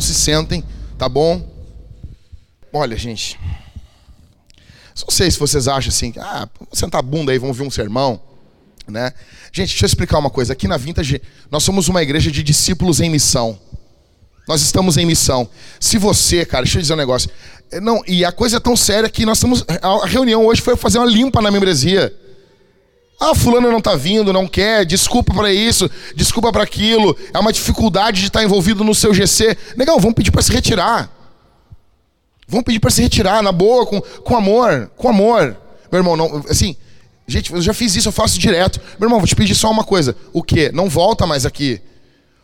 irmãos 0.00 0.04
se 0.06 0.14
sentem, 0.14 0.64
tá 0.98 1.08
bom? 1.08 1.46
Olha, 2.72 2.96
gente. 2.96 3.38
Não 5.02 5.10
sei 5.10 5.30
se 5.30 5.38
vocês 5.38 5.68
acham 5.68 5.88
assim, 5.88 6.12
ah, 6.18 6.48
vamos 6.58 6.78
sentar 6.78 6.98
a 6.98 7.02
bunda 7.02 7.32
aí, 7.32 7.38
vamos 7.38 7.56
ver 7.56 7.64
um 7.64 7.70
sermão, 7.70 8.20
né? 8.88 9.12
Gente, 9.52 9.68
deixa 9.68 9.84
eu 9.84 9.86
explicar 9.86 10.18
uma 10.18 10.30
coisa. 10.30 10.52
Aqui 10.52 10.66
na 10.66 10.76
Vintage, 10.76 11.22
nós 11.50 11.62
somos 11.62 11.88
uma 11.88 12.02
igreja 12.02 12.30
de 12.30 12.42
discípulos 12.42 13.00
em 13.00 13.10
missão. 13.10 13.58
Nós 14.48 14.62
estamos 14.62 14.96
em 14.96 15.06
missão. 15.06 15.48
Se 15.78 15.98
você, 15.98 16.44
cara, 16.44 16.64
deixa 16.64 16.78
eu 16.78 16.82
dizer 16.82 16.94
um 16.94 16.96
negócio. 16.96 17.30
Não, 17.82 18.02
e 18.06 18.24
a 18.24 18.32
coisa 18.32 18.56
é 18.56 18.60
tão 18.60 18.76
séria 18.76 19.08
que 19.08 19.24
nós 19.24 19.38
estamos. 19.38 19.64
A 19.82 20.06
reunião 20.06 20.44
hoje 20.44 20.60
foi 20.60 20.76
fazer 20.76 20.98
uma 20.98 21.06
limpa 21.06 21.40
na 21.40 21.50
membresia. 21.50 22.14
Ah, 23.22 23.34
fulano 23.34 23.70
não 23.70 23.78
está 23.78 23.94
vindo, 23.94 24.32
não 24.32 24.48
quer, 24.48 24.86
desculpa 24.86 25.34
para 25.34 25.52
isso, 25.52 25.90
desculpa 26.16 26.50
para 26.50 26.62
aquilo, 26.62 27.14
é 27.34 27.38
uma 27.38 27.52
dificuldade 27.52 28.20
de 28.20 28.28
estar 28.28 28.42
envolvido 28.42 28.82
no 28.82 28.94
seu 28.94 29.12
GC. 29.12 29.54
Legal, 29.76 30.00
vamos 30.00 30.14
pedir 30.14 30.30
para 30.30 30.40
se 30.40 30.50
retirar. 30.50 31.10
Vamos 32.48 32.64
pedir 32.64 32.80
para 32.80 32.90
se 32.90 33.02
retirar, 33.02 33.42
na 33.42 33.52
boa, 33.52 33.84
com, 33.84 34.00
com 34.00 34.36
amor, 34.36 34.90
com 34.96 35.10
amor. 35.10 35.54
Meu 35.92 35.98
irmão, 35.98 36.16
não, 36.16 36.42
assim, 36.48 36.74
gente, 37.28 37.52
eu 37.52 37.60
já 37.60 37.74
fiz 37.74 37.94
isso, 37.94 38.08
eu 38.08 38.12
faço 38.12 38.38
direto. 38.38 38.80
Meu 38.98 39.06
irmão, 39.06 39.20
vou 39.20 39.28
te 39.28 39.36
pedir 39.36 39.54
só 39.54 39.70
uma 39.70 39.84
coisa. 39.84 40.16
O 40.32 40.42
quê? 40.42 40.70
Não 40.72 40.88
volta 40.88 41.26
mais 41.26 41.44
aqui. 41.44 41.78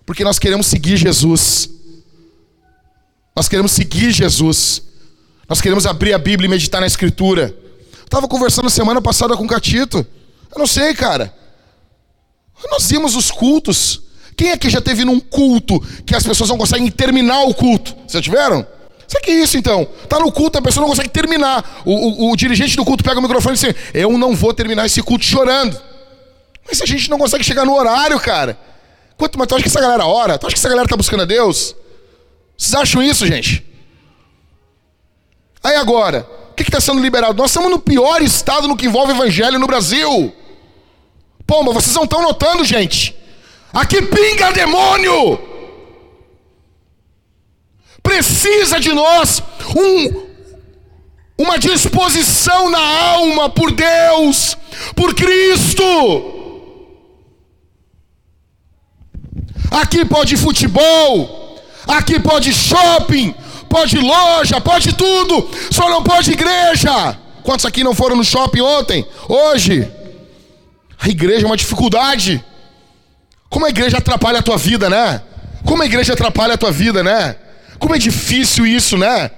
Porque 0.05 0.22
nós 0.25 0.39
queremos 0.39 0.67
seguir 0.67 0.98
Jesus. 0.98 1.70
Nós 3.34 3.48
queremos 3.48 3.72
seguir 3.72 4.12
Jesus. 4.12 4.83
Nós 5.48 5.61
queremos 5.61 5.87
abrir 5.87 6.12
a 6.12 6.19
Bíblia 6.19 6.47
e 6.47 6.50
meditar 6.50 6.83
na 6.83 6.87
Escritura. 6.87 7.56
Estava 8.05 8.28
conversando 8.28 8.69
semana 8.69 9.00
passada 9.00 9.34
com 9.37 9.45
o 9.45 9.48
Catito. 9.48 10.06
Eu 10.57 10.61
não 10.61 10.67
sei, 10.67 10.95
cara. 10.95 11.33
Nós 12.71 12.89
vimos 12.89 13.15
os 13.15 13.31
cultos. 13.31 14.01
Quem 14.35 14.53
aqui 14.53 14.71
já 14.71 14.81
teve 14.81 15.05
num 15.05 15.21
culto 15.21 15.79
que 16.07 16.15
as 16.15 16.25
pessoas 16.25 16.49
não 16.49 16.57
conseguem 16.57 16.91
terminar 16.91 17.43
o 17.45 17.55
culto? 17.55 17.95
Vocês 18.07 18.25
tiveram? 18.25 18.67
Sabe 19.07 19.25
que 19.25 19.31
é 19.31 19.34
isso 19.34 19.59
então? 19.59 19.87
Tá 20.09 20.19
no 20.19 20.33
culto, 20.33 20.59
a 20.59 20.62
pessoa 20.62 20.83
não 20.83 20.89
consegue 20.89 21.11
terminar. 21.11 21.83
O, 21.84 21.93
o, 22.29 22.33
o 22.33 22.37
dirigente 22.37 22.75
do 22.75 22.84
culto 22.87 23.05
pega 23.05 23.19
o 23.19 23.23
microfone 23.23 23.55
e 23.55 23.59
diz: 23.59 23.69
assim, 23.69 23.79
Eu 23.93 24.17
não 24.17 24.34
vou 24.34 24.55
terminar 24.55 24.87
esse 24.87 25.03
culto 25.03 25.25
chorando. 25.25 25.79
Mas 26.67 26.81
a 26.81 26.87
gente 26.87 27.09
não 27.11 27.19
consegue 27.19 27.45
chegar 27.45 27.67
no 27.67 27.75
horário, 27.75 28.19
cara. 28.19 28.59
Quanto 29.19 29.39
mais 29.39 29.49
tu 29.49 29.55
acha 29.55 29.62
que 29.62 29.69
essa 29.69 29.81
galera 29.81 30.07
ora? 30.07 30.39
Tu 30.39 30.47
acha 30.47 30.55
que 30.55 30.59
essa 30.59 30.69
galera 30.69 30.89
tá 30.89 30.97
buscando 30.97 31.23
a 31.23 31.27
Deus? 31.27 31.77
Vocês 32.57 32.75
acham 32.75 33.03
isso, 33.03 33.27
gente? 33.27 33.62
Aí 35.62 35.77
agora, 35.77 36.27
o 36.51 36.55
que 36.55 36.62
está 36.62 36.81
sendo 36.81 37.01
liberado? 37.01 37.37
Nós 37.37 37.51
estamos 37.51 37.71
no 37.71 37.79
pior 37.79 38.23
estado 38.23 38.67
no 38.67 38.77
que 38.77 38.87
envolve 38.87 39.12
evangelho 39.12 39.59
no 39.59 39.67
Brasil. 39.67 40.34
Pomba, 41.47 41.72
vocês 41.72 41.94
não 41.94 42.05
estão 42.05 42.22
notando, 42.22 42.64
gente? 42.64 43.14
Aqui 43.72 44.02
pinga 44.02 44.52
demônio! 44.52 45.39
Precisa 48.03 48.80
de 48.80 48.92
nós 48.92 49.42
um, 49.77 50.27
uma 51.38 51.58
disposição 51.58 52.71
na 52.71 52.78
alma 52.78 53.48
por 53.50 53.71
Deus, 53.72 54.56
por 54.94 55.15
Cristo. 55.15 55.82
Aqui 59.71 60.04
pode 60.04 60.37
futebol, 60.37 61.59
aqui 61.87 62.19
pode 62.19 62.53
shopping, 62.53 63.34
pode 63.69 63.98
loja, 63.98 64.60
pode 64.60 64.94
tudo, 64.94 65.48
só 65.71 65.91
não 65.91 66.03
pode 66.03 66.32
igreja. 66.32 67.19
Quantos 67.42 67.66
aqui 67.66 67.84
não 67.84 67.94
foram 67.94 68.16
no 68.16 68.25
shopping 68.25 68.60
ontem? 68.60 69.06
Hoje? 69.28 70.06
A 70.99 71.09
igreja 71.09 71.45
é 71.45 71.47
uma 71.47 71.57
dificuldade. 71.57 72.45
Como 73.49 73.67
a 73.67 73.71
igreja 73.71 73.99
atrapalha 73.99 74.41
a 74.41 74.43
tua 74.43 74.57
vida, 74.57 74.89
né? 74.91 75.23
Como 75.65 75.83
a 75.83 75.87
igreja 75.87 76.12
atrapalha 76.12 76.55
a 76.55 76.59
tua 76.59 76.73
vida, 76.73 77.03
né? 77.03 77.37
Como 77.79 77.95
é 77.95 77.99
difícil 77.99 78.67
isso, 78.67 78.97
né? 78.97 79.31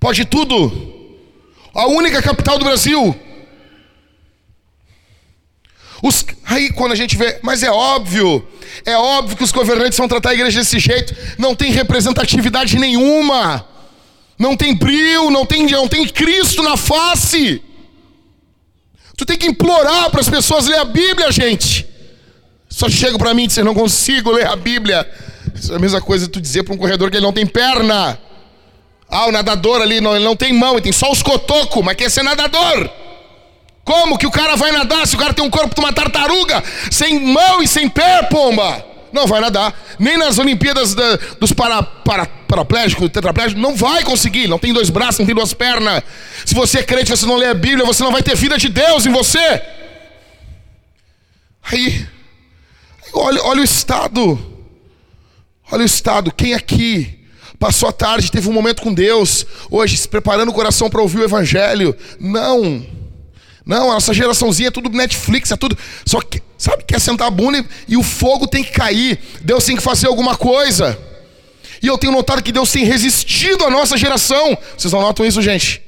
Pode 0.00 0.24
tudo. 0.24 0.72
A 1.74 1.86
única 1.86 2.22
capital 2.22 2.58
do 2.58 2.64
Brasil. 2.64 3.14
Os, 6.02 6.24
aí 6.44 6.70
quando 6.70 6.92
a 6.92 6.96
gente 6.96 7.16
vê, 7.16 7.40
mas 7.42 7.62
é 7.62 7.70
óbvio, 7.70 8.46
é 8.84 8.96
óbvio 8.96 9.36
que 9.36 9.42
os 9.42 9.50
governantes 9.50 9.98
vão 9.98 10.06
tratar 10.06 10.30
a 10.30 10.34
igreja 10.34 10.60
desse 10.60 10.78
jeito, 10.78 11.14
não 11.36 11.56
tem 11.56 11.72
representatividade 11.72 12.78
nenhuma, 12.78 13.66
não 14.38 14.56
tem 14.56 14.76
brilho, 14.76 15.30
não 15.30 15.44
tem, 15.44 15.66
não 15.66 15.88
tem 15.88 16.08
Cristo 16.08 16.62
na 16.62 16.76
face. 16.76 17.62
Tu 19.18 19.26
tem 19.26 19.36
que 19.36 19.48
implorar 19.48 20.10
para 20.10 20.20
as 20.20 20.28
pessoas 20.28 20.66
ler 20.66 20.78
a 20.78 20.84
Bíblia, 20.84 21.32
gente. 21.32 21.84
Só 22.68 22.88
chega 22.88 23.18
para 23.18 23.34
mim 23.34 23.44
e 23.44 23.46
diz: 23.48 23.56
não 23.56 23.74
consigo 23.74 24.30
ler 24.30 24.46
a 24.46 24.54
Bíblia. 24.54 25.10
Isso 25.52 25.72
é 25.72 25.76
a 25.76 25.78
mesma 25.78 26.00
coisa 26.00 26.28
tu 26.28 26.40
dizer 26.40 26.62
para 26.62 26.72
um 26.72 26.78
corredor 26.78 27.10
que 27.10 27.16
ele 27.16 27.26
não 27.26 27.32
tem 27.32 27.44
perna. 27.44 28.16
Ah, 29.10 29.26
o 29.26 29.32
nadador 29.32 29.82
ali, 29.82 30.00
não, 30.00 30.14
ele 30.14 30.24
não 30.24 30.36
tem 30.36 30.52
mão, 30.52 30.74
ele 30.74 30.82
tem 30.82 30.92
só 30.92 31.10
os 31.10 31.20
cotocos, 31.20 31.84
mas 31.84 31.96
quer 31.96 32.08
ser 32.08 32.22
nadador. 32.22 32.88
Como 33.82 34.16
que 34.16 34.26
o 34.26 34.30
cara 34.30 34.54
vai 34.54 34.70
nadar 34.70 35.04
se 35.04 35.16
o 35.16 35.18
cara 35.18 35.34
tem 35.34 35.44
um 35.44 35.50
corpo 35.50 35.74
de 35.74 35.80
uma 35.80 35.92
tartaruga, 35.92 36.62
sem 36.88 37.18
mão 37.18 37.60
e 37.60 37.66
sem 37.66 37.88
pé, 37.88 38.22
pomba? 38.24 38.84
Não 39.12 39.26
vai 39.26 39.40
nadar. 39.40 39.74
Nem 39.98 40.16
nas 40.16 40.38
Olimpíadas 40.38 40.94
da, 40.94 41.16
dos 41.40 41.52
para, 41.52 41.82
para, 41.82 42.26
paraplégicos, 42.48 43.10
tetraplégicos, 43.10 43.62
não 43.62 43.76
vai 43.76 44.02
conseguir. 44.02 44.48
Não 44.48 44.58
tem 44.58 44.72
dois 44.72 44.90
braços, 44.90 45.20
não 45.20 45.26
tem 45.26 45.34
duas 45.34 45.52
pernas. 45.52 46.02
Se 46.44 46.54
você 46.54 46.78
é 46.78 46.82
crente, 46.82 47.10
você 47.10 47.26
não 47.26 47.36
lê 47.36 47.46
a 47.46 47.54
Bíblia, 47.54 47.84
você 47.84 48.02
não 48.02 48.10
vai 48.10 48.22
ter 48.22 48.34
vida 48.34 48.56
de 48.58 48.68
Deus 48.68 49.06
em 49.06 49.12
você. 49.12 49.62
Aí, 51.62 52.06
olha, 53.12 53.42
olha 53.44 53.60
o 53.60 53.64
estado. 53.64 54.38
Olha 55.70 55.82
o 55.82 55.86
estado. 55.86 56.32
Quem 56.32 56.54
aqui 56.54 57.26
passou 57.58 57.88
a 57.88 57.92
tarde, 57.92 58.30
teve 58.30 58.48
um 58.48 58.52
momento 58.52 58.82
com 58.82 58.94
Deus, 58.94 59.44
hoje 59.70 59.96
se 59.96 60.08
preparando 60.08 60.50
o 60.50 60.54
coração 60.54 60.88
para 60.88 61.02
ouvir 61.02 61.18
o 61.18 61.24
Evangelho? 61.24 61.94
Não. 62.18 62.86
Não, 63.66 63.90
a 63.90 63.94
nossa 63.94 64.14
geraçãozinha 64.14 64.68
é 64.68 64.70
tudo 64.70 64.88
Netflix, 64.88 65.50
é 65.50 65.56
tudo. 65.56 65.76
Só 66.06 66.22
que, 66.22 66.40
sabe, 66.56 66.84
quer 66.84 66.98
sentar 66.98 67.26
a 67.26 67.30
bunda 67.30 67.58
e, 67.58 67.66
e 67.88 67.96
o 67.98 68.02
fogo 68.02 68.46
tem 68.46 68.64
que 68.64 68.72
cair. 68.72 69.18
Deus 69.42 69.62
tem 69.64 69.76
que 69.76 69.82
fazer 69.82 70.06
alguma 70.06 70.34
coisa. 70.34 70.98
E 71.82 71.86
eu 71.86 71.96
tenho 71.98 72.12
notado 72.12 72.42
que 72.42 72.52
Deus 72.52 72.70
tem 72.72 72.84
resistido 72.84 73.64
à 73.64 73.70
nossa 73.70 73.96
geração. 73.96 74.56
Vocês 74.76 74.92
não 74.92 75.00
notam 75.00 75.24
isso, 75.24 75.40
gente? 75.42 75.82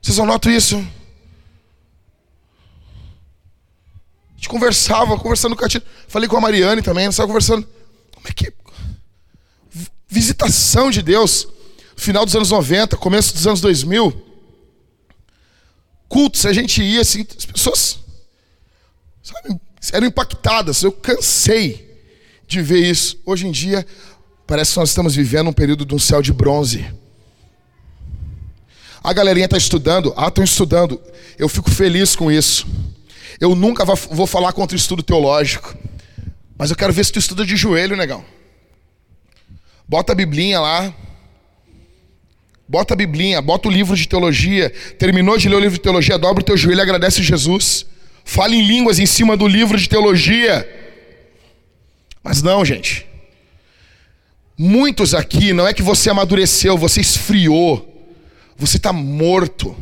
Vocês 0.00 0.16
não 0.18 0.26
notam 0.26 0.52
isso? 0.52 0.76
A 4.34 4.36
gente 4.36 4.48
conversava, 4.48 5.18
conversando 5.18 5.56
com 5.56 5.64
a 5.64 5.68
tia. 5.68 5.82
Falei 6.06 6.28
com 6.28 6.36
a 6.36 6.40
Mariane 6.40 6.82
também, 6.82 7.06
nós 7.06 7.16
conversando. 7.16 7.66
Como 8.14 8.28
é 8.28 8.32
que. 8.32 8.52
Visitação 10.08 10.90
de 10.90 11.02
Deus. 11.02 11.48
Final 11.96 12.24
dos 12.24 12.36
anos 12.36 12.50
90, 12.50 12.96
começo 12.96 13.34
dos 13.34 13.46
anos 13.46 13.60
2000 13.60 14.28
cultos, 16.08 16.46
a 16.46 16.52
gente 16.52 16.82
ia 16.82 17.02
assim, 17.02 17.24
as 17.36 17.44
pessoas 17.44 17.98
sabe, 19.22 19.60
eram 19.92 20.06
impactadas. 20.06 20.82
Eu 20.82 20.90
cansei 20.90 21.86
de 22.46 22.62
ver 22.62 22.80
isso. 22.80 23.20
Hoje 23.24 23.46
em 23.46 23.50
dia, 23.50 23.86
parece 24.48 24.72
que 24.72 24.78
nós 24.80 24.88
estamos 24.88 25.14
vivendo 25.14 25.48
um 25.48 25.52
período 25.52 25.84
de 25.84 25.94
um 25.94 25.98
céu 25.98 26.20
de 26.20 26.32
bronze. 26.32 26.86
A 29.04 29.12
galerinha 29.12 29.44
está 29.44 29.56
estudando, 29.56 30.12
ah, 30.16 30.26
estão 30.26 30.42
estudando. 30.42 31.00
Eu 31.38 31.48
fico 31.48 31.70
feliz 31.70 32.16
com 32.16 32.32
isso. 32.32 32.66
Eu 33.38 33.54
nunca 33.54 33.84
vou 33.84 34.26
falar 34.26 34.52
contra 34.52 34.74
o 34.74 34.78
estudo 34.78 35.02
teológico. 35.02 35.76
Mas 36.56 36.70
eu 36.70 36.76
quero 36.76 36.92
ver 36.92 37.04
se 37.04 37.12
tu 37.12 37.18
estuda 37.20 37.46
de 37.46 37.54
joelho, 37.56 37.96
negão. 37.96 38.24
Bota 39.86 40.12
a 40.12 40.14
biblinha 40.16 40.58
lá, 40.58 40.92
Bota 42.68 42.92
a 42.92 42.96
Biblinha, 42.96 43.40
bota 43.40 43.66
o 43.66 43.70
livro 43.70 43.96
de 43.96 44.06
teologia. 44.06 44.70
Terminou 44.98 45.38
de 45.38 45.48
ler 45.48 45.56
o 45.56 45.60
livro 45.60 45.78
de 45.78 45.82
teologia, 45.82 46.18
dobra 46.18 46.42
o 46.42 46.44
teu 46.44 46.54
joelho 46.54 46.80
e 46.80 46.82
agradece 46.82 47.22
Jesus. 47.22 47.86
Fale 48.22 48.56
em 48.56 48.62
línguas 48.62 48.98
em 48.98 49.06
cima 49.06 49.38
do 49.38 49.48
livro 49.48 49.78
de 49.78 49.88
teologia. 49.88 50.68
Mas 52.22 52.42
não, 52.42 52.62
gente. 52.66 53.06
Muitos 54.58 55.14
aqui, 55.14 55.52
não 55.52 55.68
é 55.68 55.72
que 55.72 55.82
você 55.82 56.10
amadureceu, 56.10 56.76
você 56.76 57.00
esfriou. 57.00 57.84
Você 58.56 58.76
está 58.76 58.92
morto. 58.92 59.76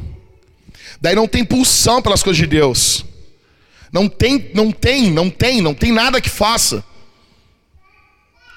Daí 1.01 1.15
não 1.15 1.27
tem 1.27 1.43
pulsão 1.43 2.03
pelas 2.03 2.23
coisas 2.23 2.37
de 2.37 2.47
Deus. 2.47 3.03
Não 3.91 4.07
tem, 4.07 4.51
não 4.53 4.71
tem, 4.71 5.11
não 5.11 5.31
tem, 5.31 5.63
não 5.63 5.73
tem 5.73 5.91
nada 5.93 6.21
que 6.21 6.29
faça. 6.29 6.85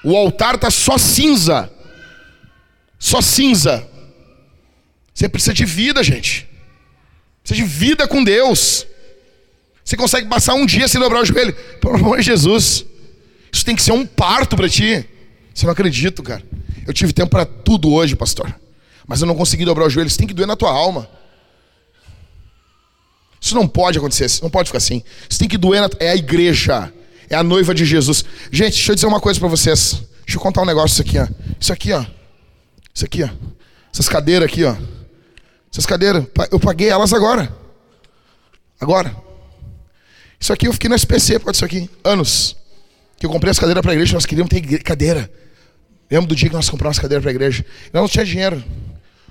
O 0.04 0.14
altar 0.14 0.56
está 0.56 0.70
só 0.70 0.98
cinza. 0.98 1.72
Só 2.98 3.22
cinza. 3.22 3.88
Você 5.14 5.26
precisa 5.26 5.54
de 5.54 5.64
vida, 5.64 6.02
gente. 6.04 6.46
Precisa 7.42 7.66
de 7.66 7.72
vida 7.72 8.06
com 8.06 8.22
Deus. 8.22 8.86
Você 9.82 9.96
consegue 9.96 10.28
passar 10.28 10.52
um 10.52 10.66
dia 10.66 10.86
sem 10.86 11.00
dobrar 11.00 11.22
o 11.22 11.24
joelho? 11.24 11.54
Pelo 11.80 11.94
amor 11.94 12.18
de 12.18 12.26
Jesus. 12.26 12.84
Isso 13.50 13.64
tem 13.64 13.74
que 13.74 13.82
ser 13.82 13.92
um 13.92 14.04
parto 14.04 14.54
para 14.54 14.68
ti. 14.68 15.06
Você 15.54 15.66
não 15.66 15.72
acredita, 15.72 16.22
cara. 16.22 16.42
Eu 16.86 16.92
tive 16.92 17.12
tempo 17.12 17.30
para 17.30 17.44
tudo 17.44 17.92
hoje, 17.92 18.16
pastor. 18.16 18.54
Mas 19.06 19.20
eu 19.20 19.26
não 19.26 19.34
consegui 19.34 19.64
dobrar 19.64 19.86
o 19.86 19.90
joelho. 19.90 20.08
Isso 20.08 20.18
tem 20.18 20.26
que 20.26 20.34
doer 20.34 20.46
na 20.46 20.56
tua 20.56 20.70
alma. 20.70 21.08
Isso 23.40 23.54
não 23.54 23.66
pode 23.66 23.98
acontecer. 23.98 24.26
Isso 24.26 24.42
não 24.42 24.50
pode 24.50 24.68
ficar 24.68 24.78
assim. 24.78 25.02
Isso 25.28 25.38
tem 25.38 25.48
que 25.48 25.58
doer. 25.58 25.80
Na... 25.80 25.90
É 25.98 26.10
a 26.10 26.16
igreja. 26.16 26.92
É 27.28 27.36
a 27.36 27.42
noiva 27.42 27.74
de 27.74 27.84
Jesus. 27.84 28.24
Gente, 28.50 28.74
deixa 28.74 28.92
eu 28.92 28.94
dizer 28.94 29.06
uma 29.06 29.20
coisa 29.20 29.38
para 29.38 29.48
vocês. 29.48 30.02
Deixa 30.24 30.36
eu 30.36 30.40
contar 30.40 30.62
um 30.62 30.66
negócio 30.66 30.94
isso 30.94 31.02
aqui, 31.02 31.18
ó. 31.18 31.26
Isso 31.58 31.72
aqui, 31.72 31.92
ó. 31.92 32.04
Isso 32.94 33.04
aqui, 33.04 33.22
ó. 33.22 33.28
Essas 33.92 34.08
cadeiras 34.08 34.48
aqui, 34.48 34.64
ó. 34.64 34.76
Essas 35.72 35.86
cadeiras, 35.86 36.24
eu 36.50 36.60
paguei 36.60 36.88
elas 36.88 37.12
agora. 37.12 37.52
Agora. 38.80 39.14
Isso 40.38 40.52
aqui 40.52 40.66
eu 40.66 40.72
fiquei 40.72 40.88
no 40.88 40.96
SPC 40.96 41.38
por 41.38 41.54
isso 41.54 41.64
aqui. 41.64 41.88
Anos. 42.02 42.56
Que 43.20 43.26
eu 43.26 43.30
comprei 43.30 43.50
as 43.50 43.58
cadeiras 43.58 43.82
para 43.82 43.92
a 43.92 43.94
igreja, 43.94 44.14
nós 44.14 44.24
queríamos 44.24 44.48
ter 44.48 44.82
cadeira. 44.82 45.30
Lembro 46.10 46.26
do 46.26 46.34
dia 46.34 46.48
que 46.48 46.54
nós 46.54 46.70
compramos 46.70 46.96
as 46.96 47.02
cadeiras 47.02 47.22
para 47.22 47.30
a 47.30 47.34
igreja. 47.34 47.64
Nós 47.92 48.00
não 48.00 48.08
tinha 48.08 48.24
dinheiro. 48.24 48.64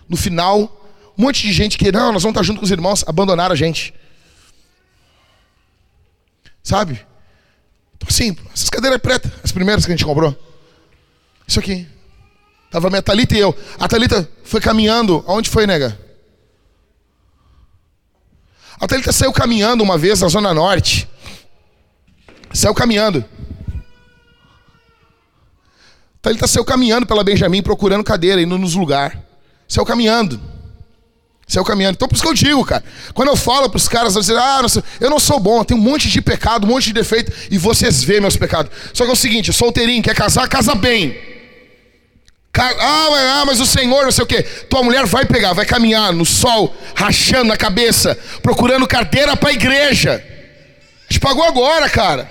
No 0.07 0.15
final, 0.15 0.61
um 1.17 1.23
monte 1.23 1.41
de 1.41 1.51
gente 1.51 1.75
que, 1.75 1.91
não, 1.91 2.13
nós 2.13 2.21
vamos 2.21 2.35
estar 2.35 2.43
junto 2.43 2.59
com 2.59 2.65
os 2.65 2.71
irmãos, 2.71 3.03
abandonaram 3.07 3.51
a 3.51 3.55
gente. 3.55 3.91
Sabe? 6.61 7.03
Então, 7.95 8.07
assim, 8.07 8.37
essas 8.53 8.69
cadeiras 8.69 9.01
pretas, 9.01 9.31
as 9.43 9.51
primeiras 9.51 9.85
que 9.85 9.91
a 9.91 9.95
gente 9.95 10.05
comprou. 10.05 10.37
Isso 11.47 11.59
aqui. 11.59 11.87
Tava 12.69 12.87
a 12.87 12.89
minha 12.91 13.01
Thalita 13.01 13.35
e 13.35 13.39
eu. 13.39 13.57
A 13.79 13.87
Thalita 13.87 14.29
foi 14.43 14.61
caminhando. 14.61 15.23
Aonde 15.27 15.49
foi, 15.49 15.65
nega? 15.65 15.99
A 18.79 18.87
Thalita 18.87 19.11
saiu 19.11 19.33
caminhando 19.33 19.83
uma 19.83 19.97
vez 19.97 20.21
na 20.21 20.27
Zona 20.27 20.53
Norte. 20.53 21.09
Saiu 22.53 22.75
caminhando. 22.75 23.25
A 26.19 26.21
Thalita 26.21 26.47
saiu 26.47 26.65
caminhando 26.65 27.05
pela 27.05 27.23
Benjamin, 27.23 27.61
procurando 27.61 28.03
cadeira, 28.03 28.41
indo 28.41 28.57
nos 28.57 28.75
lugares. 28.75 29.17
Saiu 29.67 29.85
caminhando. 29.85 30.39
Saiu 31.47 31.63
caminhando. 31.63 31.95
Então, 31.95 32.09
por 32.09 32.15
isso 32.15 32.23
que 32.23 32.29
eu 32.29 32.33
digo, 32.33 32.65
cara. 32.65 32.83
Quando 33.13 33.29
eu 33.29 33.37
falo 33.37 33.69
para 33.69 33.77
os 33.77 33.87
caras, 33.87 34.15
eu, 34.15 34.21
dizer, 34.21 34.37
ah, 34.37 34.61
eu 34.99 35.09
não 35.09 35.17
sou 35.17 35.39
bom, 35.39 35.59
eu 35.59 35.65
tenho 35.65 35.79
um 35.79 35.83
monte 35.83 36.09
de 36.09 36.21
pecado, 36.21 36.65
um 36.65 36.69
monte 36.69 36.87
de 36.87 36.93
defeito, 36.93 37.31
e 37.49 37.57
vocês 37.57 38.03
vêem 38.03 38.19
meus 38.19 38.35
pecados. 38.35 38.71
Só 38.93 39.05
que 39.05 39.09
é 39.09 39.13
o 39.13 39.15
seguinte, 39.15 39.53
solteirinho, 39.53 40.03
quer 40.03 40.13
casar, 40.13 40.47
casa 40.49 40.75
bem. 40.75 41.17
Ah, 42.53 43.43
mas 43.45 43.61
o 43.61 43.65
Senhor, 43.65 44.03
não 44.03 44.11
sei 44.11 44.23
o 44.25 44.27
que. 44.27 44.43
Tua 44.43 44.83
mulher 44.83 45.05
vai 45.05 45.25
pegar, 45.25 45.53
vai 45.53 45.65
caminhar 45.65 46.11
no 46.11 46.25
sol, 46.25 46.75
rachando 46.93 47.45
na 47.45 47.55
cabeça, 47.55 48.17
procurando 48.43 48.85
carteira 48.85 49.37
para 49.37 49.49
a 49.49 49.53
igreja. 49.53 50.21
A 51.09 51.13
gente 51.13 51.21
pagou 51.21 51.45
agora, 51.45 51.89
cara. 51.89 52.29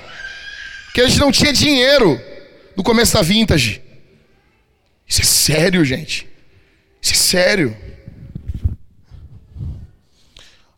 Porque 0.86 1.00
a 1.00 1.08
gente 1.08 1.18
não 1.18 1.32
tinha 1.32 1.52
dinheiro 1.52 2.20
no 2.78 2.84
começo 2.84 3.12
da 3.14 3.22
vintage. 3.22 3.82
Isso 5.04 5.20
é 5.20 5.24
sério, 5.24 5.84
gente. 5.84 6.28
Isso 7.02 7.12
é 7.12 7.16
sério. 7.16 7.76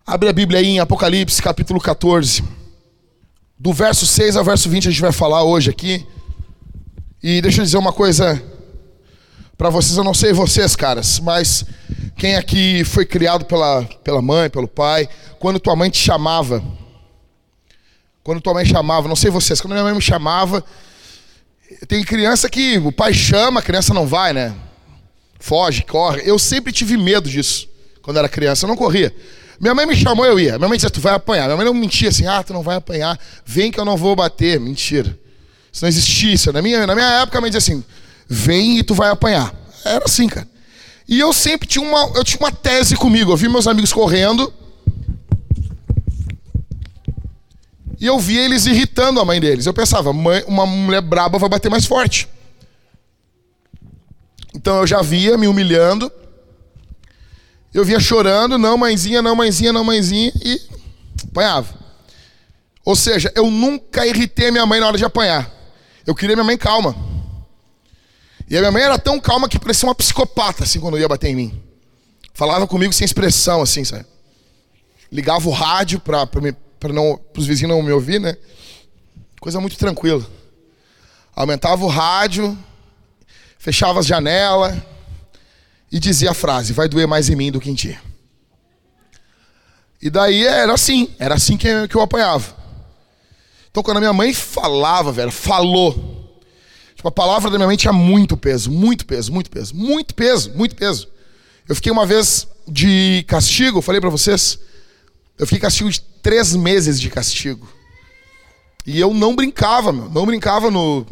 Abre 0.06 0.30
a 0.30 0.32
Bíblia 0.32 0.60
aí 0.60 0.66
em 0.66 0.80
Apocalipse, 0.80 1.42
capítulo 1.42 1.78
14. 1.78 2.42
Do 3.58 3.74
verso 3.74 4.06
6 4.06 4.34
ao 4.36 4.44
verso 4.44 4.70
20 4.70 4.88
a 4.88 4.90
gente 4.90 5.00
vai 5.02 5.12
falar 5.12 5.44
hoje 5.44 5.68
aqui. 5.68 6.06
E 7.22 7.42
deixa 7.42 7.60
eu 7.60 7.66
dizer 7.66 7.76
uma 7.76 7.92
coisa 7.92 8.42
para 9.58 9.68
vocês, 9.68 9.98
eu 9.98 10.02
não 10.02 10.14
sei 10.14 10.32
vocês, 10.32 10.74
caras, 10.74 11.20
mas 11.20 11.66
quem 12.16 12.34
aqui 12.34 12.82
foi 12.82 13.04
criado 13.04 13.44
pela, 13.44 13.84
pela 14.02 14.22
mãe, 14.22 14.48
pelo 14.48 14.66
pai, 14.66 15.06
quando 15.38 15.60
tua 15.60 15.76
mãe 15.76 15.90
te 15.90 15.98
chamava, 15.98 16.64
quando 18.24 18.40
tua 18.40 18.54
mãe 18.54 18.64
chamava, 18.64 19.06
não 19.06 19.16
sei 19.16 19.30
vocês, 19.30 19.60
quando 19.60 19.72
minha 19.72 19.84
mãe 19.84 19.94
me 19.94 20.00
chamava, 20.00 20.64
tem 21.86 22.02
criança 22.02 22.48
que 22.48 22.78
o 22.78 22.92
pai 22.92 23.14
chama, 23.14 23.60
a 23.60 23.62
criança 23.62 23.94
não 23.94 24.06
vai, 24.06 24.32
né? 24.32 24.54
Foge, 25.38 25.82
corre. 25.82 26.22
Eu 26.24 26.38
sempre 26.38 26.72
tive 26.72 26.96
medo 26.96 27.28
disso 27.28 27.68
quando 28.02 28.18
era 28.18 28.28
criança, 28.28 28.64
eu 28.64 28.68
não 28.68 28.76
corria. 28.76 29.14
Minha 29.60 29.74
mãe 29.74 29.86
me 29.86 29.94
chamou, 29.94 30.24
eu 30.24 30.40
ia. 30.40 30.56
Minha 30.56 30.68
mãe 30.68 30.76
dizia, 30.76 30.90
tu 30.90 31.00
vai 31.00 31.14
apanhar. 31.14 31.44
Minha 31.44 31.56
mãe 31.56 31.66
não 31.66 31.74
mentia 31.74 32.08
assim, 32.08 32.26
ah, 32.26 32.42
tu 32.42 32.52
não 32.52 32.62
vai 32.62 32.76
apanhar. 32.76 33.18
Vem 33.44 33.70
que 33.70 33.78
eu 33.78 33.84
não 33.84 33.96
vou 33.96 34.16
bater. 34.16 34.58
Mentira. 34.58 35.18
Isso 35.70 35.84
não 35.84 35.88
existia. 35.88 36.32
Isso. 36.32 36.52
Na, 36.52 36.62
minha, 36.62 36.86
na 36.86 36.94
minha 36.94 37.20
época, 37.20 37.36
a 37.36 37.40
mãe 37.42 37.50
dizia 37.50 37.58
assim, 37.58 37.84
vem 38.26 38.78
e 38.78 38.82
tu 38.82 38.94
vai 38.94 39.10
apanhar. 39.10 39.54
Era 39.84 40.04
assim, 40.06 40.28
cara. 40.28 40.48
E 41.06 41.20
eu 41.20 41.32
sempre 41.32 41.68
tinha 41.68 41.84
uma, 41.84 42.10
eu 42.16 42.24
tinha 42.24 42.40
uma 42.40 42.50
tese 42.50 42.96
comigo. 42.96 43.32
Eu 43.32 43.36
vi 43.36 43.48
meus 43.48 43.66
amigos 43.66 43.92
correndo. 43.92 44.50
E 48.00 48.06
eu 48.06 48.18
via 48.18 48.42
eles 48.42 48.64
irritando 48.64 49.20
a 49.20 49.24
mãe 49.26 49.38
deles. 49.38 49.66
Eu 49.66 49.74
pensava, 49.74 50.10
mãe, 50.10 50.42
uma 50.46 50.64
mulher 50.64 51.02
braba 51.02 51.38
vai 51.38 51.50
bater 51.50 51.70
mais 51.70 51.84
forte. 51.84 52.26
Então 54.54 54.78
eu 54.78 54.86
já 54.86 55.02
via 55.02 55.36
me 55.36 55.46
humilhando. 55.46 56.10
Eu 57.74 57.84
via 57.84 58.00
chorando, 58.00 58.56
não 58.56 58.78
mãezinha, 58.78 59.20
não 59.20 59.36
mãezinha, 59.36 59.72
não 59.72 59.84
mãezinha, 59.84 60.32
e 60.42 60.60
apanhava. 61.22 61.72
Ou 62.84 62.96
seja, 62.96 63.30
eu 63.36 63.48
nunca 63.48 64.04
irritei 64.06 64.50
minha 64.50 64.66
mãe 64.66 64.80
na 64.80 64.88
hora 64.88 64.98
de 64.98 65.04
apanhar. 65.04 65.48
Eu 66.04 66.14
queria 66.14 66.34
minha 66.34 66.44
mãe 66.44 66.56
calma. 66.56 66.96
E 68.48 68.56
a 68.56 68.60
minha 68.60 68.72
mãe 68.72 68.82
era 68.82 68.98
tão 68.98 69.20
calma 69.20 69.48
que 69.48 69.58
parecia 69.58 69.88
uma 69.88 69.94
psicopata, 69.94 70.64
assim, 70.64 70.80
quando 70.80 70.98
ia 70.98 71.06
bater 71.06 71.28
em 71.28 71.36
mim. 71.36 71.62
Falava 72.34 72.66
comigo 72.66 72.92
sem 72.92 73.04
expressão, 73.04 73.62
assim, 73.62 73.84
sabe? 73.84 74.06
Ligava 75.12 75.48
o 75.48 75.52
rádio 75.52 76.00
para 76.00 76.26
os 77.36 77.46
vizinhos 77.46 77.74
não 77.74 77.82
me 77.82 77.92
ouvir, 77.92 78.20
né? 78.20 78.36
Coisa 79.40 79.60
muito 79.60 79.76
tranquila. 79.76 80.26
Aumentava 81.34 81.84
o 81.84 81.88
rádio, 81.88 82.56
fechava 83.58 84.00
as 84.00 84.06
janelas 84.06 84.76
e 85.90 85.98
dizia 85.98 86.30
a 86.30 86.34
frase: 86.34 86.72
vai 86.72 86.88
doer 86.88 87.06
mais 87.06 87.28
em 87.28 87.36
mim 87.36 87.50
do 87.50 87.60
que 87.60 87.70
em 87.70 87.74
ti. 87.74 87.98
E 90.02 90.08
daí 90.08 90.46
era 90.46 90.72
assim, 90.72 91.14
era 91.18 91.34
assim 91.34 91.56
que 91.56 91.68
eu, 91.68 91.88
que 91.88 91.94
eu 91.94 92.00
apanhava. 92.00 92.56
Então 93.70 93.82
quando 93.82 93.98
a 93.98 94.00
minha 94.00 94.12
mãe 94.12 94.32
falava, 94.32 95.12
velho, 95.12 95.30
falou. 95.30 96.18
Tipo, 96.94 97.08
a 97.08 97.12
palavra 97.12 97.50
da 97.50 97.56
minha 97.56 97.66
mãe 97.66 97.76
tinha 97.76 97.92
muito 97.92 98.36
peso, 98.36 98.70
muito 98.70 99.06
peso, 99.06 99.32
muito 99.32 99.50
peso, 99.50 99.74
muito 99.74 100.14
peso, 100.14 100.50
muito 100.54 100.74
peso. 100.74 101.08
Eu 101.68 101.74
fiquei 101.74 101.90
uma 101.90 102.04
vez 102.04 102.46
de 102.66 103.24
castigo, 103.26 103.80
falei 103.80 104.00
para 104.00 104.10
vocês. 104.10 104.58
Eu 105.40 105.46
fiquei 105.46 105.60
castigo 105.60 105.88
de 105.90 106.02
três 106.02 106.54
meses 106.54 107.00
de 107.00 107.08
castigo. 107.08 107.66
E 108.84 109.00
eu 109.00 109.14
não 109.14 109.34
brincava, 109.34 109.90
meu, 109.90 110.10
não 110.10 110.26
brincava 110.26 110.70
no, 110.70 111.06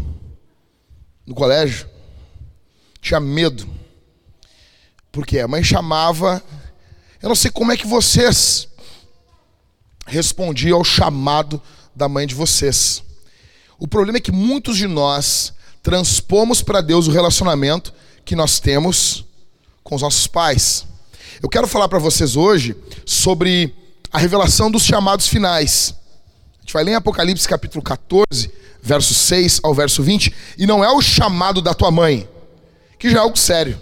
no 1.26 1.35
colégio. 1.35 1.88
Tinha 3.00 3.20
medo. 3.20 3.66
Porque 5.11 5.38
a 5.38 5.49
mãe 5.49 5.64
chamava. 5.64 6.44
Eu 7.23 7.30
não 7.30 7.35
sei 7.35 7.50
como 7.50 7.73
é 7.73 7.76
que 7.78 7.87
vocês 7.87 8.68
respondiam 10.06 10.76
ao 10.76 10.85
chamado 10.85 11.58
da 11.97 12.06
mãe 12.06 12.26
de 12.26 12.35
vocês. 12.35 13.02
O 13.78 13.88
problema 13.88 14.18
é 14.18 14.20
que 14.20 14.30
muitos 14.30 14.76
de 14.76 14.87
nós 14.87 15.54
transpomos 15.82 16.61
para 16.61 16.82
Deus 16.82 17.08
o 17.08 17.12
relacionamento 17.12 17.94
que 18.26 18.37
nós 18.37 18.61
temos 18.61 19.25
com 19.82 19.94
os 19.94 20.02
nossos 20.02 20.26
pais. 20.26 20.87
Eu 21.42 21.49
quero 21.49 21.66
falar 21.66 21.88
para 21.88 21.99
vocês 21.99 22.37
hoje 22.37 22.76
sobre 23.06 23.75
a 24.12 24.18
revelação 24.18 24.70
dos 24.70 24.84
chamados 24.84 25.26
finais. 25.26 25.94
A 26.58 26.60
gente 26.60 26.72
vai 26.72 26.84
ler 26.84 26.92
em 26.92 26.96
Apocalipse 26.96 27.48
capítulo 27.48 27.82
14, 27.82 28.50
verso 28.82 29.14
6 29.14 29.60
ao 29.62 29.74
verso 29.74 30.02
20, 30.02 30.34
e 30.56 30.66
não 30.66 30.84
é 30.84 30.90
o 30.90 31.02
chamado 31.02 31.60
da 31.60 31.74
tua 31.74 31.90
mãe, 31.90 32.28
que 32.98 33.10
já 33.10 33.18
é 33.18 33.20
algo 33.20 33.36
sério. 33.36 33.78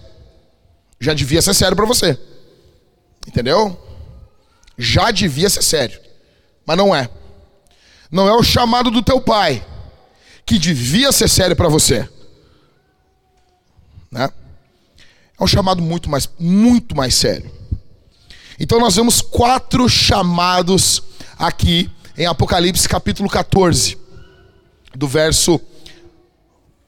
Já 1.01 1.15
devia 1.15 1.43
ser 1.43 1.55
sério 1.55 1.77
para 1.77 1.87
você. 1.87 2.19
Entendeu? 3.27 3.79
Já 4.79 5.11
devia 5.11 5.51
ser 5.51 5.63
sério. 5.63 6.01
Mas 6.65 6.77
não 6.77 6.95
é. 6.95 7.09
Não 8.11 8.29
é 8.29 8.33
o 8.33 8.43
chamado 8.43 8.91
do 8.91 9.03
teu 9.03 9.21
pai, 9.21 9.65
que 10.45 10.59
devia 10.59 11.13
ser 11.13 11.29
sério 11.29 11.57
para 11.57 11.69
você. 11.69 12.09
Né? 14.11 14.29
É 15.39 15.45
um 15.45 15.47
chamado 15.47 15.83
muito 15.83 16.09
mais, 16.09 16.29
muito 16.39 16.97
mais 16.97 17.15
sério. 17.15 17.51
Então 18.59 18.81
nós 18.81 18.97
vemos 18.97 19.21
quatro 19.21 19.89
chamados 19.89 21.03
aqui 21.39 21.91
em 22.17 22.27
Apocalipse 22.27 22.89
capítulo 22.89 23.29
14, 23.29 23.99
do 24.95 25.07
verso 25.07 25.61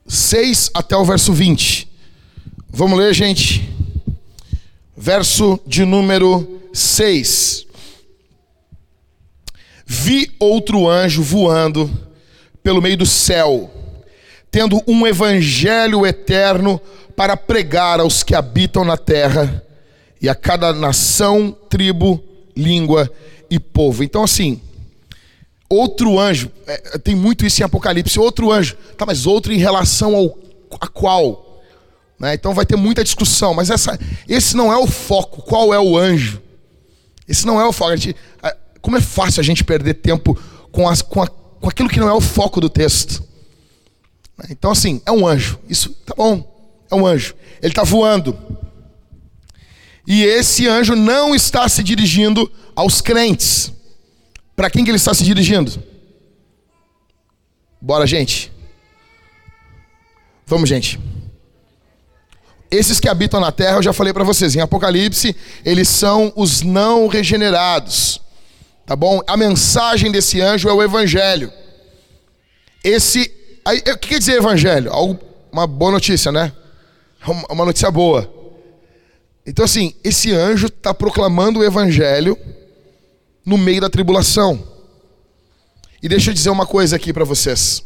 6 0.07 0.71
até 0.75 0.97
o 0.97 1.05
verso 1.05 1.33
20. 1.33 1.89
Vamos 2.71 2.99
ler, 2.99 3.13
gente? 3.15 3.79
verso 4.99 5.61
de 5.65 5.85
número 5.85 6.61
6. 6.73 7.67
Vi 9.87 10.35
outro 10.41 10.89
anjo 10.89 11.23
voando 11.23 11.89
pelo 12.65 12.83
meio 12.83 12.97
do 12.97 13.07
céu, 13.07 13.71
tendo 14.51 14.83
um 14.89 15.07
evangelho 15.07 16.05
eterno 16.05 16.81
para 17.17 17.37
pregar 17.37 18.01
aos 18.01 18.25
que 18.25 18.35
habitam 18.35 18.85
na 18.85 18.97
terra 18.97 19.65
e 20.21 20.29
a 20.29 20.35
cada 20.35 20.73
nação, 20.73 21.57
tribo, 21.69 22.23
língua 22.57 23.11
e 23.51 23.59
povo. 23.59 24.03
Então, 24.03 24.25
assim, 24.25 24.61
outro 25.69 26.19
anjo, 26.19 26.51
é, 26.67 26.99
tem 26.99 27.15
muito 27.15 27.47
isso 27.47 27.61
em 27.61 27.65
Apocalipse, 27.65 28.19
outro 28.19 28.51
anjo, 28.51 28.77
tá, 28.97 29.07
mas 29.07 29.27
outro 29.27 29.53
em 29.53 29.59
relação 29.59 30.15
ao 30.15 30.39
a 30.81 30.87
qual? 30.87 31.63
Né? 32.19 32.35
Então 32.35 32.53
vai 32.53 32.67
ter 32.67 32.77
muita 32.77 33.05
discussão, 33.05 33.55
mas 33.55 33.71
essa, 33.71 33.99
esse 34.29 34.57
não 34.57 34.73
é 34.73 34.77
o 34.77 34.87
foco. 34.87 35.43
Qual 35.43 35.73
é 35.73 35.79
o 35.79 35.97
anjo? 35.97 36.43
Esse 37.27 37.47
não 37.47 37.61
é 37.61 37.67
o 37.67 37.73
foco. 37.73 37.97
Gente, 37.97 38.17
como 38.81 38.97
é 38.97 39.01
fácil 39.01 39.41
a 39.41 39.45
gente 39.45 39.65
perder 39.65 39.95
tempo 39.95 40.39
com, 40.73 40.89
as, 40.89 41.01
com, 41.01 41.23
a, 41.23 41.27
com 41.27 41.69
aquilo 41.69 41.89
que 41.89 42.01
não 42.01 42.09
é 42.09 42.13
o 42.13 42.21
foco 42.21 42.61
do 42.61 42.69
texto. 42.69 43.23
Então, 44.51 44.71
assim, 44.71 45.01
é 45.05 45.13
um 45.13 45.27
anjo. 45.27 45.59
Isso 45.69 45.91
tá 46.07 46.15
bom. 46.17 46.45
É 46.91 46.95
um 46.95 47.07
anjo. 47.07 47.35
Ele 47.61 47.73
está 47.73 47.83
voando. 47.83 48.37
E 50.11 50.25
esse 50.25 50.67
anjo 50.67 50.97
não 50.97 51.35
está 51.35 51.69
se 51.69 51.83
dirigindo 51.83 52.51
aos 52.75 53.03
crentes. 53.03 53.71
Para 54.57 54.71
quem 54.71 54.83
que 54.83 54.91
ele 54.91 54.97
está 54.97 55.13
se 55.13 55.23
dirigindo? 55.23 55.71
Bora, 57.79 58.07
gente. 58.07 58.51
Vamos, 60.47 60.67
gente. 60.67 60.99
Esses 62.71 62.99
que 62.99 63.07
habitam 63.07 63.39
na 63.39 63.53
terra, 63.53 63.77
eu 63.77 63.83
já 63.83 63.93
falei 63.93 64.15
para 64.15 64.25
vocês, 64.25 64.57
em 64.57 64.61
Apocalipse, 64.61 65.37
eles 65.63 65.91
são 65.91 66.33
os 66.35 66.63
não 66.63 67.07
regenerados. 67.07 68.19
Tá 68.87 68.97
bom? 68.97 69.21
A 69.27 69.37
mensagem 69.37 70.11
desse 70.11 70.41
anjo 70.41 70.71
é 70.71 70.73
o 70.73 70.83
evangelho. 70.83 71.53
Esse 72.83 73.31
aí, 73.63 73.81
o 73.81 73.99
que 73.99 74.09
quer 74.09 74.19
dizer 74.19 74.39
evangelho? 74.39 74.91
Uma 75.53 75.67
boa 75.67 75.93
notícia, 75.93 76.33
né? 76.33 76.51
Uma 77.51 77.67
notícia 77.67 77.91
boa. 77.91 78.38
Então 79.49 79.65
assim, 79.65 79.95
esse 80.05 80.31
anjo 80.35 80.67
está 80.67 80.93
proclamando 80.93 81.61
o 81.61 81.65
evangelho 81.65 82.37
no 83.47 83.57
meio 83.57 83.81
da 83.81 83.89
tribulação. 83.89 84.63
E 86.03 86.09
deixa 86.09 86.29
eu 86.29 86.35
dizer 86.35 86.51
uma 86.51 86.67
coisa 86.67 86.97
aqui 86.97 87.15
para 87.15 87.25
vocês. 87.25 87.83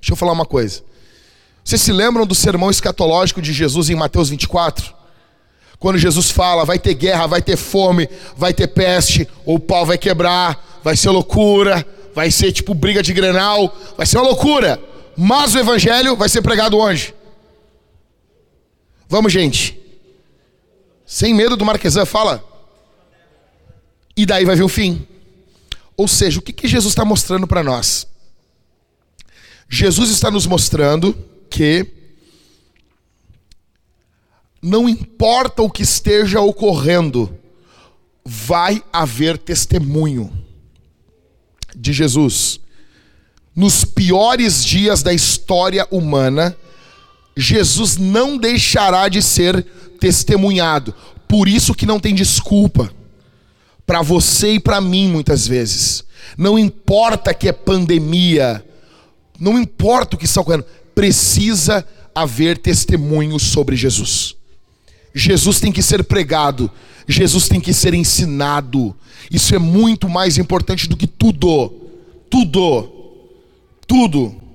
Deixa 0.00 0.14
eu 0.14 0.16
falar 0.16 0.32
uma 0.32 0.46
coisa. 0.46 0.82
Vocês 1.62 1.82
se 1.82 1.92
lembram 1.92 2.26
do 2.26 2.34
sermão 2.34 2.70
escatológico 2.70 3.42
de 3.42 3.52
Jesus 3.52 3.90
em 3.90 3.94
Mateus 3.94 4.30
24? 4.30 4.94
Quando 5.78 5.98
Jesus 5.98 6.30
fala, 6.30 6.64
vai 6.64 6.78
ter 6.78 6.94
guerra, 6.94 7.26
vai 7.26 7.42
ter 7.42 7.56
fome, 7.58 8.08
vai 8.34 8.54
ter 8.54 8.68
peste, 8.68 9.28
o 9.44 9.58
pau 9.58 9.84
vai 9.84 9.98
quebrar, 9.98 10.80
vai 10.82 10.96
ser 10.96 11.10
loucura, 11.10 11.86
vai 12.14 12.30
ser 12.30 12.50
tipo 12.50 12.72
briga 12.72 13.02
de 13.02 13.12
grenal, 13.12 13.76
vai 13.94 14.06
ser 14.06 14.16
uma 14.16 14.28
loucura. 14.28 14.82
Mas 15.14 15.54
o 15.54 15.58
evangelho 15.58 16.16
vai 16.16 16.30
ser 16.30 16.40
pregado 16.40 16.78
onde? 16.78 17.14
Vamos, 19.06 19.30
gente. 19.30 19.75
Sem 21.06 21.32
medo 21.32 21.56
do 21.56 21.64
Marquesan, 21.64 22.04
fala. 22.04 22.44
E 24.16 24.26
daí 24.26 24.44
vai 24.44 24.56
vir 24.56 24.64
o 24.64 24.68
fim. 24.68 25.06
Ou 25.96 26.08
seja, 26.08 26.40
o 26.40 26.42
que, 26.42 26.52
que 26.52 26.66
Jesus 26.66 26.92
está 26.92 27.04
mostrando 27.04 27.46
para 27.46 27.62
nós? 27.62 28.06
Jesus 29.68 30.10
está 30.10 30.30
nos 30.30 30.46
mostrando 30.46 31.16
que 31.48 31.86
não 34.60 34.88
importa 34.88 35.62
o 35.62 35.70
que 35.70 35.82
esteja 35.82 36.40
ocorrendo, 36.40 37.38
vai 38.24 38.82
haver 38.92 39.38
testemunho 39.38 40.32
de 41.74 41.92
Jesus. 41.92 42.58
Nos 43.54 43.84
piores 43.84 44.64
dias 44.64 45.02
da 45.02 45.12
história 45.12 45.86
humana, 45.90 46.56
Jesus 47.36 47.96
não 47.96 48.38
deixará 48.38 49.08
de 49.08 49.20
ser 49.20 49.62
testemunhado. 50.00 50.94
Por 51.28 51.48
isso 51.48 51.74
que 51.74 51.84
não 51.84 52.00
tem 52.00 52.14
desculpa 52.14 52.90
para 53.86 54.02
você 54.02 54.54
e 54.54 54.60
para 54.60 54.80
mim 54.80 55.08
muitas 55.08 55.46
vezes. 55.46 56.04
Não 56.36 56.58
importa 56.58 57.34
que 57.34 57.48
é 57.48 57.52
pandemia, 57.52 58.64
não 59.38 59.58
importa 59.58 60.16
o 60.16 60.18
que 60.18 60.24
está 60.24 60.40
ocorrendo, 60.40 60.64
precisa 60.94 61.86
haver 62.14 62.58
testemunhos 62.58 63.42
sobre 63.42 63.76
Jesus. 63.76 64.34
Jesus 65.14 65.60
tem 65.60 65.70
que 65.70 65.82
ser 65.82 66.04
pregado, 66.04 66.70
Jesus 67.06 67.48
tem 67.48 67.60
que 67.60 67.72
ser 67.72 67.94
ensinado. 67.94 68.94
Isso 69.30 69.54
é 69.54 69.58
muito 69.58 70.08
mais 70.08 70.38
importante 70.38 70.88
do 70.88 70.96
que 70.96 71.06
tudo. 71.06 71.72
Tudo. 72.28 72.90
Tudo. 73.86 74.45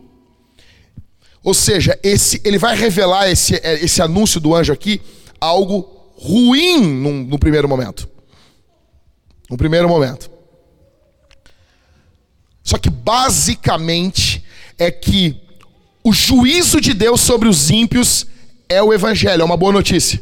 Ou 1.43 1.53
seja, 1.53 1.97
esse, 2.03 2.41
ele 2.43 2.57
vai 2.57 2.75
revelar 2.75 3.29
esse, 3.29 3.55
esse 3.55 4.01
anúncio 4.01 4.39
do 4.39 4.53
anjo 4.55 4.71
aqui 4.71 5.01
algo 5.39 5.89
ruim 6.15 6.81
no, 6.81 7.11
no 7.11 7.39
primeiro 7.39 7.67
momento. 7.67 8.07
No 9.49 9.57
primeiro 9.57 9.89
momento. 9.89 10.29
Só 12.63 12.77
que 12.77 12.89
basicamente 12.89 14.43
é 14.77 14.91
que 14.91 15.35
o 16.03 16.13
juízo 16.13 16.79
de 16.79 16.93
Deus 16.93 17.21
sobre 17.21 17.47
os 17.47 17.69
ímpios 17.69 18.25
é 18.69 18.81
o 18.81 18.93
evangelho, 18.93 19.41
é 19.41 19.45
uma 19.45 19.57
boa 19.57 19.71
notícia. 19.71 20.21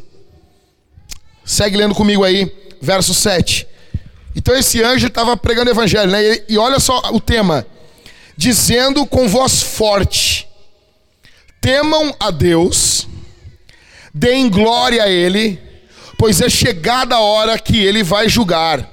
Segue 1.44 1.76
lendo 1.76 1.94
comigo 1.94 2.24
aí, 2.24 2.50
verso 2.80 3.14
7. 3.14 3.66
Então 4.34 4.54
esse 4.56 4.82
anjo 4.82 5.06
estava 5.06 5.36
pregando 5.36 5.70
o 5.70 5.72
evangelho, 5.72 6.10
né? 6.10 6.42
E, 6.48 6.56
olha 6.58 6.78
só 6.78 7.00
o 7.12 7.20
tema: 7.20 7.66
dizendo 8.36 9.06
com 9.06 9.28
voz 9.28 9.62
forte: 9.62 10.48
temam 11.60 12.14
a 12.18 12.30
Deus, 12.30 13.06
deem 14.14 14.48
glória 14.48 15.04
a 15.04 15.08
Ele, 15.08 15.60
pois 16.18 16.40
é 16.40 16.48
chegada 16.48 17.16
a 17.16 17.20
hora 17.20 17.58
que 17.58 17.78
Ele 17.78 18.02
vai 18.02 18.28
julgar, 18.28 18.88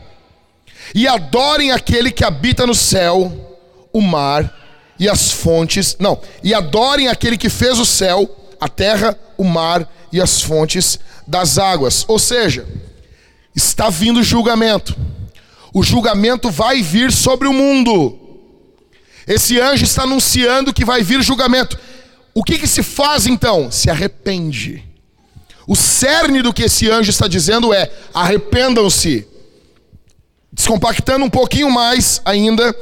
e 0.94 1.08
adorem 1.08 1.72
aquele 1.72 2.12
que 2.12 2.24
habita 2.24 2.66
no 2.66 2.76
céu, 2.76 3.60
o 3.94 4.02
mar 4.02 4.54
e 5.00 5.08
as 5.08 5.32
fontes, 5.32 5.96
não, 6.00 6.20
e 6.44 6.54
adorem 6.54 7.08
aquele 7.08 7.38
que 7.38 7.50
fez 7.50 7.80
o 7.80 7.86
céu, 7.86 8.30
a 8.60 8.68
terra, 8.68 9.18
o 9.38 9.44
mar 9.44 9.88
e 10.12 10.22
as 10.22 10.42
fontes 10.42 11.00
das 11.28 11.58
águas. 11.58 12.06
Ou 12.08 12.18
seja, 12.18 12.66
está 13.56 13.90
vindo 13.90 14.24
julgamento. 14.24 14.96
O 15.74 15.84
julgamento 15.84 16.50
vai 16.50 16.82
vir 16.82 17.12
sobre 17.12 17.48
o 17.48 17.54
mundo. 17.54 18.18
Esse 19.28 19.60
anjo 19.60 19.84
está 19.84 20.04
anunciando 20.04 20.74
que 20.74 20.86
vai 20.86 21.04
vir 21.04 21.22
julgamento. 21.22 21.78
O 22.38 22.44
que, 22.44 22.60
que 22.60 22.68
se 22.68 22.84
faz 22.84 23.26
então? 23.26 23.72
Se 23.72 23.90
arrepende. 23.90 24.84
O 25.66 25.76
cerne 25.76 26.44
do 26.44 26.54
que 26.54 26.66
esse 26.66 26.88
anjo 26.88 27.10
está 27.10 27.28
dizendo 27.28 27.74
é: 27.74 27.92
arrependam-se. 28.14 29.28
Descompactando 30.54 31.26
um 31.26 31.32
pouquinho 31.32 31.72
mais 31.72 32.22
ainda, 32.24 32.76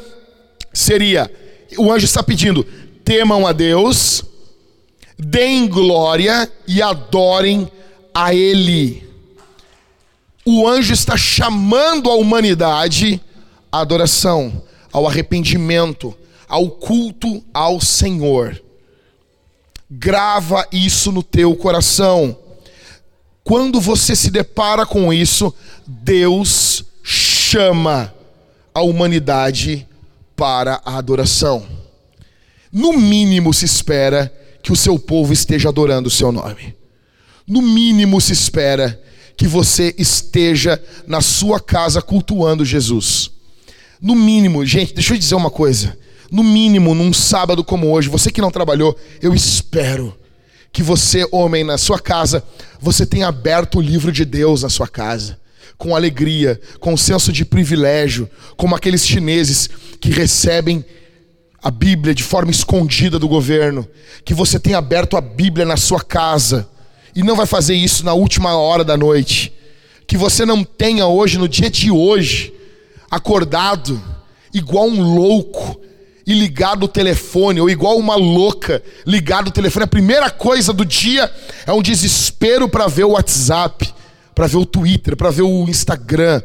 seria 0.73 1.31
o 1.77 1.89
anjo 1.89 2.03
está 2.03 2.21
pedindo: 2.21 2.65
temam 3.05 3.47
a 3.47 3.53
Deus, 3.53 4.25
deem 5.17 5.69
glória 5.69 6.51
e 6.67 6.81
adorem 6.81 7.71
a 8.13 8.35
Ele. 8.35 9.07
O 10.45 10.67
anjo 10.67 10.91
está 10.91 11.15
chamando 11.15 12.11
a 12.11 12.15
humanidade 12.15 13.21
à 13.71 13.79
adoração, 13.79 14.61
ao 14.91 15.07
arrependimento, 15.07 16.13
ao 16.45 16.69
culto 16.71 17.41
ao 17.53 17.79
Senhor. 17.79 18.64
Grava 19.89 20.67
isso 20.71 21.11
no 21.11 21.21
teu 21.21 21.55
coração. 21.55 22.37
Quando 23.43 23.79
você 23.79 24.15
se 24.15 24.31
depara 24.31 24.85
com 24.85 25.13
isso, 25.13 25.53
Deus 25.85 26.83
chama 27.03 28.13
a 28.73 28.81
humanidade 28.81 29.87
para 30.35 30.81
a 30.83 30.97
adoração. 30.97 31.65
No 32.71 32.93
mínimo 32.93 33.53
se 33.53 33.65
espera 33.65 34.33
que 34.61 34.71
o 34.71 34.75
seu 34.75 34.97
povo 34.97 35.31
esteja 35.31 35.69
adorando 35.69 36.07
o 36.07 36.11
seu 36.11 36.31
nome. 36.31 36.75
No 37.47 37.61
mínimo 37.61 38.19
se 38.19 38.33
espera 38.33 38.99
que 39.37 39.47
você 39.47 39.93
esteja 39.97 40.81
na 41.05 41.21
sua 41.21 41.59
casa 41.59 42.01
cultuando 42.01 42.65
Jesus. 42.65 43.29
No 44.01 44.15
mínimo, 44.15 44.65
gente, 44.65 44.93
deixa 44.93 45.13
eu 45.13 45.17
dizer 45.17 45.35
uma 45.35 45.51
coisa. 45.51 45.97
No 46.31 46.43
mínimo, 46.43 46.95
num 46.95 47.13
sábado 47.13 47.63
como 47.63 47.91
hoje, 47.91 48.09
você 48.09 48.31
que 48.31 48.41
não 48.41 48.51
trabalhou, 48.51 48.97
eu 49.21 49.33
espero 49.33 50.15
que 50.71 50.83
você, 50.83 51.27
homem, 51.31 51.63
na 51.63 51.77
sua 51.77 51.99
casa, 51.99 52.43
você 52.81 53.05
tenha 53.05 53.27
aberto 53.27 53.77
o 53.77 53.81
livro 53.81 54.11
de 54.11 54.25
Deus 54.25 54.63
na 54.63 54.69
sua 54.69 54.87
casa 54.87 55.39
com 55.77 55.95
alegria, 55.95 56.59
com 56.79 56.95
senso 56.95 57.31
de 57.31 57.43
privilégio, 57.43 58.29
como 58.55 58.75
aqueles 58.75 59.05
chineses 59.05 59.69
que 59.99 60.09
recebem 60.09 60.85
a 61.61 61.71
Bíblia 61.71 62.13
de 62.13 62.23
forma 62.23 62.51
escondida 62.51 63.17
do 63.17 63.27
governo, 63.27 63.87
que 64.23 64.33
você 64.33 64.59
tem 64.59 64.73
aberto 64.73 65.17
a 65.17 65.21
Bíblia 65.21 65.65
na 65.65 65.77
sua 65.77 66.01
casa 66.01 66.69
e 67.15 67.23
não 67.23 67.35
vai 67.35 67.45
fazer 67.45 67.75
isso 67.75 68.05
na 68.05 68.13
última 68.13 68.55
hora 68.55 68.83
da 68.83 68.95
noite, 68.95 69.51
que 70.07 70.17
você 70.17 70.45
não 70.45 70.63
tenha 70.63 71.07
hoje, 71.07 71.37
no 71.37 71.47
dia 71.47 71.69
de 71.69 71.89
hoje, 71.89 72.53
acordado 73.09 74.01
igual 74.53 74.87
um 74.87 75.15
louco 75.15 75.79
e 76.25 76.33
ligado 76.33 76.83
o 76.83 76.87
telefone, 76.87 77.61
ou 77.61 77.69
igual 77.69 77.97
uma 77.97 78.15
louca 78.15 78.81
ligado 79.05 79.49
o 79.49 79.51
telefone. 79.51 79.83
A 79.85 79.87
primeira 79.87 80.29
coisa 80.29 80.73
do 80.73 80.85
dia 80.85 81.31
é 81.65 81.71
um 81.71 81.81
desespero 81.81 82.67
para 82.67 82.87
ver 82.87 83.03
o 83.03 83.11
WhatsApp 83.11 83.93
para 84.35 84.47
ver 84.47 84.57
o 84.57 84.65
Twitter, 84.65 85.15
para 85.15 85.31
ver 85.31 85.43
o 85.43 85.63
Instagram. 85.69 86.41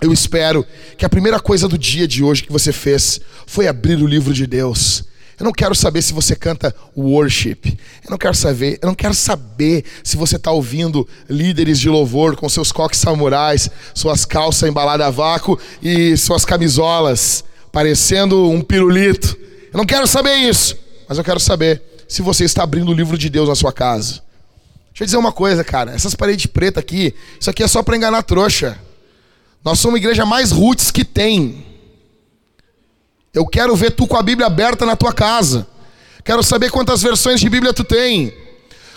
Eu 0.00 0.12
espero 0.12 0.66
que 0.96 1.06
a 1.06 1.08
primeira 1.08 1.38
coisa 1.38 1.68
do 1.68 1.78
dia 1.78 2.08
de 2.08 2.24
hoje 2.24 2.42
que 2.42 2.52
você 2.52 2.72
fez 2.72 3.20
foi 3.46 3.68
abrir 3.68 4.02
o 4.02 4.06
livro 4.06 4.34
de 4.34 4.46
Deus. 4.46 5.04
Eu 5.38 5.44
não 5.44 5.52
quero 5.52 5.74
saber 5.74 6.02
se 6.02 6.12
você 6.12 6.34
canta 6.34 6.74
worship. 6.96 7.78
Eu 8.04 8.10
não 8.10 8.18
quero 8.18 8.34
saber, 8.34 8.80
eu 8.82 8.88
não 8.88 8.94
quero 8.94 9.14
saber 9.14 9.84
se 10.02 10.16
você 10.16 10.34
está 10.34 10.50
ouvindo 10.50 11.08
líderes 11.30 11.78
de 11.78 11.88
louvor 11.88 12.34
com 12.34 12.48
seus 12.48 12.72
coques 12.72 12.98
samurais, 12.98 13.70
suas 13.94 14.24
calças 14.24 14.68
embaladas 14.68 15.06
a 15.06 15.10
vácuo 15.10 15.56
e 15.80 16.16
suas 16.16 16.44
camisolas 16.44 17.44
parecendo 17.78 18.50
um 18.50 18.60
pirulito. 18.60 19.38
Eu 19.72 19.78
não 19.78 19.86
quero 19.86 20.04
saber 20.04 20.34
isso. 20.34 20.76
mas 21.08 21.16
eu 21.16 21.22
quero 21.22 21.38
saber 21.38 21.80
se 22.08 22.22
você 22.22 22.44
está 22.44 22.64
abrindo 22.64 22.90
o 22.90 22.92
livro 22.92 23.16
de 23.16 23.30
Deus 23.30 23.48
na 23.48 23.54
sua 23.54 23.72
casa. 23.72 24.14
Deixa 24.88 25.02
eu 25.02 25.04
dizer 25.04 25.16
uma 25.16 25.30
coisa, 25.30 25.62
cara. 25.62 25.92
Essas 25.92 26.12
paredes 26.12 26.46
pretas 26.46 26.82
aqui, 26.82 27.14
isso 27.38 27.48
aqui 27.48 27.62
é 27.62 27.68
só 27.68 27.80
para 27.80 27.96
enganar 27.96 28.24
trouxa. 28.24 28.76
Nós 29.64 29.78
somos 29.78 29.94
a 29.94 29.98
igreja 29.98 30.26
mais 30.26 30.50
roots 30.50 30.90
que 30.90 31.04
tem. 31.04 31.64
Eu 33.32 33.46
quero 33.46 33.76
ver 33.76 33.92
tu 33.92 34.08
com 34.08 34.16
a 34.16 34.24
Bíblia 34.24 34.48
aberta 34.48 34.84
na 34.84 34.96
tua 34.96 35.12
casa. 35.12 35.64
Quero 36.24 36.42
saber 36.42 36.72
quantas 36.72 37.00
versões 37.00 37.38
de 37.38 37.48
Bíblia 37.48 37.72
tu 37.72 37.84
tem. 37.84 38.34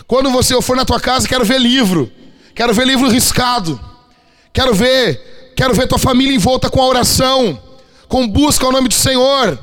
Quando 0.08 0.28
você 0.28 0.60
for 0.60 0.74
na 0.74 0.84
tua 0.84 0.98
casa, 0.98 1.28
quero 1.28 1.44
ver 1.44 1.60
livro. 1.60 2.10
Quero 2.52 2.74
ver 2.74 2.84
livro 2.84 3.08
riscado. 3.08 3.80
Quero 4.52 4.74
ver, 4.74 5.52
quero 5.54 5.72
ver 5.72 5.86
tua 5.86 6.00
família 6.00 6.34
envolta 6.34 6.68
com 6.68 6.82
a 6.82 6.86
oração, 6.88 7.62
com 8.12 8.28
busca 8.28 8.66
ao 8.66 8.72
nome 8.72 8.88
do 8.88 8.94
Senhor. 8.94 9.58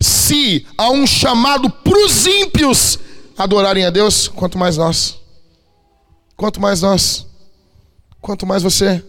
Se 0.00 0.66
há 0.76 0.90
um 0.90 1.06
chamado 1.06 1.70
para 1.70 2.04
os 2.04 2.26
ímpios 2.26 2.98
adorarem 3.38 3.86
a 3.86 3.90
Deus, 3.90 4.26
quanto 4.26 4.58
mais 4.58 4.76
nós. 4.76 5.20
Quanto 6.36 6.60
mais 6.60 6.82
nós. 6.82 7.24
Quanto 8.20 8.44
mais 8.44 8.64
você. 8.64 9.04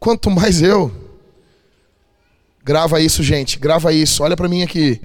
Quanto 0.00 0.30
mais 0.30 0.62
eu. 0.62 0.90
Grava 2.64 2.98
isso, 2.98 3.22
gente. 3.22 3.58
Grava 3.58 3.92
isso. 3.92 4.22
Olha 4.22 4.38
para 4.38 4.48
mim 4.48 4.62
aqui. 4.62 4.98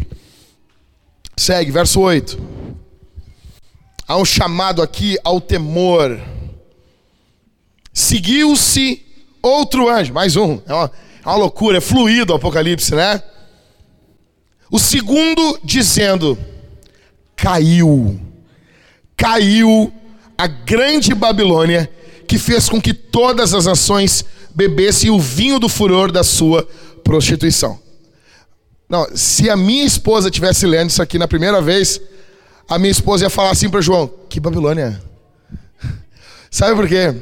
Segue, 1.36 1.72
verso 1.72 2.00
8. 2.00 2.40
Há 4.08 4.16
um 4.16 4.24
chamado 4.24 4.82
aqui 4.82 5.18
ao 5.26 5.42
temor. 5.42 6.18
Seguiu-se 7.92 9.06
outro 9.42 9.90
anjo, 9.90 10.14
mais 10.14 10.38
um. 10.38 10.62
É 10.66 10.74
uma, 10.74 10.90
é 11.24 11.30
uma 11.30 11.36
loucura, 11.36 11.78
é 11.78 11.82
fluido 11.82 12.34
o 12.34 12.36
Apocalipse, 12.36 12.96
né? 12.96 13.22
O 14.72 14.80
segundo 14.80 15.60
dizendo: 15.64 16.38
caiu, 17.36 18.20
caiu 19.16 19.94
a 20.38 20.48
grande 20.48 21.14
Babilônia, 21.14 21.90
que 22.28 22.38
fez 22.38 22.68
com 22.68 22.82
que 22.82 22.94
todas 22.94 23.54
as 23.54 23.66
nações 23.66 24.26
bebessem 24.56 25.10
o 25.10 25.20
vinho 25.20 25.60
do 25.60 25.70
furor 25.70 26.12
da 26.12 26.24
sua 26.24 26.68
prostituição. 27.04 27.80
Não, 28.90 29.08
se 29.16 29.50
a 29.50 29.56
minha 29.56 29.86
esposa 29.86 30.32
tivesse 30.32 30.66
lendo 30.66 30.90
isso 30.90 31.02
aqui 31.02 31.18
na 31.18 31.28
primeira 31.28 31.62
vez, 31.62 32.02
a 32.68 32.80
minha 32.80 32.92
esposa 32.92 33.26
ia 33.26 33.30
falar 33.30 33.52
assim 33.52 33.70
para 33.70 33.82
João: 33.82 34.10
Que 34.28 34.40
Babilônia? 34.40 35.02
Sabe 36.50 36.76
por 36.76 36.88
quê? 36.88 37.14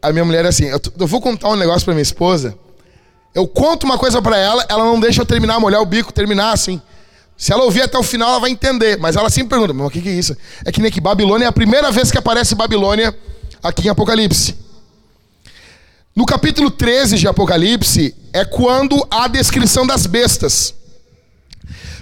A 0.00 0.12
minha 0.12 0.24
mulher 0.24 0.44
é 0.44 0.48
assim: 0.48 0.66
eu, 0.66 0.80
eu 0.98 1.06
vou 1.06 1.20
contar 1.20 1.48
um 1.50 1.56
negócio 1.56 1.84
para 1.84 1.94
minha 1.94 2.02
esposa. 2.02 2.56
Eu 3.36 3.46
conto 3.46 3.84
uma 3.84 3.98
coisa 3.98 4.22
para 4.22 4.38
ela, 4.38 4.64
ela 4.66 4.82
não 4.82 4.98
deixa 4.98 5.20
eu 5.20 5.26
terminar, 5.26 5.60
molhar 5.60 5.82
o 5.82 5.84
bico, 5.84 6.10
terminar 6.10 6.52
assim. 6.52 6.80
Se 7.36 7.52
ela 7.52 7.64
ouvir 7.64 7.82
até 7.82 7.98
o 7.98 8.02
final, 8.02 8.30
ela 8.30 8.38
vai 8.38 8.48
entender. 8.48 8.96
Mas 8.98 9.14
ela 9.14 9.28
sempre 9.28 9.50
pergunta: 9.50 9.74
Mas 9.74 9.88
o 9.88 9.90
que, 9.90 10.00
que 10.00 10.08
é 10.08 10.12
isso? 10.12 10.34
É 10.64 10.72
que 10.72 10.80
nem 10.80 10.90
que 10.90 11.02
Babilônia 11.02 11.44
é 11.44 11.48
a 11.48 11.52
primeira 11.52 11.92
vez 11.92 12.10
que 12.10 12.16
aparece 12.16 12.54
Babilônia 12.54 13.14
aqui 13.62 13.88
em 13.88 13.90
Apocalipse. 13.90 14.56
No 16.14 16.24
capítulo 16.24 16.70
13 16.70 17.18
de 17.18 17.28
Apocalipse 17.28 18.16
é 18.32 18.42
quando 18.42 19.06
há 19.10 19.24
a 19.24 19.28
descrição 19.28 19.86
das 19.86 20.06
bestas. 20.06 20.72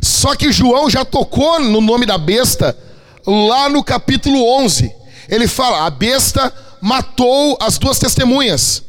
Só 0.01 0.37
que 0.37 0.53
João 0.53 0.89
já 0.89 1.05
tocou 1.05 1.59
no 1.59 1.81
nome 1.81 2.07
da 2.07 2.17
besta 2.17 2.79
lá 3.27 3.69
no 3.69 3.83
capítulo 3.83 4.41
11. 4.61 4.89
Ele 5.29 5.49
fala: 5.49 5.85
a 5.85 5.91
besta 5.91 6.55
matou 6.81 7.59
as 7.61 7.77
duas 7.77 7.99
testemunhas. 7.99 8.85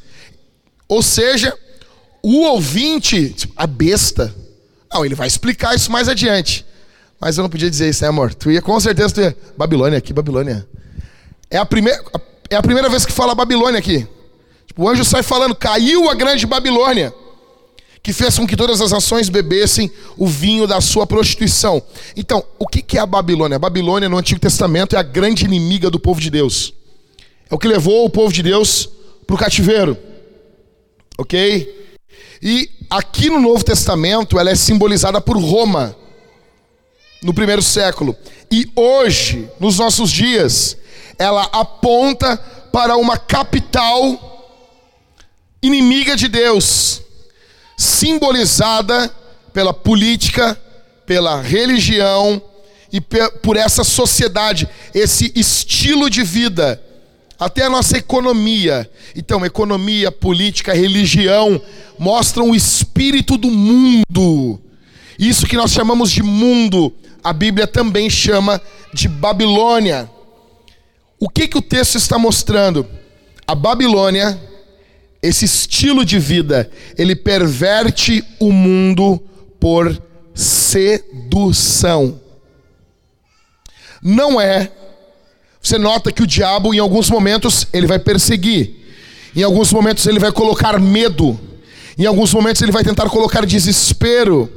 Ou 0.87 1.01
seja, 1.01 1.57
o 2.27 2.41
ouvinte, 2.41 3.35
a 3.55 3.67
besta. 3.67 4.33
Não, 4.91 5.05
ele 5.05 5.13
vai 5.13 5.27
explicar 5.27 5.75
isso 5.75 5.91
mais 5.91 6.09
adiante. 6.09 6.65
Mas 7.21 7.37
eu 7.37 7.43
não 7.43 7.49
podia 7.51 7.69
dizer 7.69 7.87
isso, 7.87 8.01
né, 8.01 8.09
amor? 8.09 8.33
Tu 8.33 8.49
ia 8.49 8.63
com 8.63 8.79
certeza 8.79 9.13
tu 9.13 9.21
ia. 9.21 9.37
Babilônia, 9.55 9.99
aqui, 9.99 10.11
Babilônia. 10.11 10.67
É 11.51 11.57
a, 11.57 11.65
primeira, 11.65 12.03
é 12.49 12.55
a 12.55 12.63
primeira 12.63 12.89
vez 12.89 13.05
que 13.05 13.11
fala 13.11 13.35
Babilônia 13.35 13.77
aqui. 13.77 14.07
Tipo, 14.65 14.83
o 14.83 14.89
anjo 14.89 15.05
sai 15.05 15.21
falando: 15.21 15.53
caiu 15.53 16.09
a 16.09 16.15
grande 16.15 16.47
Babilônia 16.47 17.13
que 18.01 18.11
fez 18.11 18.37
com 18.37 18.47
que 18.47 18.55
todas 18.55 18.81
as 18.81 18.91
nações 18.91 19.29
bebessem 19.29 19.91
o 20.17 20.27
vinho 20.27 20.65
da 20.65 20.81
sua 20.81 21.05
prostituição. 21.05 21.81
Então, 22.15 22.43
o 22.57 22.67
que 22.67 22.97
é 22.97 23.01
a 23.01 23.05
Babilônia? 23.05 23.55
A 23.55 23.59
Babilônia 23.59 24.09
no 24.09 24.17
Antigo 24.17 24.39
Testamento 24.39 24.95
é 24.95 24.99
a 24.99 25.03
grande 25.03 25.45
inimiga 25.45 25.91
do 25.91 25.99
povo 25.99 26.19
de 26.19 26.29
Deus. 26.31 26.73
É 27.49 27.53
o 27.53 27.57
que 27.57 27.67
levou 27.67 28.05
o 28.05 28.09
povo 28.09 28.31
de 28.33 28.41
Deus 28.41 28.89
para 29.25 29.35
o 29.35 29.39
cativeiro. 29.39 29.97
Ok? 31.17 31.84
E 32.41 32.69
aqui 32.89 33.29
no 33.29 33.39
Novo 33.39 33.63
Testamento 33.63 34.39
ela 34.39 34.51
é 34.51 34.55
simbolizada 34.55 35.19
por 35.19 35.37
Roma, 35.37 35.95
no 37.21 37.33
primeiro 37.33 37.61
século. 37.61 38.15
E 38.51 38.69
hoje, 38.75 39.49
nos 39.59 39.79
nossos 39.79 40.11
dias, 40.11 40.77
ela 41.17 41.43
aponta 41.51 42.37
para 42.71 42.97
uma 42.97 43.17
capital 43.17 44.33
inimiga 45.61 46.15
de 46.15 46.27
Deus 46.27 47.01
simbolizada 47.77 49.09
pela 49.53 49.73
política, 49.73 50.59
pela 51.05 51.41
religião 51.41 52.41
e 52.91 53.01
por 53.01 53.57
essa 53.57 53.83
sociedade, 53.83 54.69
esse 54.93 55.31
estilo 55.35 56.09
de 56.09 56.23
vida, 56.23 56.81
até 57.39 57.63
a 57.63 57.69
nossa 57.69 57.97
economia. 57.97 58.89
Então, 59.15 59.45
economia, 59.45 60.11
política, 60.11 60.73
religião 60.73 61.61
mostram 61.97 62.51
o 62.51 62.55
espírito 62.55 63.37
do 63.37 63.49
mundo. 63.49 64.59
Isso 65.17 65.45
que 65.45 65.55
nós 65.55 65.71
chamamos 65.71 66.11
de 66.11 66.21
mundo, 66.23 66.93
a 67.23 67.31
Bíblia 67.31 67.67
também 67.67 68.09
chama 68.09 68.61
de 68.93 69.07
Babilônia. 69.07 70.09
O 71.19 71.29
que 71.29 71.47
que 71.47 71.57
o 71.57 71.61
texto 71.61 71.95
está 71.95 72.17
mostrando? 72.17 72.85
A 73.47 73.55
Babilônia 73.55 74.39
esse 75.25 75.45
estilo 75.45 76.05
de 76.05 76.19
vida, 76.19 76.69
ele 76.95 77.15
perverte 77.15 78.23
o 78.39 78.51
mundo 78.51 79.19
por 79.59 79.99
sedução. 80.35 82.21
Não 84.03 84.39
é. 84.39 84.71
Você 85.65 85.79
nota 85.79 86.11
que 86.11 86.21
o 86.21 86.27
diabo, 86.27 86.75
em 86.75 86.77
alguns 86.77 87.09
momentos, 87.09 87.65
ele 87.73 87.87
vai 87.87 87.97
perseguir. 87.97 88.69
Em 89.35 89.41
alguns 89.41 89.73
momentos, 89.73 90.05
ele 90.05 90.19
vai 90.19 90.31
colocar 90.31 90.79
medo. 90.79 91.39
Em 91.97 92.05
alguns 92.05 92.31
momentos, 92.35 92.61
ele 92.61 92.71
vai 92.71 92.83
tentar 92.83 93.09
colocar 93.09 93.43
desespero. 93.47 94.47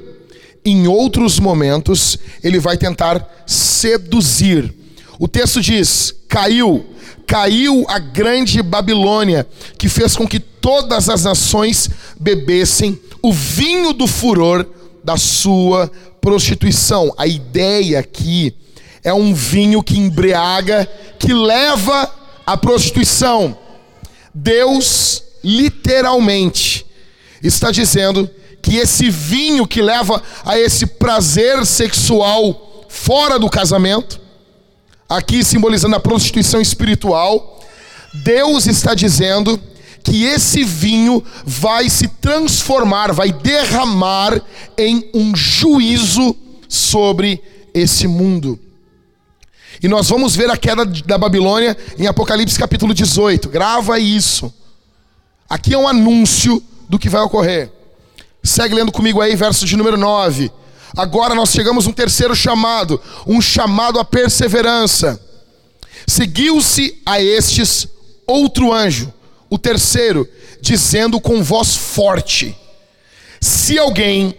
Em 0.62 0.86
outros 0.86 1.40
momentos, 1.40 2.18
ele 2.44 2.60
vai 2.60 2.76
tentar 2.76 3.26
seduzir. 3.46 4.70
O 5.18 5.26
texto 5.26 5.62
diz: 5.62 6.14
caiu, 6.28 6.84
caiu 7.26 7.86
a 7.88 7.98
grande 7.98 8.60
Babilônia, 8.60 9.46
que 9.78 9.88
fez 9.88 10.14
com 10.14 10.28
que 10.28 10.38
todas 10.38 11.08
as 11.08 11.24
nações 11.24 11.88
bebessem 12.20 13.00
o 13.22 13.32
vinho 13.32 13.94
do 13.94 14.06
furor 14.06 14.66
da 15.02 15.16
sua 15.16 15.90
prostituição. 16.20 17.14
A 17.16 17.26
ideia 17.26 17.98
aqui 17.98 18.54
é 19.02 19.12
um 19.12 19.34
vinho 19.34 19.82
que 19.82 19.98
embriaga, 19.98 20.88
que 21.18 21.32
leva 21.32 22.12
à 22.46 22.56
prostituição. 22.56 23.56
Deus, 24.34 25.22
literalmente, 25.42 26.87
está 27.42 27.70
dizendo 27.70 28.28
que 28.61 28.76
esse 28.76 29.08
vinho 29.08 29.66
que 29.66 29.80
leva 29.80 30.22
a 30.44 30.58
esse 30.58 30.87
prazer 30.87 31.64
sexual 31.64 32.87
fora 32.88 33.38
do 33.38 33.48
casamento, 33.48 34.20
aqui 35.08 35.44
simbolizando 35.44 35.96
a 35.96 36.00
prostituição 36.00 36.61
espiritual, 36.61 37.61
Deus 38.12 38.66
está 38.66 38.94
dizendo 38.94 39.61
que 40.02 40.24
esse 40.24 40.64
vinho 40.64 41.22
vai 41.44 41.88
se 41.90 42.08
transformar, 42.08 43.12
vai 43.12 43.30
derramar 43.30 44.40
em 44.76 45.11
um 45.14 45.37
juízo 45.37 46.34
sobre 46.68 47.42
esse 47.74 48.06
mundo. 48.06 48.58
E 49.82 49.88
nós 49.88 50.08
vamos 50.08 50.34
ver 50.34 50.50
a 50.50 50.56
queda 50.56 50.84
da 50.84 51.16
Babilônia 51.16 51.76
em 51.98 52.06
Apocalipse 52.06 52.58
capítulo 52.58 52.92
18. 52.92 53.48
Grava 53.48 53.98
isso. 53.98 54.52
Aqui 55.48 55.72
é 55.72 55.78
um 55.78 55.86
anúncio 55.86 56.62
do 56.88 56.98
que 56.98 57.08
vai 57.08 57.20
ocorrer. 57.22 57.70
Segue 58.42 58.74
lendo 58.74 58.90
comigo 58.90 59.20
aí, 59.20 59.36
verso 59.36 59.64
de 59.64 59.76
número 59.76 59.96
9. 59.96 60.50
Agora 60.96 61.34
nós 61.34 61.50
chegamos 61.50 61.86
a 61.86 61.90
um 61.90 61.92
terceiro 61.92 62.34
chamado, 62.34 63.00
um 63.26 63.40
chamado 63.40 63.98
à 63.98 64.04
perseverança. 64.04 65.20
Seguiu-se 66.06 67.00
a 67.04 67.20
estes 67.20 67.86
outro 68.26 68.72
anjo, 68.72 69.12
o 69.48 69.58
terceiro, 69.58 70.28
dizendo 70.60 71.20
com 71.20 71.42
voz 71.42 71.76
forte: 71.76 72.56
Se 73.40 73.78
alguém 73.78 74.34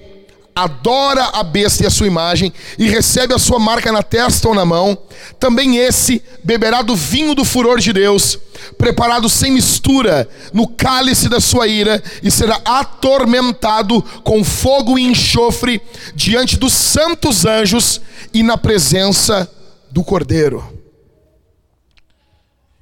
adora 0.63 1.25
a 1.33 1.43
besta 1.43 1.83
e 1.83 1.87
a 1.87 1.89
sua 1.89 2.07
imagem 2.07 2.53
e 2.77 2.87
recebe 2.87 3.33
a 3.33 3.39
sua 3.39 3.59
marca 3.59 3.91
na 3.91 4.03
testa 4.03 4.47
ou 4.47 4.55
na 4.55 4.65
mão, 4.65 4.97
também 5.39 5.77
esse 5.77 6.21
beberá 6.43 6.81
do 6.81 6.95
vinho 6.95 7.33
do 7.33 7.45
furor 7.45 7.79
de 7.79 7.93
Deus, 7.93 8.37
preparado 8.77 9.29
sem 9.29 9.51
mistura 9.51 10.29
no 10.53 10.67
cálice 10.67 11.29
da 11.29 11.39
sua 11.39 11.67
ira, 11.67 12.01
e 12.21 12.29
será 12.29 12.61
atormentado 12.65 14.01
com 14.23 14.43
fogo 14.43 14.97
e 14.97 15.03
enxofre 15.03 15.81
diante 16.13 16.57
dos 16.57 16.73
santos 16.73 17.45
anjos 17.45 18.01
e 18.33 18.43
na 18.43 18.57
presença 18.57 19.49
do 19.91 20.03
Cordeiro. 20.03 20.77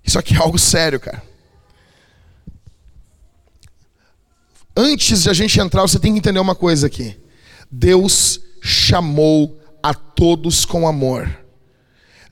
Isso 0.04 0.18
aqui 0.18 0.36
é 0.36 0.38
algo 0.38 0.58
sério, 0.58 1.00
cara. 1.00 1.22
Antes 4.76 5.24
de 5.24 5.30
a 5.30 5.34
gente 5.34 5.60
entrar, 5.60 5.82
você 5.82 6.00
tem 6.00 6.14
que 6.14 6.20
entender 6.20 6.40
uma 6.40 6.56
coisa 6.56 6.88
aqui. 6.88 7.18
Deus 7.72 8.40
chamou 8.62 9.58
a 9.82 9.94
todos 9.94 10.66
com 10.66 10.88
amor. 10.88 11.30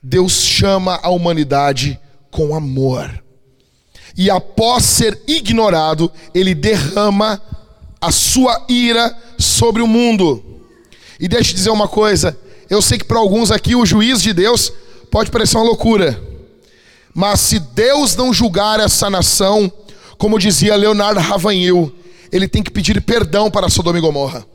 Deus 0.02 0.42
chama 0.42 1.00
a 1.02 1.10
humanidade 1.10 1.98
com 2.30 2.54
amor. 2.54 3.22
E 4.16 4.30
após 4.30 4.84
ser 4.84 5.20
ignorado, 5.26 6.10
ele 6.34 6.54
derrama 6.54 7.40
a 8.00 8.10
sua 8.10 8.64
ira 8.68 9.14
sobre 9.38 9.82
o 9.82 9.86
mundo. 9.86 10.42
E 11.18 11.28
deixa 11.28 11.50
eu 11.50 11.54
dizer 11.54 11.70
uma 11.70 11.88
coisa: 11.88 12.38
eu 12.70 12.80
sei 12.80 12.98
que 12.98 13.04
para 13.04 13.18
alguns 13.18 13.50
aqui 13.50 13.74
o 13.74 13.86
juiz 13.86 14.22
de 14.22 14.32
Deus 14.32 14.72
pode 15.10 15.30
parecer 15.30 15.56
uma 15.56 15.66
loucura, 15.66 16.20
mas 17.14 17.40
se 17.40 17.58
Deus 17.58 18.16
não 18.16 18.32
julgar 18.32 18.80
essa 18.80 19.10
nação, 19.10 19.70
como 20.18 20.38
dizia 20.38 20.76
Leonardo 20.76 21.20
Ravanhil, 21.20 21.94
ele 22.32 22.48
tem 22.48 22.62
que 22.62 22.70
pedir 22.70 23.00
perdão 23.00 23.50
para 23.50 23.68
Sodoma 23.68 23.98
e 23.98 24.00
Gomorra. 24.00 24.46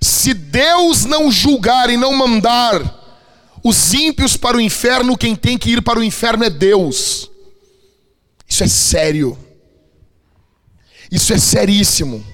Se 0.00 0.32
Deus 0.32 1.04
não 1.04 1.30
julgar 1.30 1.90
e 1.90 1.96
não 1.96 2.14
mandar 2.14 2.98
os 3.62 3.92
ímpios 3.92 4.36
para 4.36 4.56
o 4.56 4.60
inferno, 4.60 5.16
quem 5.16 5.36
tem 5.36 5.58
que 5.58 5.70
ir 5.70 5.82
para 5.82 5.98
o 5.98 6.04
inferno 6.04 6.44
é 6.44 6.50
Deus. 6.50 7.30
Isso 8.48 8.64
é 8.64 8.68
sério. 8.68 9.38
Isso 11.10 11.32
é 11.32 11.38
seríssimo. 11.38 12.24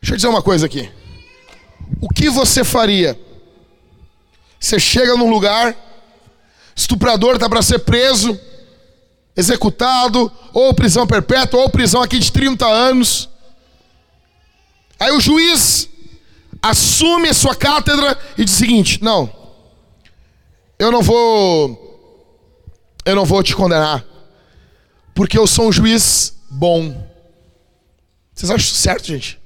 Deixa 0.00 0.14
eu 0.14 0.16
dizer 0.16 0.28
uma 0.28 0.42
coisa 0.42 0.66
aqui. 0.66 0.90
O 2.00 2.08
que 2.08 2.30
você 2.30 2.64
faria? 2.64 3.18
Você 4.58 4.78
chega 4.78 5.16
num 5.16 5.30
lugar, 5.30 5.76
estuprador 6.74 7.34
está 7.34 7.48
para 7.48 7.62
ser 7.62 7.80
preso, 7.80 8.38
executado, 9.36 10.32
ou 10.52 10.74
prisão 10.74 11.06
perpétua, 11.06 11.60
ou 11.60 11.70
prisão 11.70 12.02
aqui 12.02 12.18
de 12.18 12.32
30 12.32 12.66
anos. 12.66 13.28
Aí 14.98 15.12
o 15.12 15.20
juiz 15.20 15.88
assume 16.62 17.28
a 17.28 17.34
sua 17.34 17.54
cátedra 17.54 18.18
e 18.36 18.44
diz 18.44 18.54
o 18.54 18.58
seguinte: 18.58 19.02
não, 19.02 19.32
eu 20.78 20.90
não 20.92 21.02
vou, 21.02 22.70
eu 23.04 23.16
não 23.16 23.24
vou 23.24 23.42
te 23.42 23.54
condenar, 23.54 24.04
porque 25.14 25.38
eu 25.38 25.46
sou 25.46 25.68
um 25.68 25.72
juiz 25.72 26.34
bom. 26.50 27.06
Vocês 28.34 28.50
acham 28.50 28.74
certo, 28.74 29.06
gente? 29.06 29.38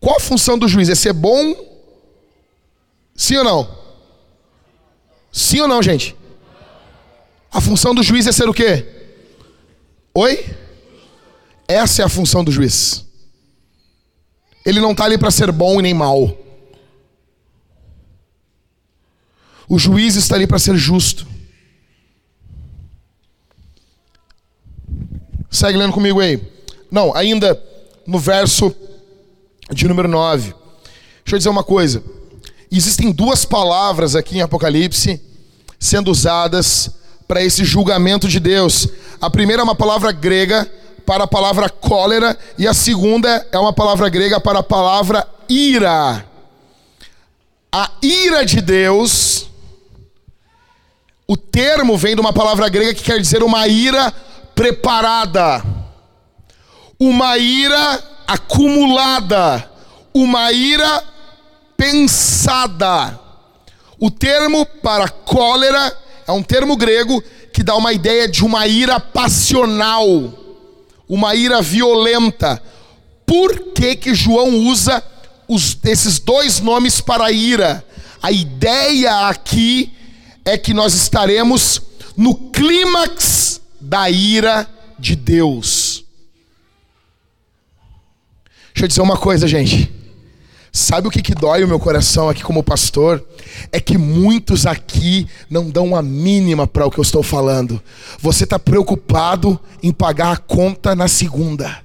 Qual 0.00 0.16
a 0.16 0.20
função 0.20 0.58
do 0.58 0.68
juiz? 0.68 0.88
É 0.88 0.94
ser 0.94 1.12
bom? 1.12 1.54
Sim 3.14 3.36
ou 3.38 3.44
não? 3.44 3.78
Sim 5.32 5.60
ou 5.60 5.68
não, 5.68 5.82
gente? 5.82 6.16
A 7.50 7.60
função 7.60 7.94
do 7.94 8.02
juiz 8.02 8.26
é 8.26 8.32
ser 8.32 8.48
o 8.48 8.54
quê? 8.54 8.86
Oi? 10.14 10.44
Essa 11.68 12.02
é 12.02 12.04
a 12.04 12.08
função 12.08 12.42
do 12.42 12.50
juiz. 12.50 13.03
Ele 14.64 14.80
não 14.80 14.92
está 14.92 15.04
ali 15.04 15.18
para 15.18 15.30
ser 15.30 15.52
bom 15.52 15.78
e 15.78 15.82
nem 15.82 15.92
mal. 15.92 16.36
O 19.68 19.78
juiz 19.78 20.16
está 20.16 20.34
ali 20.34 20.46
para 20.46 20.58
ser 20.58 20.76
justo. 20.76 21.26
Segue 25.50 25.78
lendo 25.78 25.92
comigo 25.92 26.20
aí. 26.20 26.40
Não, 26.90 27.14
ainda 27.14 27.62
no 28.06 28.18
verso 28.18 28.74
de 29.70 29.86
número 29.86 30.08
9. 30.08 30.54
Deixa 31.24 31.34
eu 31.34 31.38
dizer 31.38 31.48
uma 31.48 31.64
coisa. 31.64 32.02
Existem 32.70 33.12
duas 33.12 33.44
palavras 33.44 34.16
aqui 34.16 34.38
em 34.38 34.42
Apocalipse 34.42 35.20
sendo 35.78 36.10
usadas 36.10 36.90
para 37.28 37.42
esse 37.42 37.64
julgamento 37.64 38.26
de 38.26 38.40
Deus. 38.40 38.88
A 39.20 39.30
primeira 39.30 39.62
é 39.62 39.64
uma 39.64 39.74
palavra 39.74 40.12
grega 40.12 40.70
para 41.06 41.24
a 41.24 41.28
palavra 41.28 41.68
cólera 41.68 42.36
e 42.58 42.66
a 42.66 42.74
segunda 42.74 43.46
é 43.52 43.58
uma 43.58 43.72
palavra 43.72 44.08
grega 44.08 44.40
para 44.40 44.60
a 44.60 44.62
palavra 44.62 45.26
ira. 45.48 46.24
A 47.72 47.90
ira 48.02 48.44
de 48.44 48.60
Deus, 48.60 49.46
o 51.26 51.36
termo 51.36 51.96
vem 51.96 52.14
de 52.14 52.20
uma 52.20 52.32
palavra 52.32 52.68
grega 52.68 52.94
que 52.94 53.02
quer 53.02 53.20
dizer 53.20 53.42
uma 53.42 53.66
ira 53.66 54.12
preparada, 54.54 55.62
uma 56.98 57.36
ira 57.36 58.02
acumulada, 58.26 59.68
uma 60.12 60.52
ira 60.52 61.02
pensada. 61.76 63.18
O 63.98 64.10
termo 64.10 64.64
para 64.66 65.08
cólera 65.08 65.96
é 66.26 66.32
um 66.32 66.42
termo 66.42 66.76
grego 66.76 67.22
que 67.52 67.62
dá 67.62 67.74
uma 67.76 67.92
ideia 67.92 68.28
de 68.28 68.44
uma 68.44 68.66
ira 68.66 68.98
passional, 68.98 70.32
uma 71.08 71.34
ira 71.34 71.60
violenta. 71.60 72.62
Por 73.26 73.72
que, 73.72 73.96
que 73.96 74.14
João 74.14 74.66
usa 74.66 75.02
os, 75.48 75.78
esses 75.84 76.18
dois 76.18 76.60
nomes 76.60 77.00
para 77.00 77.30
ira? 77.30 77.84
A 78.22 78.30
ideia 78.32 79.28
aqui 79.28 79.92
é 80.44 80.56
que 80.56 80.74
nós 80.74 80.94
estaremos 80.94 81.82
no 82.16 82.34
clímax 82.50 83.60
da 83.80 84.08
ira 84.08 84.68
de 84.98 85.16
Deus. 85.16 86.04
Deixa 88.72 88.84
eu 88.84 88.88
dizer 88.88 89.02
uma 89.02 89.16
coisa, 89.16 89.46
gente. 89.46 89.92
Sabe 90.76 91.06
o 91.06 91.10
que, 91.10 91.22
que 91.22 91.36
dói 91.36 91.62
o 91.62 91.68
meu 91.68 91.78
coração 91.78 92.28
aqui 92.28 92.42
como 92.42 92.60
pastor? 92.60 93.24
É 93.70 93.78
que 93.78 93.96
muitos 93.96 94.66
aqui 94.66 95.24
não 95.48 95.70
dão 95.70 95.94
a 95.94 96.02
mínima 96.02 96.66
para 96.66 96.84
o 96.84 96.90
que 96.90 96.98
eu 96.98 97.02
estou 97.02 97.22
falando. 97.22 97.80
Você 98.18 98.42
está 98.42 98.58
preocupado 98.58 99.60
em 99.80 99.92
pagar 99.92 100.32
a 100.32 100.36
conta 100.36 100.92
na 100.96 101.06
segunda. 101.06 101.80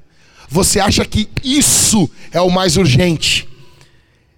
Você 0.49 0.79
acha 0.79 1.05
que 1.05 1.29
isso 1.43 2.09
é 2.31 2.41
o 2.41 2.49
mais 2.49 2.77
urgente. 2.77 3.47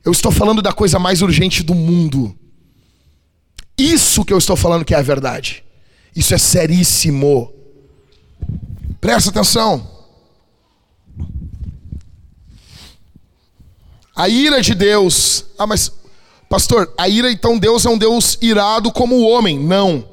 Eu 0.04 0.12
estou 0.12 0.34
falando 0.34 0.62
da 0.62 0.74
coisa 0.74 1.00
mais 1.00 1.22
urgente 1.22 1.64
do 1.64 1.74
mundo. 1.74 2.36
Isso 3.78 4.26
que 4.26 4.34
eu 4.34 4.38
estou 4.38 4.58
falando 4.58 4.84
que 4.84 4.94
é 4.94 4.98
a 4.98 5.02
verdade. 5.02 5.64
Isso 6.14 6.34
é 6.34 6.38
seríssimo. 6.38 7.54
Presta 9.00 9.30
atenção. 9.30 9.91
A 14.16 14.28
ira 14.28 14.62
de 14.62 14.76
Deus. 14.76 15.46
Ah, 15.58 15.66
mas, 15.66 15.92
pastor, 16.50 16.94
a 16.98 17.08
ira, 17.08 17.32
então 17.32 17.58
Deus 17.58 17.86
é 17.86 17.90
um 17.90 17.98
Deus 17.98 18.38
irado 18.42 18.92
como 18.92 19.16
o 19.16 19.28
homem. 19.28 19.60
Não. 19.60 20.08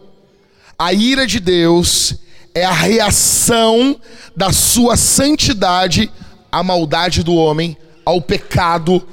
A 0.79 0.93
ira 0.93 1.27
de 1.27 1.41
Deus 1.41 2.15
é 2.55 2.65
a 2.65 2.73
reação 2.73 4.01
da 4.37 4.53
sua 4.53 4.97
santidade 4.97 6.11
à 6.51 6.63
maldade 6.63 7.23
do 7.23 7.35
homem, 7.35 7.77
ao 8.05 8.23
pecado, 8.23 9.07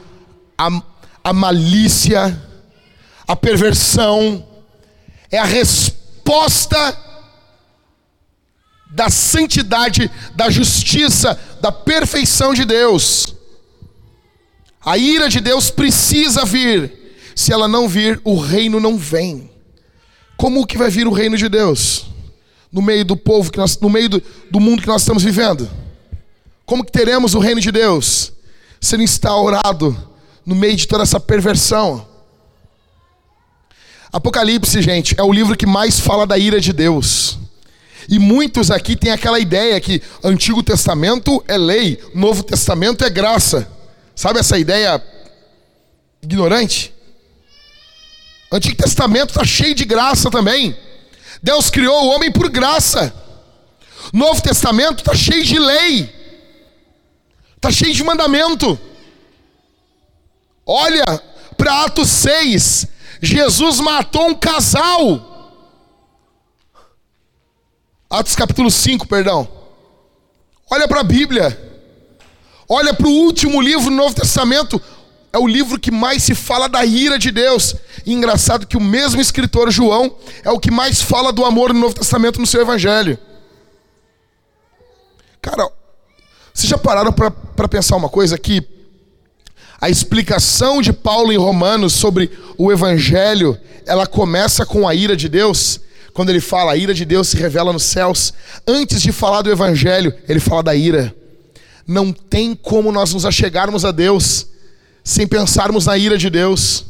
à, 0.57 0.69
à 1.23 1.33
malícia, 1.33 2.41
à 3.27 3.35
perversão. 3.35 4.45
É 5.31 5.37
a 5.37 5.45
resposta 5.45 6.97
da 8.91 9.09
santidade, 9.09 10.09
da 10.35 10.49
justiça, 10.49 11.37
da 11.59 11.71
perfeição 11.71 12.53
de 12.53 12.63
Deus. 12.63 13.35
A 14.85 14.99
ira 14.99 15.27
de 15.27 15.39
Deus 15.39 15.71
precisa 15.71 16.45
vir. 16.45 16.93
Se 17.35 17.51
ela 17.51 17.67
não 17.67 17.89
vir, 17.89 18.21
o 18.23 18.37
reino 18.37 18.79
não 18.79 18.97
vem. 18.97 19.49
Como 20.37 20.65
que 20.65 20.77
vai 20.77 20.91
vir 20.91 21.07
o 21.07 21.11
reino 21.11 21.35
de 21.35 21.49
Deus? 21.49 22.05
No 22.71 22.81
meio 22.81 23.03
do 23.03 23.17
povo 23.17 23.51
que 23.51 23.57
nós, 23.57 23.77
no 23.79 23.89
meio 23.89 24.07
do, 24.07 24.23
do 24.51 24.59
mundo 24.59 24.81
que 24.83 24.87
nós 24.87 25.01
estamos 25.01 25.23
vivendo? 25.23 25.67
Como 26.65 26.85
que 26.85 26.91
teremos 26.91 27.33
o 27.33 27.39
reino 27.39 27.59
de 27.59 27.71
Deus 27.71 28.31
sendo 28.79 29.01
instaurado 29.01 29.97
no 30.45 30.53
meio 30.53 30.75
de 30.75 30.87
toda 30.87 31.01
essa 31.01 31.19
perversão? 31.19 32.07
Apocalipse, 34.13 34.81
gente, 34.81 35.15
é 35.17 35.23
o 35.23 35.33
livro 35.33 35.57
que 35.57 35.65
mais 35.65 35.99
fala 35.99 36.27
da 36.27 36.37
ira 36.37 36.61
de 36.61 36.71
Deus. 36.71 37.39
E 38.07 38.19
muitos 38.19 38.69
aqui 38.69 38.95
têm 38.95 39.11
aquela 39.11 39.39
ideia 39.39 39.81
que 39.81 40.01
Antigo 40.23 40.61
Testamento 40.61 41.43
é 41.47 41.57
lei, 41.57 41.99
Novo 42.13 42.43
Testamento 42.43 43.03
é 43.03 43.09
graça. 43.09 43.67
Sabe 44.15 44.39
essa 44.39 44.57
ideia 44.57 45.03
ignorante? 46.21 46.93
Antigo 48.51 48.77
Testamento 48.77 49.29
está 49.29 49.43
cheio 49.43 49.75
de 49.75 49.83
graça 49.83 50.31
também. 50.31 50.77
Deus 51.43 51.69
criou 51.69 52.05
o 52.05 52.07
homem 52.07 52.31
por 52.31 52.49
graça. 52.49 53.13
Novo 54.13 54.41
Testamento 54.41 54.99
está 54.99 55.13
cheio 55.13 55.43
de 55.43 55.59
lei. 55.59 56.13
Está 57.55 57.69
cheio 57.71 57.93
de 57.93 58.03
mandamento. 58.03 58.79
Olha 60.65 61.03
para 61.57 61.83
Atos 61.83 62.07
6. 62.09 62.87
Jesus 63.21 63.79
matou 63.79 64.29
um 64.29 64.35
casal. 64.35 65.33
Atos 68.09 68.35
capítulo 68.35 68.71
5, 68.71 69.07
perdão. 69.07 69.47
Olha 70.71 70.87
para 70.87 71.01
a 71.01 71.03
Bíblia. 71.03 71.74
Olha 72.67 72.93
para 72.93 73.07
o 73.07 73.11
último 73.11 73.61
livro 73.61 73.85
do 73.85 73.91
Novo 73.91 74.15
Testamento. 74.15 74.81
é 75.31 75.37
o 75.37 75.47
livro 75.47 75.77
que 75.77 75.91
mais 75.91 76.23
se 76.23 76.33
fala 76.33 76.69
da 76.69 76.85
ira 76.85 77.19
de 77.19 77.29
Deus. 77.29 77.75
E 78.05 78.13
engraçado 78.13 78.65
que 78.65 78.77
o 78.77 78.81
mesmo 78.81 79.19
escritor 79.19 79.69
João 79.69 80.15
é 80.43 80.49
o 80.49 80.59
que 80.59 80.71
mais 80.71 81.01
fala 81.01 81.33
do 81.33 81.43
amor 81.43 81.73
no 81.73 81.79
Novo 81.79 81.93
Testamento 81.93 82.39
no 82.39 82.47
seu 82.47 82.61
evangelho. 82.61 83.17
Cara, 85.41 85.69
vocês 86.53 86.69
já 86.69 86.77
pararam 86.77 87.11
para 87.11 87.67
pensar 87.67 87.97
uma 87.97 88.07
coisa 88.07 88.37
que 88.37 88.65
a 89.79 89.89
explicação 89.89 90.81
de 90.81 90.93
Paulo 90.93 91.33
em 91.33 91.37
Romanos 91.37 91.91
sobre 91.93 92.31
o 92.57 92.71
evangelho, 92.71 93.59
ela 93.85 94.07
começa 94.07 94.65
com 94.65 94.87
a 94.87 94.95
ira 94.95 95.17
de 95.17 95.27
Deus? 95.27 95.81
Quando 96.13 96.29
ele 96.29 96.39
fala 96.39 96.71
a 96.71 96.77
ira 96.77 96.93
de 96.93 97.03
Deus 97.03 97.27
se 97.27 97.35
revela 97.35 97.73
nos 97.73 97.83
céus, 97.83 98.33
antes 98.65 99.01
de 99.01 99.11
falar 99.11 99.41
do 99.41 99.51
evangelho, 99.51 100.13
ele 100.29 100.39
fala 100.39 100.63
da 100.63 100.73
ira. 100.73 101.13
Não 101.87 102.11
tem 102.11 102.55
como 102.55 102.91
nós 102.91 103.13
nos 103.13 103.25
achegarmos 103.25 103.85
a 103.85 103.91
Deus 103.91 104.47
sem 105.03 105.27
pensarmos 105.27 105.85
na 105.85 105.97
ira 105.97 106.17
de 106.17 106.29
Deus. 106.29 106.85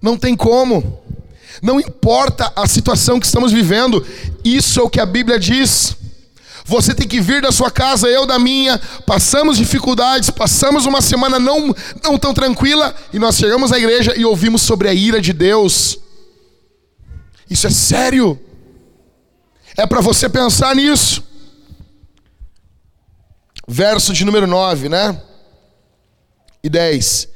Não 0.00 0.16
tem 0.16 0.34
como. 0.34 1.00
Não 1.62 1.78
importa 1.78 2.52
a 2.56 2.66
situação 2.66 3.20
que 3.20 3.26
estamos 3.26 3.52
vivendo, 3.52 4.04
isso 4.44 4.80
é 4.80 4.82
o 4.82 4.90
que 4.90 5.00
a 5.00 5.06
Bíblia 5.06 5.38
diz. 5.38 5.96
Você 6.64 6.94
tem 6.94 7.06
que 7.06 7.20
vir 7.20 7.42
da 7.42 7.52
sua 7.52 7.70
casa, 7.70 8.08
eu 8.08 8.26
da 8.26 8.38
minha. 8.38 8.78
Passamos 9.06 9.56
dificuldades, 9.56 10.30
passamos 10.30 10.84
uma 10.84 11.00
semana 11.00 11.38
não, 11.38 11.74
não 12.02 12.18
tão 12.18 12.34
tranquila 12.34 12.94
e 13.12 13.18
nós 13.18 13.36
chegamos 13.36 13.72
à 13.72 13.78
igreja 13.78 14.14
e 14.16 14.24
ouvimos 14.24 14.62
sobre 14.62 14.88
a 14.88 14.94
ira 14.94 15.20
de 15.20 15.32
Deus. 15.32 15.98
Isso 17.48 17.66
é 17.66 17.70
sério. 17.70 18.38
É 19.76 19.86
para 19.86 20.00
você 20.00 20.28
pensar 20.28 20.74
nisso. 20.74 21.22
Verso 23.66 24.12
de 24.12 24.24
número 24.24 24.46
9, 24.46 24.88
né? 24.88 25.20
E 26.62 26.68
10. 26.68 27.28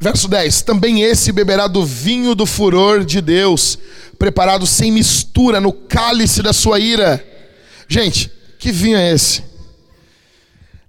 Verso 0.00 0.28
10: 0.28 0.62
Também 0.62 1.02
esse 1.02 1.32
beberá 1.32 1.66
do 1.66 1.84
vinho 1.84 2.34
do 2.34 2.46
furor 2.46 3.04
de 3.04 3.20
Deus, 3.20 3.78
preparado 4.18 4.66
sem 4.66 4.92
mistura 4.92 5.60
no 5.60 5.72
cálice 5.72 6.42
da 6.42 6.52
sua 6.52 6.78
ira. 6.78 7.24
Gente, 7.88 8.30
que 8.58 8.70
vinho 8.70 8.96
é 8.96 9.12
esse? 9.12 9.42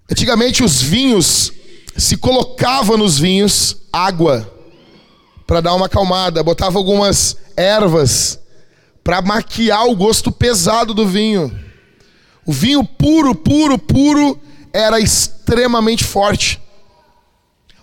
Antigamente 0.10 0.63
os 0.63 0.82
vinhos 0.82 1.52
se 1.97 2.17
colocava 2.17 2.97
nos 2.97 3.17
vinhos 3.17 3.78
água 3.91 4.52
para 5.47 5.62
dar 5.62 5.74
uma 5.74 5.88
acalmada, 5.88 6.43
botava 6.43 6.78
algumas 6.78 7.38
ervas 7.58 8.39
para 9.04 9.21
maquiar 9.21 9.88
o 9.88 9.95
gosto 9.95 10.32
pesado 10.32 10.93
do 10.93 11.08
vinho. 11.08 11.52
O 12.45 12.52
vinho 12.52 12.84
puro, 12.84 13.34
puro, 13.34 13.78
puro 13.78 14.39
era 14.74 15.00
extremamente 15.00 16.04
forte. 16.04 16.60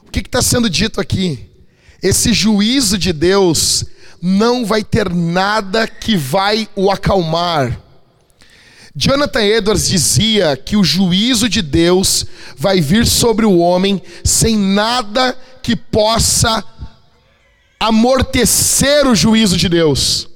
O 0.07 0.11
que 0.11 0.21
está 0.21 0.41
sendo 0.41 0.71
dito 0.71 1.01
aqui? 1.01 1.49
Esse 2.03 2.33
juízo 2.33 2.97
de 2.97 3.13
Deus 3.13 3.85
não 4.21 4.65
vai 4.65 4.83
ter 4.83 5.13
nada 5.13 5.87
que 5.87 6.17
vai 6.17 6.69
o 6.75 6.91
acalmar. 6.91 7.81
Jonathan 8.95 9.43
Edwards 9.43 9.89
dizia 9.89 10.57
que 10.57 10.77
o 10.77 10.83
juízo 10.83 11.49
de 11.49 11.63
Deus 11.63 12.27
vai 12.57 12.81
vir 12.81 13.07
sobre 13.07 13.47
o 13.47 13.59
homem 13.59 14.03
sem 14.25 14.57
nada 14.57 15.39
que 15.63 15.77
possa 15.77 16.65
amortecer 17.79 19.07
o 19.07 19.15
juízo 19.15 19.57
de 19.57 19.69
Deus. 19.69 20.29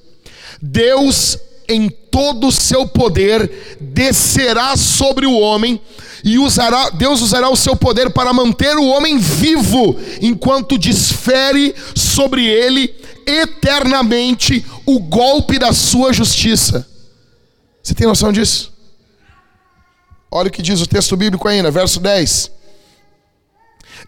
Deus, 0.60 1.36
em 1.68 1.88
todo 1.88 2.46
o 2.46 2.52
seu 2.52 2.86
poder, 2.86 3.78
descerá 3.80 4.76
sobre 4.76 5.26
o 5.26 5.36
homem 5.40 5.80
e 6.24 6.38
usará, 6.38 6.90
Deus 6.90 7.20
usará 7.20 7.50
o 7.50 7.56
seu 7.56 7.74
poder 7.74 8.10
para 8.10 8.32
manter 8.32 8.76
o 8.76 8.86
homem 8.86 9.18
vivo, 9.18 9.98
enquanto 10.20 10.78
desfere 10.78 11.74
sobre 11.94 12.46
ele 12.46 12.94
eternamente 13.26 14.64
o 14.86 15.00
golpe 15.00 15.58
da 15.58 15.72
sua 15.72 16.12
justiça. 16.12 16.86
Você 17.82 17.94
tem 17.94 18.06
noção 18.06 18.32
disso? 18.32 18.72
Olha 20.30 20.48
o 20.48 20.50
que 20.50 20.62
diz 20.62 20.80
o 20.80 20.86
texto 20.86 21.16
bíblico 21.16 21.48
ainda, 21.48 21.70
verso 21.70 21.98
10. 22.00 22.50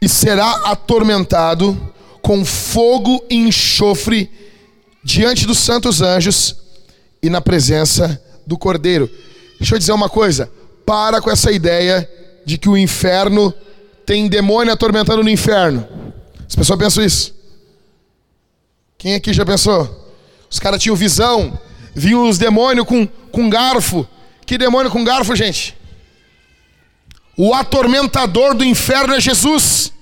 E 0.01 0.09
será 0.09 0.51
atormentado 0.71 1.93
com 2.23 2.45
fogo 2.45 3.25
e 3.29 3.35
enxofre 3.35 4.31
diante 5.03 5.47
dos 5.47 5.59
santos 5.59 6.01
anjos 6.01 6.57
e 7.23 7.29
na 7.29 7.41
presença 7.41 8.21
do 8.47 8.57
Cordeiro. 8.57 9.11
Deixa 9.59 9.75
eu 9.75 9.79
dizer 9.79 9.93
uma 9.93 10.09
coisa 10.09 10.51
para 10.85 11.21
com 11.21 11.31
essa 11.31 11.51
ideia 11.51 12.09
de 12.45 12.59
que 12.59 12.69
o 12.69 12.77
inferno 12.77 13.53
tem 14.05 14.29
demônio 14.29 14.73
atormentando 14.73 15.23
no 15.23 15.31
inferno. 15.31 15.87
As 16.47 16.55
pessoas 16.55 16.79
pensam 16.79 17.05
isso. 17.05 17.35
Quem 18.99 19.15
aqui 19.15 19.33
já 19.33 19.45
pensou? 19.45 20.13
Os 20.51 20.59
caras 20.59 20.83
tinham 20.83 20.97
visão, 20.97 21.59
viam 21.95 22.29
os 22.29 22.39
demônios 22.39 22.87
com, 22.87 23.07
com 23.07 23.51
garfo. 23.51 24.07
Que 24.47 24.59
demônio 24.59 24.91
com 24.91 25.03
garfo, 25.05 25.35
gente? 25.35 25.75
O 27.37 27.53
atormentador 27.55 28.55
do 28.55 28.65
inferno 28.65 29.15
é 29.15 29.21
Jesus. 29.21 29.93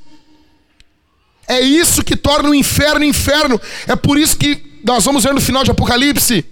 É 1.48 1.60
isso 1.60 2.04
que 2.04 2.16
torna 2.16 2.50
o 2.50 2.54
inferno 2.54 3.04
inferno. 3.04 3.60
É 3.86 3.96
por 3.96 4.18
isso 4.18 4.36
que 4.36 4.80
nós 4.84 5.04
vamos 5.04 5.24
ver 5.24 5.32
no 5.32 5.40
final 5.40 5.64
de 5.64 5.70
Apocalipse 5.70 6.44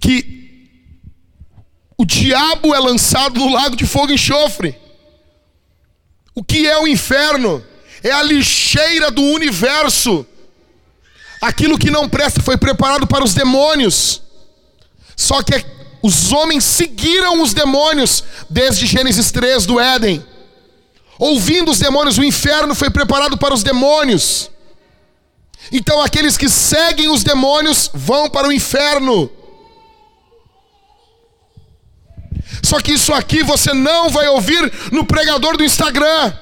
que 0.00 0.37
o 1.98 2.06
diabo 2.06 2.72
é 2.72 2.78
lançado 2.78 3.40
no 3.40 3.52
lago 3.52 3.74
de 3.74 3.84
fogo 3.84 4.12
e 4.12 4.14
enxofre. 4.14 4.78
O 6.32 6.44
que 6.44 6.64
é 6.68 6.78
o 6.78 6.86
inferno? 6.86 7.64
É 8.04 8.12
a 8.12 8.22
lixeira 8.22 9.10
do 9.10 9.20
universo. 9.20 10.24
Aquilo 11.40 11.76
que 11.76 11.90
não 11.90 12.08
presta 12.08 12.40
foi 12.40 12.56
preparado 12.56 13.04
para 13.04 13.24
os 13.24 13.34
demônios. 13.34 14.22
Só 15.16 15.42
que 15.42 15.52
os 16.00 16.32
homens 16.32 16.62
seguiram 16.62 17.42
os 17.42 17.52
demônios 17.52 18.22
desde 18.48 18.86
Gênesis 18.86 19.32
3 19.32 19.66
do 19.66 19.80
Éden. 19.80 20.24
Ouvindo 21.18 21.72
os 21.72 21.80
demônios, 21.80 22.16
o 22.16 22.22
inferno 22.22 22.76
foi 22.76 22.90
preparado 22.90 23.36
para 23.36 23.52
os 23.52 23.64
demônios. 23.64 24.48
Então 25.72 26.00
aqueles 26.00 26.36
que 26.36 26.48
seguem 26.48 27.08
os 27.08 27.24
demônios 27.24 27.90
vão 27.92 28.30
para 28.30 28.46
o 28.46 28.52
inferno. 28.52 29.28
Só 32.62 32.80
que 32.80 32.92
isso 32.92 33.12
aqui 33.12 33.42
você 33.42 33.72
não 33.72 34.10
vai 34.10 34.28
ouvir 34.28 34.72
no 34.92 35.04
pregador 35.04 35.56
do 35.56 35.64
Instagram. 35.64 36.32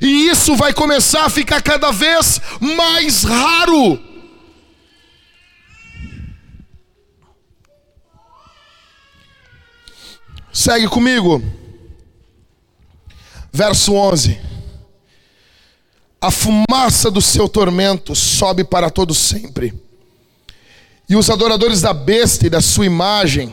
E 0.00 0.28
isso 0.28 0.56
vai 0.56 0.72
começar 0.72 1.24
a 1.24 1.30
ficar 1.30 1.62
cada 1.62 1.92
vez 1.92 2.40
mais 2.60 3.22
raro. 3.22 4.00
Segue 10.52 10.88
comigo. 10.88 11.42
Verso 13.52 13.94
11. 13.94 14.38
A 16.20 16.30
fumaça 16.30 17.10
do 17.10 17.20
seu 17.20 17.48
tormento 17.48 18.14
sobe 18.14 18.64
para 18.64 18.90
todo 18.90 19.14
sempre. 19.14 19.72
E 21.08 21.16
os 21.16 21.28
adoradores 21.30 21.80
da 21.80 21.92
besta 21.92 22.46
e 22.46 22.50
da 22.50 22.60
sua 22.60 22.86
imagem 22.86 23.52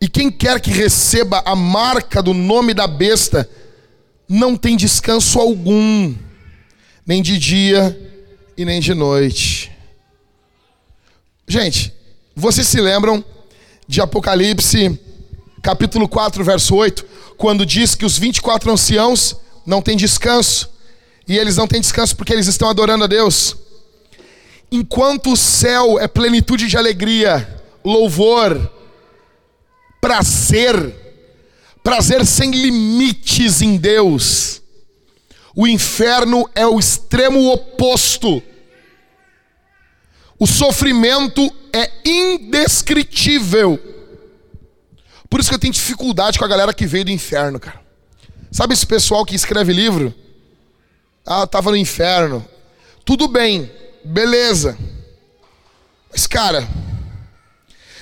e 0.00 0.08
quem 0.08 0.30
quer 0.30 0.58
que 0.60 0.70
receba 0.70 1.42
a 1.44 1.54
marca 1.54 2.22
do 2.22 2.32
nome 2.32 2.72
da 2.72 2.86
besta, 2.86 3.48
não 4.26 4.56
tem 4.56 4.74
descanso 4.74 5.38
algum, 5.38 6.14
nem 7.04 7.20
de 7.20 7.38
dia 7.38 8.10
e 8.56 8.64
nem 8.64 8.80
de 8.80 8.94
noite. 8.94 9.70
Gente, 11.46 11.92
vocês 12.34 12.66
se 12.66 12.80
lembram 12.80 13.22
de 13.86 14.00
Apocalipse, 14.00 14.98
capítulo 15.62 16.08
4, 16.08 16.42
verso 16.44 16.74
8, 16.76 17.04
quando 17.36 17.66
diz 17.66 17.94
que 17.94 18.06
os 18.06 18.16
24 18.16 18.72
anciãos 18.72 19.36
não 19.66 19.82
têm 19.82 19.98
descanso, 19.98 20.70
e 21.28 21.36
eles 21.36 21.58
não 21.58 21.66
têm 21.66 21.80
descanso 21.80 22.16
porque 22.16 22.32
eles 22.32 22.46
estão 22.46 22.70
adorando 22.70 23.04
a 23.04 23.06
Deus. 23.06 23.54
Enquanto 24.72 25.32
o 25.32 25.36
céu 25.36 25.98
é 25.98 26.08
plenitude 26.08 26.68
de 26.68 26.76
alegria, 26.78 27.62
louvor, 27.84 28.79
prazer, 30.00 30.94
prazer 31.82 32.24
sem 32.26 32.50
limites 32.50 33.62
em 33.62 33.76
Deus. 33.76 34.62
O 35.54 35.66
inferno 35.66 36.48
é 36.54 36.66
o 36.66 36.78
extremo 36.78 37.52
oposto. 37.52 38.42
O 40.38 40.46
sofrimento 40.46 41.52
é 41.72 41.90
indescritível. 42.04 43.78
Por 45.28 45.38
isso 45.38 45.48
que 45.48 45.54
eu 45.54 45.60
tenho 45.60 45.72
dificuldade 45.72 46.38
com 46.38 46.44
a 46.44 46.48
galera 46.48 46.72
que 46.72 46.86
veio 46.86 47.04
do 47.04 47.10
inferno, 47.10 47.60
cara. 47.60 47.80
Sabe 48.50 48.74
esse 48.74 48.86
pessoal 48.86 49.24
que 49.24 49.36
escreve 49.36 49.72
livro? 49.72 50.14
Ah, 51.24 51.44
estava 51.44 51.70
no 51.70 51.76
inferno. 51.76 52.44
Tudo 53.04 53.28
bem, 53.28 53.70
beleza. 54.04 54.76
Mas, 56.10 56.26
cara, 56.26 56.66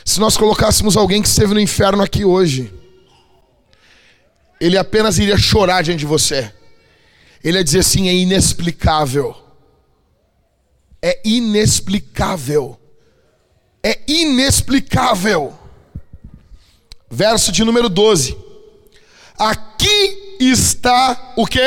se 0.09 0.19
nós 0.21 0.39
colocássemos 0.39 0.97
alguém 0.97 1.21
que 1.21 1.29
esteve 1.29 1.53
no 1.53 1.61
inferno 1.61 2.03
aqui 2.03 2.25
hoje, 2.25 2.73
ele 4.59 4.79
apenas 4.79 5.19
iria 5.19 5.37
chorar 5.37 5.83
diante 5.83 5.99
de 5.99 6.07
você. 6.07 6.51
Ele 7.45 7.59
ia 7.59 7.63
dizer 7.63 7.81
assim: 7.81 8.09
é 8.09 8.15
inexplicável. 8.15 9.37
É 11.03 11.21
inexplicável. 11.23 12.81
É 13.83 14.01
inexplicável. 14.09 15.53
Verso 17.11 17.53
de 17.53 17.63
número 17.63 17.91
12. 17.91 18.35
Aqui 19.37 20.37
está 20.41 21.35
o 21.37 21.47
que? 21.47 21.61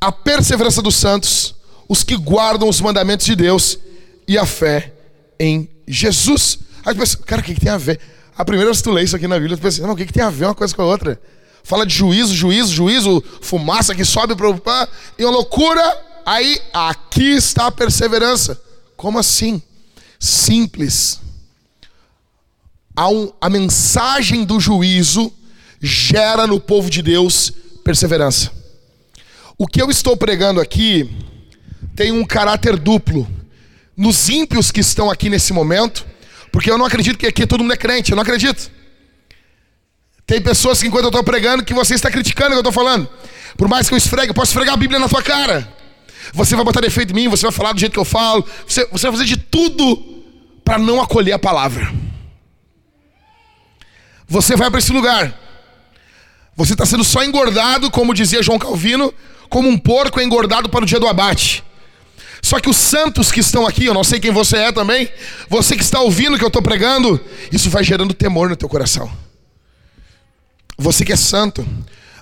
A 0.00 0.10
perseverança 0.10 0.82
dos 0.82 0.96
santos, 0.96 1.54
os 1.88 2.02
que 2.02 2.16
guardam 2.16 2.68
os 2.68 2.80
mandamentos 2.80 3.24
de 3.24 3.36
Deus 3.36 3.78
e 4.26 4.36
a 4.36 4.44
fé 4.44 4.93
em 5.38 5.68
Jesus. 5.86 6.58
Aí 6.84 6.94
tu 6.94 6.98
pensa, 6.98 7.16
cara, 7.18 7.40
o 7.40 7.44
que, 7.44 7.54
que 7.54 7.60
tem 7.60 7.72
a 7.72 7.78
ver? 7.78 8.00
A 8.36 8.44
primeira 8.44 8.70
vez 8.70 8.78
que 8.78 8.84
tu 8.84 8.90
lê 8.90 9.02
isso 9.02 9.16
aqui 9.16 9.28
na 9.28 9.38
Bíblia, 9.38 9.56
tu 9.56 9.62
pensa, 9.62 9.86
não, 9.86 9.94
o 9.94 9.96
que, 9.96 10.06
que 10.06 10.12
tem 10.12 10.22
a 10.22 10.30
ver 10.30 10.46
uma 10.46 10.54
coisa 10.54 10.74
com 10.74 10.82
a 10.82 10.86
outra? 10.86 11.20
Fala 11.62 11.86
de 11.86 11.94
juízo, 11.94 12.34
juízo, 12.34 12.72
juízo, 12.72 13.24
fumaça 13.40 13.94
que 13.94 14.04
sobe 14.04 14.34
para 14.36 14.88
e 15.18 15.24
uma 15.24 15.32
loucura. 15.32 15.82
Aí, 16.26 16.60
aqui 16.72 17.30
está 17.30 17.66
a 17.66 17.72
perseverança. 17.72 18.60
Como 18.96 19.18
assim? 19.18 19.62
Simples. 20.18 21.20
A, 22.94 23.08
um, 23.08 23.32
a 23.40 23.48
mensagem 23.48 24.44
do 24.44 24.60
juízo 24.60 25.32
gera 25.80 26.46
no 26.46 26.60
povo 26.60 26.90
de 26.90 27.02
Deus 27.02 27.52
perseverança. 27.82 28.50
O 29.56 29.66
que 29.66 29.80
eu 29.80 29.90
estou 29.90 30.16
pregando 30.16 30.60
aqui 30.60 31.08
tem 31.94 32.10
um 32.12 32.24
caráter 32.24 32.76
duplo. 32.76 33.28
Nos 33.96 34.28
ímpios 34.28 34.70
que 34.70 34.80
estão 34.80 35.10
aqui 35.10 35.28
nesse 35.28 35.52
momento, 35.52 36.06
porque 36.50 36.70
eu 36.70 36.78
não 36.78 36.84
acredito 36.84 37.18
que 37.18 37.26
aqui 37.26 37.46
todo 37.46 37.60
mundo 37.60 37.72
é 37.72 37.76
crente, 37.76 38.12
eu 38.12 38.16
não 38.16 38.22
acredito. 38.22 38.70
Tem 40.26 40.40
pessoas 40.40 40.80
que 40.80 40.88
enquanto 40.88 41.04
eu 41.04 41.08
estou 41.08 41.22
pregando 41.22 41.64
que 41.64 41.74
você 41.74 41.94
está 41.94 42.10
criticando 42.10 42.48
o 42.48 42.50
que 42.52 42.56
eu 42.56 42.70
estou 42.70 42.72
falando. 42.72 43.08
Por 43.56 43.68
mais 43.68 43.88
que 43.88 43.94
eu 43.94 43.98
esfregue, 43.98 44.28
eu 44.28 44.34
posso 44.34 44.50
esfregar 44.50 44.74
a 44.74 44.76
Bíblia 44.76 44.98
na 44.98 45.08
tua 45.08 45.22
cara. 45.22 45.72
Você 46.32 46.56
vai 46.56 46.64
botar 46.64 46.80
defeito 46.80 47.12
em 47.12 47.14
mim, 47.14 47.28
você 47.28 47.42
vai 47.42 47.52
falar 47.52 47.72
do 47.72 47.80
jeito 47.80 47.92
que 47.92 47.98
eu 47.98 48.04
falo, 48.04 48.44
você, 48.66 48.86
você 48.86 49.06
vai 49.06 49.12
fazer 49.12 49.24
de 49.26 49.36
tudo 49.36 50.22
para 50.64 50.78
não 50.78 51.00
acolher 51.00 51.32
a 51.32 51.38
palavra. 51.38 51.92
Você 54.26 54.56
vai 54.56 54.70
para 54.70 54.78
esse 54.78 54.92
lugar. 54.92 55.38
Você 56.56 56.72
está 56.72 56.86
sendo 56.86 57.04
só 57.04 57.22
engordado, 57.22 57.90
como 57.90 58.14
dizia 58.14 58.42
João 58.42 58.58
Calvino, 58.58 59.12
como 59.48 59.68
um 59.68 59.76
porco 59.76 60.20
engordado 60.20 60.68
para 60.68 60.84
o 60.84 60.86
dia 60.86 60.98
do 60.98 61.06
abate. 61.06 61.62
Só 62.44 62.60
que 62.60 62.68
os 62.68 62.76
santos 62.76 63.32
que 63.32 63.40
estão 63.40 63.66
aqui, 63.66 63.86
eu 63.86 63.94
não 63.94 64.04
sei 64.04 64.20
quem 64.20 64.30
você 64.30 64.58
é 64.58 64.70
também, 64.70 65.08
você 65.48 65.74
que 65.74 65.82
está 65.82 66.02
ouvindo 66.02 66.36
que 66.36 66.44
eu 66.44 66.48
estou 66.48 66.60
pregando, 66.60 67.18
isso 67.50 67.70
vai 67.70 67.82
gerando 67.82 68.12
temor 68.12 68.50
no 68.50 68.54
teu 68.54 68.68
coração. 68.68 69.10
Você 70.76 71.06
que 71.06 71.12
é 71.14 71.16
santo, 71.16 71.66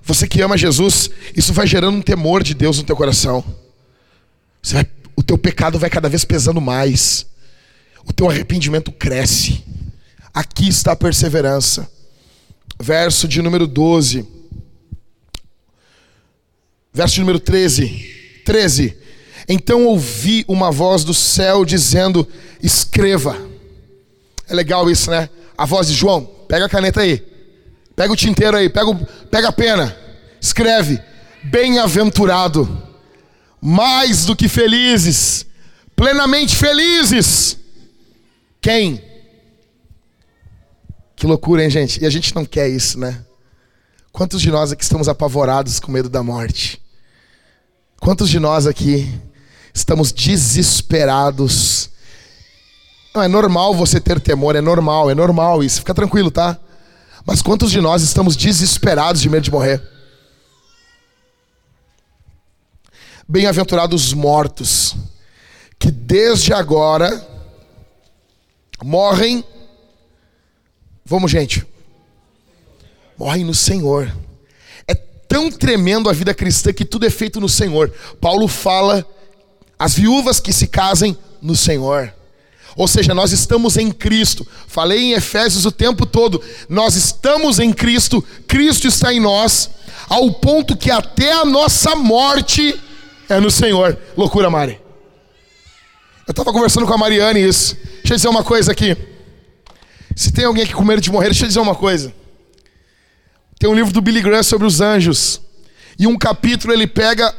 você 0.00 0.28
que 0.28 0.40
ama 0.40 0.56
Jesus, 0.56 1.10
isso 1.36 1.52
vai 1.52 1.66
gerando 1.66 1.96
um 1.96 2.00
temor 2.00 2.44
de 2.44 2.54
Deus 2.54 2.78
no 2.78 2.84
teu 2.84 2.94
coração. 2.94 3.44
Vai, 4.62 4.86
o 5.16 5.24
teu 5.24 5.36
pecado 5.36 5.76
vai 5.76 5.90
cada 5.90 6.08
vez 6.08 6.24
pesando 6.24 6.60
mais. 6.60 7.26
O 8.04 8.12
teu 8.12 8.30
arrependimento 8.30 8.92
cresce. 8.92 9.64
Aqui 10.32 10.68
está 10.68 10.92
a 10.92 10.96
perseverança. 10.96 11.90
Verso 12.80 13.26
de 13.26 13.42
número 13.42 13.66
12. 13.66 14.24
Verso 16.94 17.14
de 17.14 17.20
número 17.22 17.40
13. 17.40 18.42
13. 18.44 19.01
Então 19.48 19.86
ouvi 19.86 20.44
uma 20.48 20.70
voz 20.70 21.04
do 21.04 21.14
céu 21.14 21.64
dizendo: 21.64 22.26
Escreva. 22.62 23.36
É 24.48 24.54
legal 24.54 24.90
isso, 24.90 25.10
né? 25.10 25.28
A 25.56 25.64
voz 25.64 25.86
de 25.86 25.94
João, 25.94 26.24
pega 26.48 26.66
a 26.66 26.68
caneta 26.68 27.00
aí. 27.00 27.22
Pega 27.94 28.12
o 28.12 28.16
tinteiro 28.16 28.56
aí, 28.56 28.68
pega, 28.68 28.90
o, 28.90 29.06
pega 29.30 29.48
a 29.48 29.52
pena. 29.52 29.96
Escreve: 30.40 31.00
Bem-aventurado, 31.44 32.68
mais 33.60 34.24
do 34.24 34.34
que 34.36 34.48
felizes, 34.48 35.46
plenamente 35.94 36.56
felizes. 36.56 37.58
Quem? 38.60 39.02
Que 41.16 41.26
loucura, 41.26 41.62
hein, 41.62 41.70
gente? 41.70 42.02
E 42.02 42.06
a 42.06 42.10
gente 42.10 42.34
não 42.34 42.44
quer 42.44 42.68
isso, 42.68 42.98
né? 42.98 43.24
Quantos 44.12 44.42
de 44.42 44.50
nós 44.50 44.72
aqui 44.72 44.82
estamos 44.82 45.08
apavorados 45.08 45.80
com 45.80 45.90
medo 45.90 46.08
da 46.08 46.22
morte? 46.22 46.82
Quantos 48.00 48.28
de 48.28 48.38
nós 48.38 48.66
aqui 48.66 49.08
estamos 49.72 50.12
desesperados? 50.12 51.90
Não, 53.14 53.22
é 53.22 53.28
normal 53.28 53.74
você 53.74 54.00
ter 54.00 54.20
temor, 54.20 54.56
é 54.56 54.60
normal, 54.60 55.10
é 55.10 55.14
normal 55.14 55.62
isso, 55.62 55.80
fica 55.80 55.94
tranquilo, 55.94 56.30
tá? 56.30 56.58
Mas 57.24 57.42
quantos 57.42 57.70
de 57.70 57.80
nós 57.80 58.02
estamos 58.02 58.36
desesperados 58.36 59.20
de 59.20 59.28
medo 59.28 59.44
de 59.44 59.50
morrer? 59.50 59.82
Bem-aventurados 63.28 64.06
os 64.06 64.12
mortos, 64.12 64.94
que 65.78 65.90
desde 65.90 66.52
agora 66.52 67.28
morrem. 68.82 69.44
Vamos, 71.04 71.30
gente. 71.30 71.66
Morrem 73.16 73.44
no 73.44 73.54
Senhor. 73.54 74.12
É 74.88 74.94
tão 74.94 75.50
tremendo 75.50 76.10
a 76.10 76.12
vida 76.12 76.34
cristã 76.34 76.72
que 76.72 76.84
tudo 76.84 77.06
é 77.06 77.10
feito 77.10 77.40
no 77.40 77.48
Senhor. 77.48 77.90
Paulo 78.20 78.48
fala: 78.48 79.06
as 79.82 79.94
viúvas 79.94 80.38
que 80.38 80.52
se 80.52 80.68
casem 80.68 81.18
no 81.42 81.56
Senhor. 81.56 82.14
Ou 82.76 82.86
seja, 82.86 83.12
nós 83.12 83.32
estamos 83.32 83.76
em 83.76 83.90
Cristo. 83.90 84.46
Falei 84.68 85.00
em 85.00 85.12
Efésios 85.14 85.66
o 85.66 85.72
tempo 85.72 86.06
todo. 86.06 86.40
Nós 86.68 86.94
estamos 86.94 87.58
em 87.58 87.72
Cristo, 87.72 88.22
Cristo 88.46 88.86
está 88.86 89.12
em 89.12 89.18
nós, 89.18 89.70
ao 90.08 90.30
ponto 90.34 90.76
que 90.76 90.88
até 90.88 91.32
a 91.32 91.44
nossa 91.44 91.96
morte 91.96 92.80
é 93.28 93.40
no 93.40 93.50
Senhor. 93.50 93.98
Loucura, 94.16 94.48
Mari. 94.48 94.80
Eu 96.28 96.30
estava 96.30 96.52
conversando 96.52 96.86
com 96.86 96.94
a 96.94 96.98
Mariane 96.98 97.40
isso. 97.40 97.74
Deixa 97.74 98.12
eu 98.12 98.16
dizer 98.18 98.28
uma 98.28 98.44
coisa 98.44 98.70
aqui. 98.70 98.96
Se 100.14 100.30
tem 100.30 100.44
alguém 100.44 100.62
aqui 100.62 100.74
com 100.74 100.84
medo 100.84 101.02
de 101.02 101.10
morrer, 101.10 101.26
deixa 101.26 101.42
eu 101.42 101.48
dizer 101.48 101.60
uma 101.60 101.74
coisa. 101.74 102.14
Tem 103.58 103.68
um 103.68 103.74
livro 103.74 103.92
do 103.92 104.00
Billy 104.00 104.22
Graham 104.22 104.44
sobre 104.44 104.64
os 104.64 104.80
anjos. 104.80 105.40
E 105.98 106.06
um 106.06 106.16
capítulo 106.16 106.72
ele 106.72 106.86
pega 106.86 107.34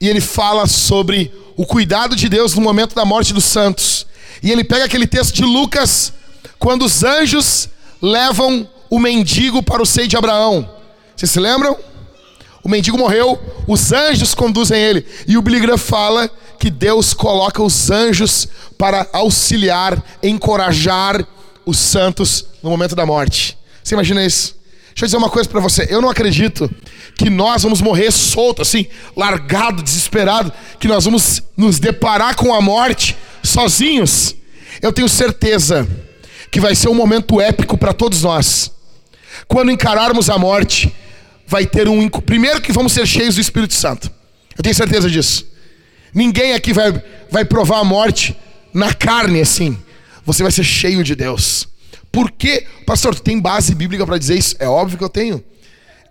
e 0.00 0.08
ele 0.08 0.20
fala 0.20 0.66
sobre 0.66 1.32
o 1.62 1.66
cuidado 1.66 2.16
de 2.16 2.28
Deus 2.28 2.56
no 2.56 2.60
momento 2.60 2.92
da 2.92 3.04
morte 3.04 3.32
dos 3.32 3.44
santos. 3.44 4.04
E 4.42 4.50
ele 4.50 4.64
pega 4.64 4.84
aquele 4.84 5.06
texto 5.06 5.32
de 5.32 5.44
Lucas, 5.44 6.12
quando 6.58 6.84
os 6.84 7.04
anjos 7.04 7.68
levam 8.02 8.68
o 8.90 8.98
mendigo 8.98 9.62
para 9.62 9.80
o 9.80 9.86
seio 9.86 10.08
de 10.08 10.16
Abraão. 10.16 10.68
Vocês 11.14 11.30
se 11.30 11.38
lembram? 11.38 11.76
O 12.64 12.68
mendigo 12.68 12.98
morreu, 12.98 13.40
os 13.68 13.92
anjos 13.92 14.34
conduzem 14.34 14.76
ele. 14.76 15.06
E 15.24 15.38
o 15.38 15.42
Billy 15.42 15.60
Graham 15.60 15.78
fala 15.78 16.28
que 16.58 16.68
Deus 16.68 17.14
coloca 17.14 17.62
os 17.62 17.92
anjos 17.92 18.48
para 18.76 19.06
auxiliar, 19.12 20.02
encorajar 20.20 21.24
os 21.64 21.78
santos 21.78 22.44
no 22.60 22.70
momento 22.70 22.96
da 22.96 23.06
morte. 23.06 23.56
Você 23.84 23.94
imagina 23.94 24.26
isso? 24.26 24.56
Deixa 24.94 25.04
eu 25.04 25.06
dizer 25.06 25.16
uma 25.16 25.30
coisa 25.30 25.48
para 25.48 25.60
você. 25.60 25.86
Eu 25.88 26.00
não 26.00 26.10
acredito 26.10 26.70
que 27.16 27.30
nós 27.30 27.62
vamos 27.62 27.80
morrer 27.80 28.10
solto, 28.10 28.62
assim, 28.62 28.86
largado, 29.16 29.82
desesperado, 29.82 30.52
que 30.78 30.88
nós 30.88 31.04
vamos 31.04 31.42
nos 31.56 31.78
deparar 31.78 32.36
com 32.36 32.54
a 32.54 32.60
morte 32.60 33.16
sozinhos. 33.42 34.34
Eu 34.80 34.92
tenho 34.92 35.08
certeza 35.08 35.88
que 36.50 36.60
vai 36.60 36.74
ser 36.74 36.88
um 36.88 36.94
momento 36.94 37.40
épico 37.40 37.78
para 37.78 37.92
todos 37.92 38.22
nós. 38.22 38.70
Quando 39.48 39.70
encararmos 39.70 40.28
a 40.28 40.38
morte, 40.38 40.94
vai 41.46 41.66
ter 41.66 41.88
um. 41.88 42.08
Primeiro 42.08 42.60
que 42.60 42.72
vamos 42.72 42.92
ser 42.92 43.06
cheios 43.06 43.34
do 43.34 43.40
Espírito 43.40 43.74
Santo. 43.74 44.10
Eu 44.56 44.62
tenho 44.62 44.74
certeza 44.74 45.10
disso. 45.10 45.46
Ninguém 46.14 46.52
aqui 46.52 46.72
vai, 46.72 47.02
vai 47.30 47.44
provar 47.44 47.78
a 47.78 47.84
morte 47.84 48.36
na 48.72 48.92
carne 48.92 49.40
assim. 49.40 49.78
Você 50.24 50.42
vai 50.42 50.52
ser 50.52 50.64
cheio 50.64 51.02
de 51.02 51.14
Deus. 51.14 51.68
Por 52.12 52.30
quê? 52.30 52.66
Pastor, 52.86 53.14
tu 53.14 53.22
tem 53.22 53.40
base 53.40 53.74
bíblica 53.74 54.06
para 54.06 54.18
dizer 54.18 54.36
isso? 54.36 54.54
É 54.58 54.68
óbvio 54.68 54.98
que 54.98 55.04
eu 55.04 55.08
tenho. 55.08 55.42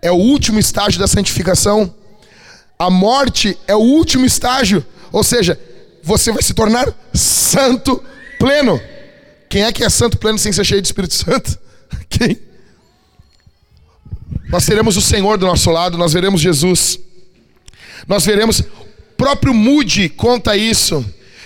É 0.02 0.10
o 0.10 0.16
último 0.16 0.58
estágio 0.58 0.98
da 0.98 1.06
santificação. 1.06 1.94
A 2.76 2.90
morte 2.90 3.56
é 3.68 3.76
o 3.76 3.78
último 3.78 4.26
estágio. 4.26 4.84
Ou 5.12 5.22
seja, 5.22 5.58
você 6.02 6.32
vai 6.32 6.42
se 6.42 6.52
tornar 6.52 6.92
santo 7.14 8.02
pleno. 8.38 8.80
Quem 9.48 9.62
é 9.62 9.72
que 9.72 9.84
é 9.84 9.88
santo 9.88 10.18
pleno 10.18 10.38
sem 10.38 10.52
ser 10.52 10.64
cheio 10.64 10.82
de 10.82 10.88
Espírito 10.88 11.14
Santo? 11.14 11.56
Quem? 12.10 12.38
Nós 14.48 14.66
teremos 14.66 14.96
o 14.96 15.00
Senhor 15.00 15.38
do 15.38 15.46
nosso 15.46 15.70
lado, 15.70 15.96
nós 15.96 16.12
veremos 16.12 16.40
Jesus. 16.40 16.98
Nós 18.08 18.26
veremos, 18.26 18.60
o 18.60 18.66
próprio 19.16 19.54
Moody 19.54 20.08
conta 20.08 20.56
isso, 20.56 21.04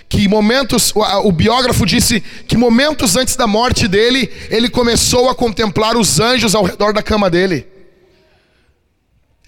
que 0.08 0.28
momentos, 0.28 0.92
o, 0.94 1.32
biógrafo 1.32 1.84
disse 1.84 2.20
que 2.20 2.56
momentos 2.56 3.16
antes 3.16 3.34
da 3.36 3.46
morte 3.46 3.88
dele, 3.88 4.32
ele 4.50 4.68
começou 4.68 5.28
a 5.28 5.34
contemplar 5.34 5.96
os 5.96 6.20
anjos 6.20 6.54
ao 6.54 6.64
redor 6.64 6.92
da 6.92 7.02
cama 7.02 7.28
dele. 7.28 7.66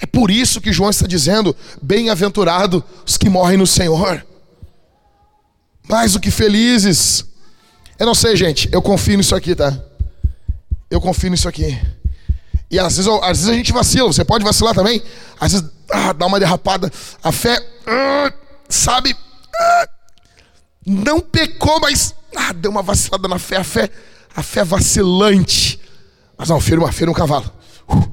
É 0.00 0.06
por 0.06 0.30
isso 0.30 0.60
que 0.60 0.72
João 0.72 0.90
está 0.90 1.06
dizendo: 1.06 1.54
bem-aventurado 1.80 2.84
os 3.06 3.16
que 3.16 3.28
morrem 3.28 3.56
no 3.56 3.66
Senhor 3.66 4.24
mais 5.88 6.12
do 6.12 6.20
que 6.20 6.30
felizes. 6.30 7.24
Eu 7.98 8.06
não 8.06 8.14
sei, 8.14 8.36
gente, 8.36 8.68
eu 8.70 8.82
confio 8.82 9.16
nisso 9.16 9.34
aqui, 9.34 9.54
tá? 9.54 9.76
Eu 10.90 11.00
confio 11.00 11.30
nisso 11.30 11.48
aqui. 11.48 11.80
E 12.70 12.78
às 12.78 12.96
vezes, 12.96 13.10
às 13.22 13.38
vezes 13.38 13.48
a 13.48 13.54
gente 13.54 13.72
vacila, 13.72 14.12
você 14.12 14.24
pode 14.24 14.44
vacilar 14.44 14.74
também. 14.74 15.02
Às 15.40 15.52
vezes 15.52 15.68
ah, 15.90 16.12
dá 16.12 16.26
uma 16.26 16.38
derrapada. 16.38 16.92
A 17.24 17.32
fé, 17.32 17.58
ah, 17.86 18.32
sabe, 18.68 19.16
ah, 19.58 19.88
não 20.88 21.20
pecou, 21.20 21.80
mas 21.80 22.14
ah, 22.36 22.52
deu 22.52 22.70
uma 22.70 22.82
vacilada 22.82 23.28
na 23.28 23.38
fé. 23.38 23.56
A 23.56 23.64
fé, 23.64 23.90
a 24.34 24.42
fé 24.42 24.64
vacilante. 24.64 25.80
Mas 26.36 26.48
não, 26.48 26.60
firma, 26.60 26.90
firma 26.92 27.12
um 27.12 27.16
cavalo. 27.16 27.50
Uh, 27.88 28.08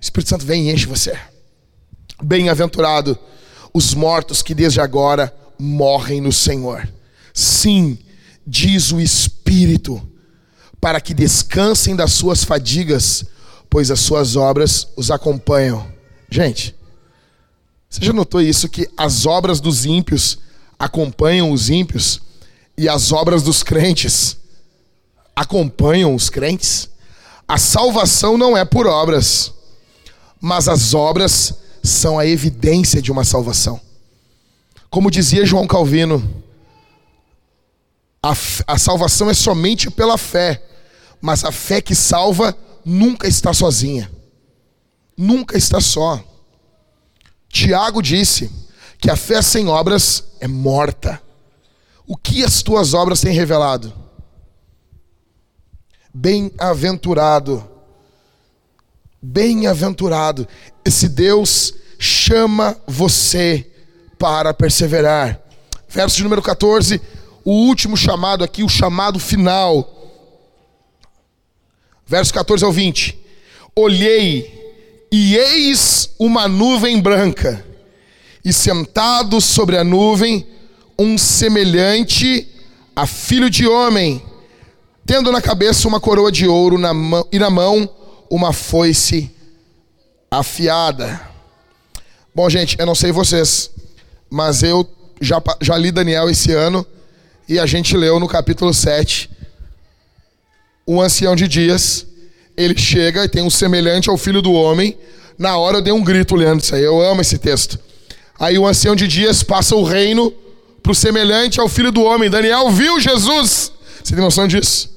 Espírito 0.00 0.30
Santo 0.30 0.46
vem 0.46 0.68
e 0.68 0.72
enche 0.72 0.86
você. 0.86 1.18
Bem-aventurado 2.22 3.18
os 3.72 3.94
mortos 3.94 4.42
que 4.42 4.54
desde 4.54 4.80
agora 4.80 5.34
morrem 5.58 6.20
no 6.20 6.32
Senhor. 6.32 6.88
Sim, 7.32 7.98
diz 8.46 8.92
o 8.92 9.00
Espírito, 9.00 10.00
para 10.80 11.00
que 11.00 11.14
descansem 11.14 11.94
das 11.94 12.12
suas 12.12 12.42
fadigas, 12.42 13.24
pois 13.68 13.90
as 13.90 14.00
suas 14.00 14.36
obras 14.36 14.88
os 14.96 15.10
acompanham. 15.10 15.86
Gente, 16.30 16.74
você 17.88 18.04
já 18.04 18.12
notou 18.12 18.40
isso 18.40 18.68
que 18.68 18.88
as 18.96 19.26
obras 19.26 19.60
dos 19.60 19.84
ímpios 19.84 20.38
acompanham 20.80 21.52
os 21.52 21.68
ímpios 21.68 22.22
e 22.74 22.88
as 22.88 23.12
obras 23.12 23.42
dos 23.42 23.62
crentes 23.62 24.38
acompanham 25.36 26.14
os 26.14 26.30
crentes? 26.30 26.88
A 27.46 27.58
salvação 27.58 28.38
não 28.38 28.56
é 28.56 28.64
por 28.64 28.86
obras, 28.86 29.52
mas 30.40 30.68
as 30.68 30.94
obras 30.94 31.54
são 31.82 32.18
a 32.18 32.26
evidência 32.26 33.02
de 33.02 33.12
uma 33.12 33.24
salvação. 33.24 33.78
Como 34.88 35.10
dizia 35.10 35.44
João 35.44 35.66
Calvino, 35.66 36.42
a, 38.22 38.32
a, 38.66 38.78
salvação 38.78 39.28
é 39.28 39.34
somente 39.34 39.90
pela 39.90 40.16
fé, 40.16 40.62
mas 41.20 41.44
a 41.44 41.52
fé 41.52 41.80
que 41.80 41.94
salva 41.94 42.56
nunca 42.84 43.28
está 43.28 43.52
sozinha, 43.52 44.10
nunca 45.16 45.56
está 45.56 45.80
só. 45.80 46.22
Tiago 47.48 48.02
disse 48.02 48.50
que 49.00 49.10
a 49.10 49.16
fé 49.16 49.40
sem 49.40 49.66
obras 49.68 50.24
é 50.40 50.46
morta. 50.46 51.20
O 52.06 52.16
que 52.16 52.44
as 52.44 52.62
tuas 52.62 52.92
obras 52.92 53.20
têm 53.20 53.32
revelado? 53.32 53.92
Bem-aventurado, 56.12 57.66
bem-aventurado. 59.22 60.46
Esse 60.84 61.08
Deus 61.08 61.72
chama 61.98 62.76
você 62.86 63.66
para 64.18 64.52
perseverar. 64.52 65.40
Verso 65.88 66.16
de 66.16 66.22
número 66.22 66.42
14, 66.42 67.00
o 67.44 67.52
último 67.52 67.96
chamado 67.96 68.44
aqui, 68.44 68.62
o 68.62 68.68
chamado 68.68 69.18
final. 69.18 69.96
Verso 72.06 72.34
14 72.34 72.64
ao 72.64 72.72
20. 72.72 73.18
Olhei 73.74 74.60
e 75.12 75.36
eis 75.36 76.14
uma 76.18 76.46
nuvem 76.48 77.00
branca, 77.00 77.64
e 78.44 78.52
sentado 78.52 79.40
sobre 79.40 79.76
a 79.76 79.84
nuvem, 79.84 80.46
um 80.98 81.16
semelhante 81.16 82.48
a 82.94 83.06
filho 83.06 83.48
de 83.48 83.66
homem 83.66 84.22
tendo 85.10 85.32
na 85.32 85.42
cabeça 85.42 85.88
uma 85.88 85.98
coroa 85.98 86.30
de 86.30 86.46
ouro 86.46 86.78
na 86.78 86.94
mão, 86.94 87.26
e 87.32 87.38
na 87.38 87.50
mão 87.50 87.90
uma 88.30 88.52
foice 88.52 89.28
afiada. 90.30 91.20
Bom, 92.32 92.48
gente, 92.48 92.76
eu 92.78 92.86
não 92.86 92.94
sei 92.94 93.10
vocês, 93.10 93.72
mas 94.30 94.62
eu 94.62 94.88
já, 95.20 95.42
já 95.60 95.76
li 95.76 95.90
Daniel 95.90 96.30
esse 96.30 96.52
ano 96.52 96.86
e 97.48 97.58
a 97.58 97.66
gente 97.66 97.96
leu 97.96 98.20
no 98.20 98.28
capítulo 98.28 98.72
7. 98.72 99.28
Um 100.86 101.00
ancião 101.00 101.34
de 101.34 101.48
dias, 101.48 102.06
ele 102.56 102.78
chega 102.78 103.24
e 103.24 103.28
tem 103.28 103.42
um 103.42 103.50
semelhante 103.50 104.08
ao 104.08 104.16
filho 104.16 104.40
do 104.40 104.52
homem. 104.52 104.96
Na 105.36 105.56
hora 105.56 105.78
eu 105.78 105.82
dei 105.82 105.92
um 105.92 106.04
grito 106.04 106.36
lendo 106.36 106.60
isso 106.60 106.72
aí, 106.72 106.84
eu 106.84 107.02
amo 107.02 107.20
esse 107.20 107.36
texto. 107.36 107.80
Aí 108.40 108.58
o 108.58 108.66
ancião 108.66 108.96
de 108.96 109.06
dias 109.06 109.42
passa 109.42 109.76
o 109.76 109.84
reino 109.84 110.32
para 110.82 110.90
o 110.90 110.94
semelhante 110.94 111.60
ao 111.60 111.68
filho 111.68 111.92
do 111.92 112.02
homem. 112.02 112.30
Daniel 112.30 112.70
viu 112.70 112.98
Jesus. 112.98 113.70
Você 114.02 114.14
tem 114.14 114.24
noção 114.24 114.48
disso? 114.48 114.90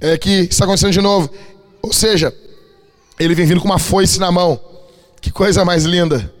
é 0.00 0.16
que 0.16 0.30
está 0.50 0.64
acontecendo 0.64 0.92
de 0.92 1.00
novo. 1.00 1.30
Ou 1.82 1.92
seja, 1.92 2.34
ele 3.18 3.34
vem 3.34 3.44
vindo 3.44 3.60
com 3.60 3.66
uma 3.66 3.78
foice 3.78 4.18
na 4.18 4.32
mão. 4.32 4.58
Que 5.20 5.30
coisa 5.30 5.64
mais 5.64 5.84
linda. 5.84 6.32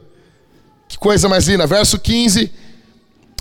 Que 0.88 0.96
coisa 0.98 1.28
mais 1.28 1.46
linda. 1.46 1.66
Verso 1.66 1.98
15, 1.98 2.50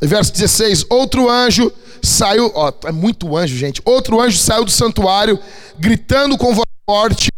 verso 0.02 0.34
16. 0.34 0.86
Outro 0.90 1.30
anjo 1.30 1.72
saiu, 2.02 2.52
ó, 2.54 2.72
é 2.86 2.92
muito 2.92 3.36
anjo, 3.38 3.56
gente. 3.56 3.82
Outro 3.86 4.20
anjo 4.20 4.38
saiu 4.38 4.66
do 4.66 4.72
santuário, 4.72 5.40
gritando 5.78 6.38
com 6.38 6.54
voz 6.54 6.66
forte, 6.86 7.30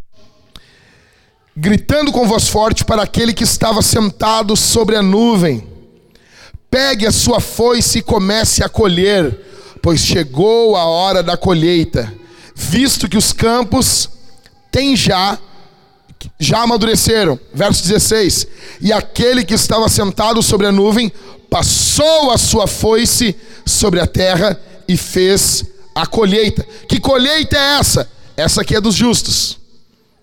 gritando 1.62 2.12
com 2.12 2.28
voz 2.28 2.47
forte 2.47 2.84
para 2.84 3.03
aquele 3.03 3.34
que 3.34 3.43
estava 3.43 3.82
sentado 3.82 4.57
sobre 4.57 4.95
a 4.95 5.01
nuvem: 5.01 5.66
Pegue 6.70 7.05
a 7.05 7.12
sua 7.12 7.39
foice 7.39 7.99
e 7.99 8.01
comece 8.01 8.64
a 8.64 8.68
colher, 8.68 9.78
pois 9.82 10.01
chegou 10.01 10.76
a 10.76 10.86
hora 10.86 11.22
da 11.22 11.38
colheita 11.38 12.20
visto 12.62 13.09
que 13.09 13.18
os 13.18 13.34
campos 13.34 14.09
têm 14.72 14.95
já 14.95 15.38
já 16.39 16.62
amadureceram. 16.62 17.39
Verso 17.51 17.82
16. 17.82 18.47
E 18.80 18.93
aquele 18.93 19.43
que 19.43 19.55
estava 19.55 19.89
sentado 19.89 20.43
sobre 20.43 20.68
a 20.68 20.72
nuvem 20.72 21.12
passou 21.49 22.32
a 22.32 22.38
sua 22.38 22.68
foice 22.68 23.36
sobre 23.66 23.99
a 23.99 24.05
terra 24.05 24.59
e 24.88 24.95
fez 24.95 25.66
a 25.95 26.05
colheita. 26.05 26.66
Que 26.88 26.99
colheita 26.99 27.57
é 27.57 27.80
essa? 27.80 28.09
Essa 28.38 28.62
aqui 28.62 28.76
é 28.76 28.82
dos 28.82 28.93
justos. 28.93 29.61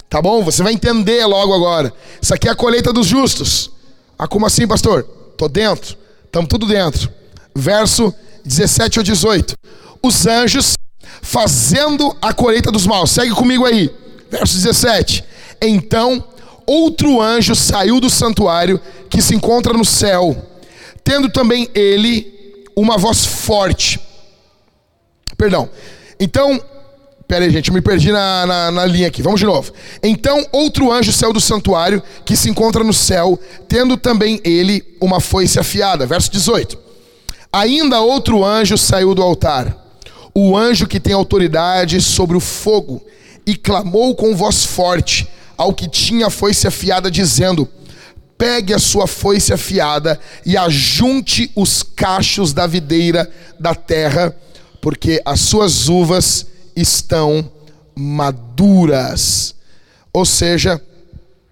Tá 0.08 0.22
bom? 0.22 0.42
Você 0.42 0.62
vai 0.62 0.72
entender 0.72 1.24
logo 1.26 1.52
agora. 1.52 1.92
Essa 2.22 2.34
aqui 2.34 2.48
é 2.48 2.50
a 2.50 2.54
colheita 2.54 2.92
dos 2.92 3.06
justos. 3.06 3.70
Ah, 4.18 4.26
como 4.26 4.46
assim, 4.46 4.66
pastor? 4.66 5.02
Tô 5.36 5.48
dentro. 5.48 5.96
Estamos 6.24 6.48
tudo 6.48 6.66
dentro. 6.66 7.10
Verso 7.54 8.14
17 8.44 9.00
ou 9.00 9.02
18. 9.04 9.54
Os 10.02 10.26
anjos 10.26 10.74
fazendo 11.20 12.16
a 12.22 12.32
colheita 12.32 12.72
dos 12.72 12.86
maus. 12.86 13.10
Segue 13.10 13.32
comigo 13.32 13.64
aí. 13.66 13.94
Verso 14.30 14.54
17. 14.56 15.24
Então, 15.60 16.24
outro 16.66 17.20
anjo 17.20 17.54
saiu 17.54 18.00
do 18.00 18.08
santuário 18.08 18.80
que 19.10 19.20
se 19.20 19.34
encontra 19.34 19.72
no 19.72 19.84
céu, 19.84 20.36
tendo 21.02 21.28
também 21.30 21.68
ele 21.74 22.66
uma 22.76 22.96
voz 22.96 23.24
forte. 23.24 24.00
Perdão. 25.36 25.68
Então, 26.20 26.60
pera 27.28 27.44
aí, 27.44 27.50
gente, 27.50 27.68
eu 27.68 27.74
me 27.74 27.80
perdi 27.80 28.10
na, 28.10 28.46
na, 28.46 28.70
na, 28.72 28.86
linha 28.86 29.06
aqui. 29.06 29.22
Vamos 29.22 29.38
de 29.38 29.46
novo. 29.46 29.72
Então, 30.02 30.44
outro 30.50 30.90
anjo 30.90 31.12
saiu 31.12 31.32
do 31.32 31.40
santuário 31.40 32.02
que 32.24 32.34
se 32.34 32.50
encontra 32.50 32.82
no 32.82 32.92
céu, 32.92 33.38
tendo 33.68 33.96
também 33.96 34.40
ele 34.42 34.82
uma 35.00 35.20
foice 35.20 35.60
afiada. 35.60 36.06
Verso 36.06 36.32
18. 36.32 36.76
Ainda 37.52 38.00
outro 38.00 38.44
anjo 38.44 38.76
saiu 38.76 39.14
do 39.14 39.22
altar 39.22 39.88
o 40.40 40.56
anjo 40.56 40.86
que 40.86 41.00
tem 41.00 41.12
autoridade 41.12 42.00
sobre 42.00 42.36
o 42.36 42.40
fogo, 42.40 43.02
e 43.44 43.56
clamou 43.56 44.14
com 44.14 44.36
voz 44.36 44.64
forte 44.64 45.26
ao 45.56 45.74
que 45.74 45.88
tinha 45.88 46.28
a 46.28 46.30
foice 46.30 46.68
afiada, 46.68 47.10
dizendo: 47.10 47.68
Pegue 48.36 48.72
a 48.72 48.78
sua 48.78 49.08
foice 49.08 49.52
afiada 49.52 50.20
e 50.46 50.56
ajunte 50.56 51.50
os 51.56 51.82
cachos 51.82 52.52
da 52.52 52.68
videira 52.68 53.28
da 53.58 53.74
terra, 53.74 54.32
porque 54.80 55.20
as 55.24 55.40
suas 55.40 55.88
uvas 55.88 56.46
estão 56.80 57.50
maduras. 57.94 59.54
Ou 60.12 60.24
seja, 60.24 60.80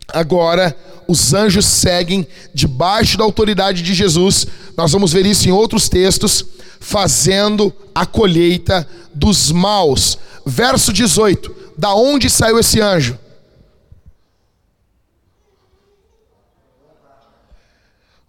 agora 0.09 0.77
os 1.09 1.35
anjos 1.35 1.67
seguem 1.67 2.27
debaixo 2.53 3.17
da 3.17 3.25
autoridade 3.25 3.83
de 3.83 3.95
Jesus. 3.95 4.47
Nós 4.77 4.93
vamos 4.93 5.13
ver 5.13 5.27
isso 5.27 5.49
em 5.49 5.53
outros 5.53 5.89
textos, 5.89 6.45
fazendo 6.81 7.73
a 7.95 8.05
colheita 8.05 8.87
dos 9.15 9.51
maus. 9.51 10.19
Verso 10.45 10.93
18: 10.93 11.55
Da 11.77 11.95
onde 11.95 12.29
saiu 12.29 12.59
esse 12.59 12.81
anjo? 12.81 13.19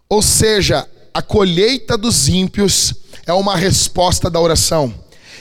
Ou 0.10 0.22
seja, 0.22 0.88
a 1.14 1.22
colheita 1.22 1.98
dos 1.98 2.28
ímpios 2.30 2.94
é 3.26 3.34
uma 3.34 3.56
resposta 3.56 4.30
da 4.30 4.40
oração. 4.40 4.94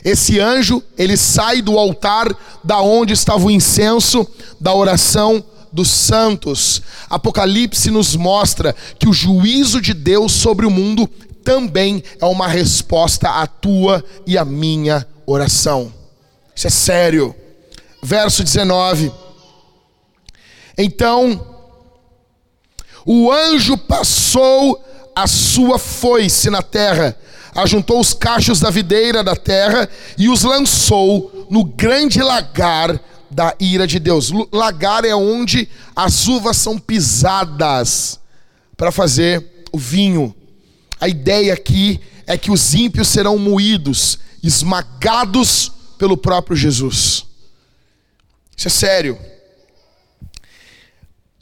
Esse 0.07 0.39
anjo, 0.39 0.81
ele 0.97 1.17
sai 1.17 1.61
do 1.61 1.77
altar 1.77 2.33
da 2.63 2.81
onde 2.81 3.13
estava 3.13 3.45
o 3.45 3.51
incenso 3.51 4.25
da 4.61 4.73
oração 4.73 5.45
dos 5.73 5.89
santos. 5.89 6.81
Apocalipse 7.11 7.91
nos 7.91 8.15
mostra 8.15 8.73
que 9.01 9.09
o 9.09 9.13
juízo 9.13 9.81
de 9.81 9.93
Deus 9.93 10.31
sobre 10.31 10.65
o 10.65 10.71
mundo 10.71 11.09
também 11.43 12.05
é 12.21 12.25
uma 12.25 12.47
resposta 12.47 13.29
à 13.29 13.49
tua 13.49 14.05
e 14.25 14.39
à 14.39 14.45
minha 14.45 15.05
oração. 15.27 15.93
Isso 16.55 16.69
é 16.69 16.71
sério. 16.71 17.35
Verso 18.01 18.45
19. 18.45 19.11
Então, 20.79 21.45
o 23.05 23.33
anjo 23.33 23.77
passou 23.77 24.81
a 25.17 25.27
sua 25.27 25.81
foice 25.81 26.49
na 26.49 26.63
terra, 26.63 27.19
ajuntou 27.57 27.99
os 27.99 28.13
cachos 28.13 28.61
da 28.61 28.71
videira 28.71 29.25
da 29.25 29.35
terra 29.35 29.89
e 30.19 30.29
os 30.29 30.43
lançou 30.43 31.47
no 31.51 31.65
grande 31.65 32.21
lagar 32.23 33.01
da 33.31 33.55
ira 33.59 33.87
de 33.87 33.99
Deus. 33.99 34.31
Lagar 34.53 35.05
é 35.05 35.15
onde 35.15 35.69
as 35.95 36.29
uvas 36.29 36.57
são 36.57 36.79
pisadas 36.79 38.21
para 38.77 38.93
fazer 38.93 39.65
o 39.73 39.79
vinho. 39.79 40.35
A 41.01 41.09
ideia 41.09 41.55
aqui 41.55 42.01
é 42.27 42.37
que 42.37 42.51
os 42.51 42.75
ímpios 42.75 43.09
serão 43.09 43.39
moídos, 43.39 44.19
esmagados 44.43 45.73
pelo 45.99 46.17
próprio 46.17 46.57
Jesus. 46.57 47.25
Isso 48.57 48.69
é 48.69 48.71
sério. 48.71 49.19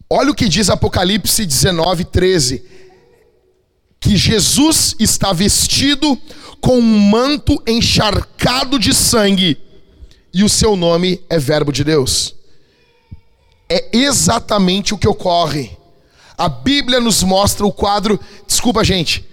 Olha 0.09 0.31
o 0.31 0.35
que 0.35 0.49
diz 0.49 0.69
Apocalipse 0.69 1.45
19, 1.45 2.05
13. 2.05 2.65
Que 4.05 4.19
Jesus 4.19 4.95
está 5.01 5.33
vestido 5.33 6.19
com 6.61 6.79
um 6.79 7.01
manto 7.09 7.61
encharcado 7.67 8.79
de 8.79 8.93
sangue, 8.93 9.57
e 10.33 10.45
o 10.45 10.49
seu 10.49 10.77
nome 10.77 11.23
é 11.31 11.39
Verbo 11.39 11.73
de 11.73 11.83
Deus. 11.83 12.35
É 13.67 13.97
exatamente 13.97 14.93
o 14.93 14.99
que 14.99 15.09
ocorre. 15.09 15.71
A 16.37 16.51
Bíblia 16.51 17.01
nos 17.01 17.23
mostra 17.23 17.65
o 17.65 17.73
quadro. 17.73 18.21
Desculpa, 18.47 18.85
gente. 18.85 19.25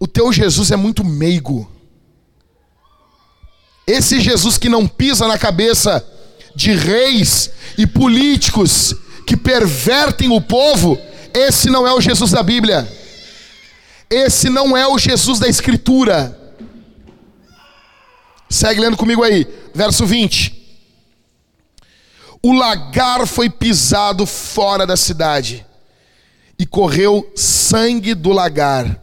O 0.00 0.06
teu 0.06 0.32
Jesus 0.32 0.70
é 0.70 0.76
muito 0.76 1.04
meigo. 1.04 1.70
Esse 3.86 4.20
Jesus 4.20 4.56
que 4.56 4.70
não 4.70 4.88
pisa 4.88 5.28
na 5.28 5.36
cabeça 5.36 6.02
de 6.56 6.72
reis 6.72 7.50
e 7.76 7.86
políticos 7.86 8.94
que 9.26 9.36
pervertem 9.36 10.30
o 10.30 10.40
povo, 10.40 10.98
esse 11.34 11.68
não 11.68 11.86
é 11.86 11.92
o 11.92 12.00
Jesus 12.00 12.30
da 12.30 12.42
Bíblia. 12.42 13.03
Esse 14.14 14.48
não 14.48 14.76
é 14.76 14.86
o 14.86 14.96
Jesus 14.96 15.40
da 15.40 15.48
Escritura. 15.48 16.40
Segue 18.48 18.80
lendo 18.80 18.96
comigo 18.96 19.24
aí, 19.24 19.44
verso 19.74 20.06
20. 20.06 20.54
O 22.40 22.52
lagar 22.52 23.26
foi 23.26 23.50
pisado 23.50 24.24
fora 24.24 24.86
da 24.86 24.96
cidade, 24.96 25.66
e 26.56 26.64
correu 26.64 27.28
sangue 27.34 28.14
do 28.14 28.30
lagar, 28.30 29.02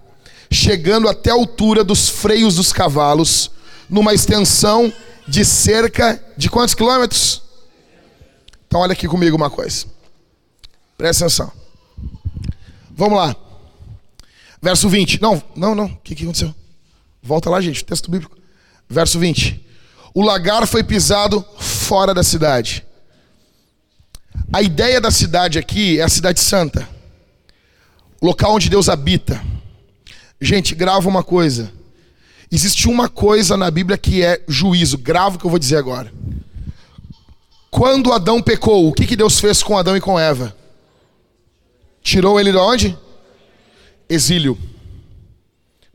chegando 0.49 1.09
até 1.09 1.29
a 1.29 1.33
altura 1.33 1.83
dos 1.83 2.07
freios 2.07 2.55
dos 2.55 2.71
cavalos, 2.71 3.51
numa 3.89 4.13
extensão 4.13 4.93
de 5.27 5.43
cerca 5.43 6.23
de 6.37 6.49
quantos 6.49 6.73
quilômetros? 6.73 7.41
Então, 8.65 8.79
olha 8.79 8.93
aqui 8.93 9.09
comigo 9.09 9.35
uma 9.35 9.49
coisa. 9.49 9.85
Presta 10.97 11.25
atenção. 11.25 11.51
Vamos 12.91 13.17
lá. 13.17 13.35
Verso 14.61 14.87
20. 14.87 15.21
Não, 15.21 15.41
não, 15.55 15.73
não. 15.73 15.85
O 15.85 15.97
que, 16.03 16.13
que 16.13 16.23
aconteceu? 16.23 16.53
Volta 17.21 17.49
lá, 17.49 17.59
gente. 17.59 17.83
Texto 17.83 18.11
bíblico. 18.11 18.37
Verso 18.87 19.17
20. 19.17 19.65
O 20.13 20.21
lagar 20.21 20.67
foi 20.67 20.83
pisado 20.83 21.43
fora 21.57 22.13
da 22.13 22.23
cidade. 22.23 22.85
A 24.53 24.61
ideia 24.61 24.99
da 24.99 25.09
cidade 25.09 25.57
aqui 25.57 25.99
é 25.99 26.03
a 26.03 26.09
cidade 26.09 26.39
santa. 26.39 26.87
Local 28.21 28.55
onde 28.55 28.69
Deus 28.69 28.89
habita. 28.89 29.41
Gente, 30.39 30.75
grava 30.75 31.07
uma 31.07 31.23
coisa. 31.23 31.71
Existe 32.51 32.87
uma 32.87 33.07
coisa 33.07 33.55
na 33.55 33.71
Bíblia 33.71 33.97
que 33.97 34.23
é 34.23 34.43
juízo. 34.47 34.97
Grava 34.97 35.35
o 35.35 35.39
que 35.39 35.45
eu 35.45 35.49
vou 35.49 35.59
dizer 35.59 35.77
agora. 35.77 36.11
Quando 37.69 38.11
Adão 38.11 38.41
pecou, 38.41 38.89
o 38.89 38.93
que, 38.93 39.07
que 39.07 39.15
Deus 39.15 39.39
fez 39.39 39.63
com 39.63 39.77
Adão 39.77 39.95
e 39.95 40.01
com 40.01 40.19
Eva? 40.19 40.53
Tirou 42.03 42.39
ele 42.39 42.51
de 42.51 42.57
onde? 42.57 42.97
Exílio. 44.11 44.57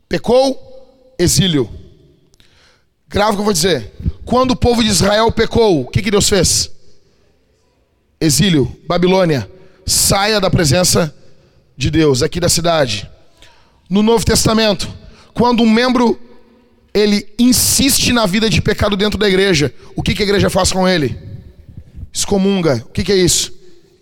Pecou? 0.09 1.13
Exílio. 1.19 1.69
Grava 3.07 3.31
o 3.31 3.35
que 3.35 3.41
eu 3.41 3.45
vou 3.45 3.53
dizer. 3.53 3.93
Quando 4.25 4.51
o 4.51 4.55
povo 4.55 4.83
de 4.83 4.89
Israel 4.89 5.31
pecou, 5.31 5.81
o 5.81 5.87
que, 5.87 6.01
que 6.01 6.09
Deus 6.09 6.27
fez? 6.27 6.71
Exílio, 8.19 8.75
Babilônia. 8.87 9.47
Saia 9.85 10.41
da 10.41 10.49
presença 10.49 11.15
de 11.77 11.91
Deus, 11.91 12.23
aqui 12.23 12.39
da 12.39 12.49
cidade. 12.49 13.07
No 13.87 14.01
Novo 14.01 14.25
Testamento, 14.25 14.91
quando 15.31 15.61
um 15.61 15.69
membro 15.69 16.19
ele 16.95 17.31
insiste 17.37 18.11
na 18.11 18.25
vida 18.25 18.49
de 18.49 18.59
pecado 18.63 18.97
dentro 18.97 19.19
da 19.19 19.29
igreja, 19.29 19.71
o 19.95 20.01
que, 20.01 20.15
que 20.15 20.23
a 20.23 20.25
igreja 20.25 20.49
faz 20.49 20.71
com 20.71 20.87
ele? 20.87 21.15
Excomunga. 22.11 22.83
O 22.87 22.89
que, 22.89 23.03
que 23.03 23.11
é 23.11 23.15
isso? 23.15 23.53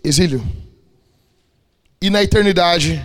Exílio. 0.02 0.42
E 2.00 2.08
na 2.08 2.22
eternidade, 2.22 3.04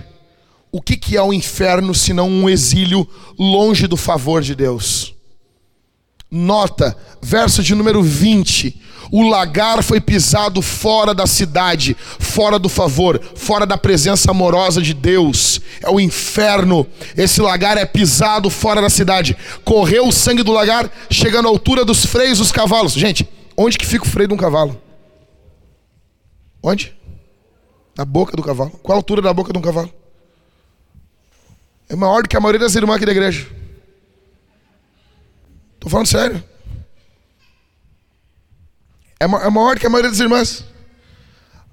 o 0.72 0.82
que, 0.82 0.96
que 0.96 1.18
é 1.18 1.22
o 1.22 1.34
inferno 1.34 1.94
senão 1.94 2.30
um 2.30 2.50
exílio 2.50 3.08
longe 3.38 3.88
do 3.88 3.98
favor 3.98 4.42
de 4.42 4.56
Deus? 4.56 5.14
Nota, 6.30 6.96
verso 7.22 7.62
de 7.62 7.76
número 7.76 8.02
20. 8.02 8.82
O 9.12 9.28
lagar 9.28 9.84
foi 9.84 10.00
pisado 10.00 10.62
fora 10.62 11.14
da 11.14 11.28
cidade, 11.28 11.98
fora 12.18 12.58
do 12.58 12.70
favor, 12.70 13.20
fora 13.36 13.66
da 13.66 13.78
presença 13.78 14.32
amorosa 14.32 14.82
de 14.82 14.94
Deus. 14.94 15.60
É 15.82 15.90
o 15.90 16.00
inferno. 16.00 16.88
Esse 17.18 17.42
lagar 17.42 17.78
é 17.78 17.86
pisado 17.86 18.50
fora 18.50 18.82
da 18.82 18.90
cidade. 18.90 19.36
Correu 19.66 20.08
o 20.08 20.14
sangue 20.14 20.44
do 20.44 20.54
lagar, 20.54 20.90
chegando 21.10 21.50
à 21.50 21.52
altura 21.52 21.84
dos 21.84 22.06
freios 22.06 22.38
dos 22.38 22.54
cavalos. 22.54 22.94
Gente, 22.94 23.28
onde 23.58 23.78
que 23.78 23.86
fica 23.86 24.06
o 24.06 24.08
freio 24.08 24.30
de 24.30 24.34
um 24.34 24.38
cavalo? 24.38 24.82
Onde? 26.64 26.96
Na 27.98 28.06
boca 28.06 28.38
do 28.38 28.44
cavalo. 28.44 28.72
Qual 28.82 28.96
a 28.96 29.00
altura 29.00 29.22
da 29.22 29.34
boca 29.34 29.52
de 29.52 29.60
um 29.60 29.62
cavalo? 29.62 29.92
É 31.92 31.96
maior 31.96 32.24
do 32.24 32.30
que 32.30 32.38
a 32.38 32.40
maioria 32.40 32.62
das 32.62 32.74
irmãs 32.74 32.96
aqui 32.96 33.06
da 33.06 33.12
igreja. 33.12 33.46
Estou 35.74 35.92
falando 35.92 36.08
sério. 36.08 36.42
É, 39.20 39.26
é 39.26 39.28
maior 39.28 39.76
do 39.76 39.82
que 39.82 39.86
a 39.86 39.90
maioria 39.90 40.10
das 40.10 40.22
irmãs. 40.22 40.64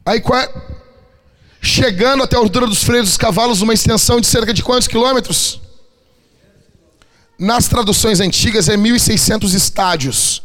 Aí 0.05 0.21
chegando 1.63 2.25
até 2.25 2.35
a 2.35 2.41
altura 2.41 2.67
dos 2.67 2.83
freios 2.83 3.07
dos 3.07 3.17
cavalos, 3.17 3.61
uma 3.61 3.73
extensão 3.73 4.21
de 4.21 4.27
cerca 4.27 4.53
de 4.53 4.61
quantos 4.61 4.89
quilômetros? 4.89 5.61
Nas 7.39 7.69
traduções 7.69 8.19
antigas 8.19 8.69
é 8.69 8.77
1.600 8.77 9.55
estádios. 9.55 10.43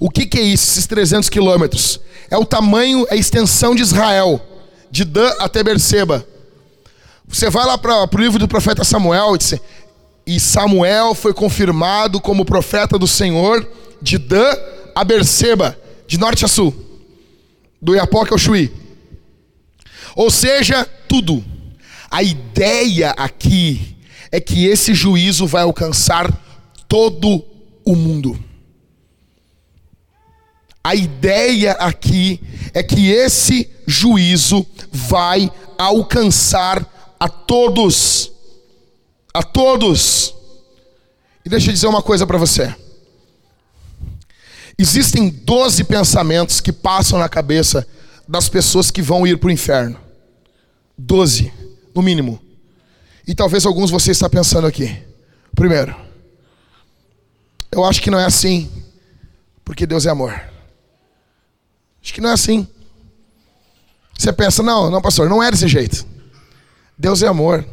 O 0.00 0.10
que, 0.10 0.26
que 0.26 0.40
é 0.40 0.42
isso, 0.42 0.68
esses 0.68 0.86
300 0.88 1.28
quilômetros? 1.28 2.00
É 2.28 2.36
o 2.36 2.44
tamanho, 2.44 3.06
a 3.08 3.14
extensão 3.14 3.72
de 3.72 3.82
Israel, 3.82 4.44
de 4.90 5.04
Dan 5.04 5.32
até 5.38 5.62
Berseba. 5.62 6.26
Você 7.32 7.48
vai 7.48 7.64
lá 7.64 7.78
para 7.78 8.04
o 8.04 8.18
livro 8.18 8.38
do 8.38 8.46
profeta 8.46 8.84
Samuel 8.84 9.34
e 9.34 9.38
diz, 9.38 9.54
e 10.26 10.38
Samuel 10.38 11.14
foi 11.14 11.32
confirmado 11.32 12.20
como 12.20 12.44
profeta 12.44 12.98
do 12.98 13.06
Senhor 13.06 13.66
de 14.02 14.18
Dan 14.18 14.54
a 14.94 15.02
Berseba, 15.02 15.76
de 16.06 16.18
norte 16.18 16.44
a 16.44 16.48
sul, 16.48 16.74
do 17.80 17.94
Iapoque 17.94 18.32
ao 18.34 18.38
Chuí. 18.38 18.70
Ou 20.14 20.30
seja, 20.30 20.84
tudo. 21.08 21.42
A 22.10 22.22
ideia 22.22 23.12
aqui 23.12 23.96
é 24.30 24.38
que 24.38 24.66
esse 24.66 24.92
juízo 24.92 25.46
vai 25.46 25.62
alcançar 25.62 26.30
todo 26.86 27.42
o 27.82 27.96
mundo. 27.96 28.38
A 30.84 30.94
ideia 30.94 31.72
aqui 31.72 32.42
é 32.74 32.82
que 32.82 33.10
esse 33.10 33.70
juízo 33.86 34.66
vai 34.92 35.50
alcançar 35.78 36.86
a 37.22 37.28
todos 37.28 38.32
a 39.32 39.42
todos. 39.42 40.34
E 41.44 41.48
deixa 41.48 41.70
eu 41.70 41.74
dizer 41.74 41.86
uma 41.86 42.02
coisa 42.02 42.26
para 42.26 42.38
você. 42.38 42.74
Existem 44.78 45.28
12 45.28 45.84
pensamentos 45.84 46.60
que 46.60 46.72
passam 46.72 47.18
na 47.18 47.28
cabeça 47.28 47.86
das 48.28 48.48
pessoas 48.48 48.90
que 48.90 49.02
vão 49.02 49.26
ir 49.26 49.38
para 49.38 49.48
o 49.48 49.50
inferno. 49.50 49.98
12, 50.96 51.52
no 51.94 52.02
mínimo. 52.02 52.40
E 53.26 53.34
talvez 53.34 53.64
alguns 53.64 53.86
de 53.86 53.92
vocês 53.92 54.16
estão 54.16 54.30
pensando 54.30 54.66
aqui. 54.66 55.02
Primeiro, 55.54 55.94
eu 57.70 57.84
acho 57.84 58.00
que 58.02 58.10
não 58.10 58.18
é 58.18 58.24
assim, 58.24 58.70
porque 59.64 59.86
Deus 59.86 60.06
é 60.06 60.10
amor. 60.10 60.32
Acho 62.02 62.12
que 62.12 62.20
não 62.20 62.30
é 62.30 62.32
assim. 62.32 62.66
Você 64.18 64.32
pensa, 64.32 64.62
não, 64.62 64.90
não, 64.90 65.00
pastor, 65.00 65.28
não 65.28 65.42
é 65.42 65.50
desse 65.50 65.68
jeito. 65.68 66.11
Deus 66.98 67.22
é 67.22 67.26
amor. 67.26 67.64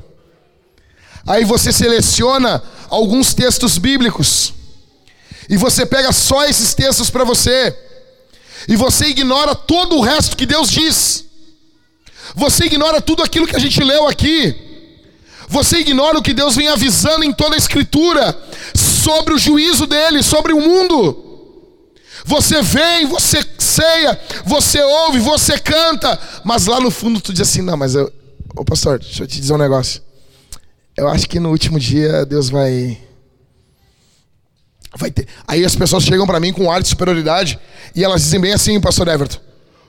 Aí 1.27 1.43
você 1.45 1.71
seleciona 1.71 2.61
alguns 2.89 3.33
textos 3.33 3.77
bíblicos. 3.77 4.53
E 5.49 5.57
você 5.57 5.85
pega 5.85 6.11
só 6.11 6.45
esses 6.45 6.73
textos 6.73 7.09
para 7.09 7.23
você. 7.23 7.75
E 8.67 8.75
você 8.75 9.05
ignora 9.05 9.55
todo 9.55 9.97
o 9.97 10.01
resto 10.01 10.37
que 10.37 10.45
Deus 10.45 10.69
diz. 10.69 11.25
Você 12.35 12.65
ignora 12.65 13.01
tudo 13.01 13.23
aquilo 13.23 13.47
que 13.47 13.55
a 13.55 13.59
gente 13.59 13.83
leu 13.83 14.07
aqui. 14.07 14.55
Você 15.47 15.77
ignora 15.77 16.17
o 16.17 16.21
que 16.21 16.33
Deus 16.33 16.55
vem 16.55 16.67
avisando 16.67 17.23
em 17.23 17.33
toda 17.33 17.55
a 17.55 17.57
Escritura 17.57 18.37
sobre 18.75 19.33
o 19.33 19.39
juízo 19.39 19.87
dele, 19.87 20.21
sobre 20.21 20.53
o 20.53 20.61
mundo. 20.61 21.25
Você 22.25 22.61
vem, 22.61 23.07
você 23.07 23.43
ceia, 23.57 24.19
você 24.45 24.79
ouve, 24.81 25.19
você 25.19 25.57
canta, 25.57 26.19
mas 26.43 26.67
lá 26.67 26.79
no 26.79 26.91
fundo 26.91 27.19
tu 27.19 27.33
diz 27.33 27.49
assim: 27.49 27.61
não, 27.61 27.75
mas 27.75 27.95
eu, 27.95 28.11
ô 28.59 28.65
pastor, 28.65 28.99
deixa 28.99 29.23
eu 29.23 29.27
te 29.27 29.39
dizer 29.39 29.53
um 29.53 29.57
negócio. 29.57 30.01
Eu 30.97 31.07
acho 31.07 31.29
que 31.29 31.39
no 31.39 31.49
último 31.49 31.79
dia 31.79 32.25
Deus 32.25 32.49
vai. 32.49 33.01
Vai 34.97 35.09
ter. 35.09 35.27
Aí 35.47 35.63
as 35.63 35.75
pessoas 35.75 36.03
chegam 36.03 36.27
para 36.27 36.41
mim 36.41 36.51
com 36.51 36.69
ar 36.69 36.81
de 36.81 36.89
superioridade 36.89 37.57
e 37.95 38.03
elas 38.03 38.21
dizem 38.21 38.39
bem 38.39 38.51
assim, 38.51 38.81
pastor 38.81 39.07
Everton. 39.07 39.39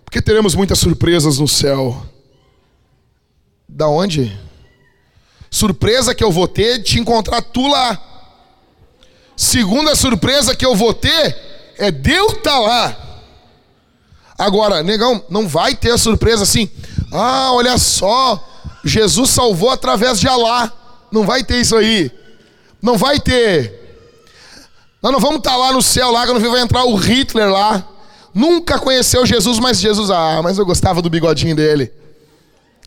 Porque 0.04 0.22
teremos 0.22 0.54
muitas 0.54 0.78
surpresas 0.78 1.38
no 1.38 1.48
céu. 1.48 2.00
Da 3.68 3.88
onde? 3.88 4.38
Surpresa 5.50 6.14
que 6.14 6.22
eu 6.22 6.30
vou 6.30 6.46
ter 6.46 6.78
de 6.78 6.84
te 6.84 7.00
encontrar 7.00 7.42
tu 7.42 7.66
lá. 7.66 8.00
Segunda 9.36 9.96
surpresa 9.96 10.54
que 10.54 10.64
eu 10.64 10.76
vou 10.76 10.94
ter 10.94 11.36
é 11.76 11.90
Deus 11.90 12.34
tá 12.40 12.56
lá. 12.56 13.22
Agora, 14.38 14.82
negão, 14.82 15.24
não 15.28 15.48
vai 15.48 15.74
ter 15.74 15.90
a 15.90 15.98
surpresa 15.98 16.44
assim. 16.44 16.70
Ah, 17.10 17.52
olha 17.52 17.76
só, 17.76 18.49
Jesus 18.84 19.30
salvou 19.30 19.70
através 19.70 20.18
de 20.20 20.28
Alá. 20.28 20.72
Não 21.10 21.24
vai 21.24 21.44
ter 21.44 21.60
isso 21.60 21.76
aí. 21.76 22.10
Não 22.80 22.96
vai 22.96 23.20
ter. 23.20 23.78
Nós 25.02 25.12
não 25.12 25.20
vamos 25.20 25.38
estar 25.38 25.52
tá 25.52 25.56
lá 25.56 25.72
no 25.72 25.82
céu, 25.82 26.10
lá 26.10 26.26
quando 26.26 26.40
vai 26.50 26.60
entrar 26.60 26.84
o 26.84 26.94
Hitler 26.94 27.50
lá. 27.50 27.84
Nunca 28.34 28.78
conheceu 28.78 29.26
Jesus, 29.26 29.58
mas 29.58 29.80
Jesus, 29.80 30.10
ah, 30.10 30.40
mas 30.42 30.58
eu 30.58 30.64
gostava 30.64 31.02
do 31.02 31.10
bigodinho 31.10 31.56
dele. 31.56 31.92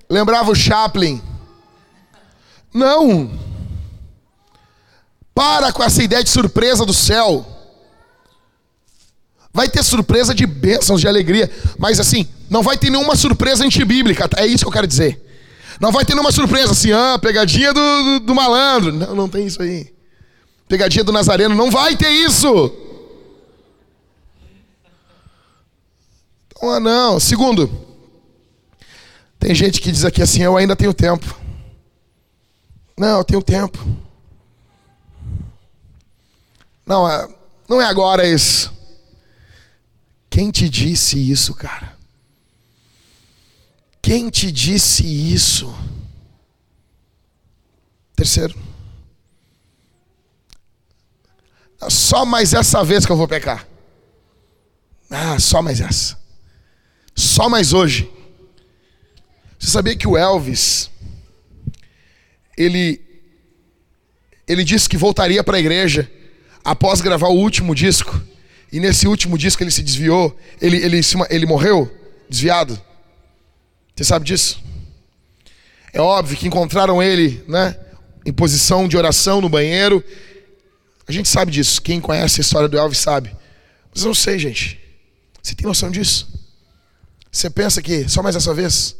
Lembrava 0.09 0.51
o 0.51 0.55
Chaplin. 0.55 1.21
Não. 2.73 3.31
Para 5.33 5.71
com 5.71 5.83
essa 5.83 6.03
ideia 6.03 6.23
de 6.23 6.29
surpresa 6.29 6.85
do 6.85 6.93
céu. 6.93 7.45
Vai 9.51 9.69
ter 9.69 9.83
surpresa 9.83 10.33
de 10.33 10.45
bênçãos, 10.45 11.01
de 11.01 11.07
alegria. 11.07 11.51
Mas 11.77 11.99
assim, 11.99 12.27
não 12.49 12.63
vai 12.63 12.77
ter 12.77 12.89
nenhuma 12.89 13.15
surpresa 13.15 13.65
antibíblica. 13.65 14.29
É 14.37 14.45
isso 14.45 14.63
que 14.63 14.67
eu 14.67 14.73
quero 14.73 14.87
dizer. 14.87 15.32
Não 15.83 15.91
vai 15.91 16.05
ter 16.05 16.13
nenhuma 16.13 16.31
surpresa 16.31 16.71
assim, 16.71 16.93
ah, 16.93 17.19
pegadinha 17.19 17.73
do, 17.73 18.03
do, 18.03 18.19
do 18.21 18.33
malandro. 18.33 18.93
Não, 18.93 19.13
não 19.13 19.27
tem 19.27 19.45
isso 19.45 19.61
aí. 19.61 19.93
Pegadinha 20.65 21.03
do 21.03 21.11
Nazareno. 21.11 21.53
Não 21.53 21.69
vai 21.69 21.97
ter 21.97 22.07
isso. 22.07 22.73
Ah, 26.61 26.79
não. 26.79 27.19
Segundo, 27.19 27.69
tem 29.37 29.53
gente 29.53 29.81
que 29.81 29.91
diz 29.91 30.05
aqui 30.05 30.21
assim: 30.21 30.41
eu 30.41 30.55
ainda 30.55 30.73
tenho 30.73 30.93
tempo. 30.93 31.37
Não, 32.97 33.17
eu 33.17 33.23
tenho 33.25 33.43
tempo. 33.43 33.77
Não, 36.85 37.09
é, 37.11 37.27
não 37.67 37.81
é 37.81 37.85
agora 37.85 38.25
isso. 38.25 38.71
Quem 40.29 40.49
te 40.49 40.69
disse 40.69 41.29
isso, 41.29 41.53
cara? 41.53 41.92
Quem 44.03 44.29
te 44.29 44.51
disse 44.51 45.05
isso? 45.33 45.73
Terceiro. 48.13 48.53
Só 51.87 52.25
mais 52.25 52.53
essa 52.53 52.83
vez 52.83 53.05
que 53.05 53.11
eu 53.13 53.15
vou 53.15 53.29
pecar. 53.29 53.65
Ah, 55.09 55.39
só 55.39 55.61
mais 55.61 55.79
essa. 55.79 56.19
Só 57.15 57.47
mais 57.47 57.71
hoje. 57.71 58.11
Você 59.57 59.71
sabia 59.71 59.95
que 59.95 60.07
o 60.07 60.17
Elvis 60.17 60.91
ele 62.57 63.01
ele 64.45 64.65
disse 64.65 64.89
que 64.89 64.97
voltaria 64.97 65.41
para 65.45 65.55
a 65.55 65.59
igreja 65.61 66.11
após 66.61 66.99
gravar 66.99 67.29
o 67.29 67.39
último 67.39 67.73
disco. 67.73 68.21
E 68.69 68.81
nesse 68.81 69.07
último 69.07 69.37
disco 69.37 69.63
ele 69.63 69.71
se 69.71 69.81
desviou, 69.81 70.37
ele 70.59 70.75
ele 70.75 70.99
ele 71.29 71.45
morreu 71.45 71.89
desviado. 72.29 72.77
Você 73.95 74.03
sabe 74.03 74.25
disso? 74.25 74.61
É 75.91 76.01
óbvio 76.01 76.37
que 76.37 76.47
encontraram 76.47 77.01
ele, 77.01 77.43
né, 77.47 77.77
em 78.25 78.33
posição 78.33 78.87
de 78.87 78.97
oração 78.97 79.39
no 79.39 79.49
banheiro. 79.49 80.03
A 81.07 81.11
gente 81.11 81.29
sabe 81.29 81.51
disso. 81.51 81.81
Quem 81.81 82.01
conhece 82.01 82.39
a 82.39 82.43
história 82.43 82.67
do 82.67 82.77
Elvis 82.77 82.97
sabe. 82.97 83.35
Mas 83.93 84.03
eu 84.03 84.07
não 84.07 84.15
sei, 84.15 84.39
gente. 84.39 84.79
Você 85.41 85.53
tem 85.53 85.67
noção 85.67 85.91
disso? 85.91 86.27
Você 87.31 87.49
pensa 87.49 87.81
que 87.81 88.07
só 88.09 88.23
mais 88.23 88.35
essa 88.35 88.53
vez 88.53 88.95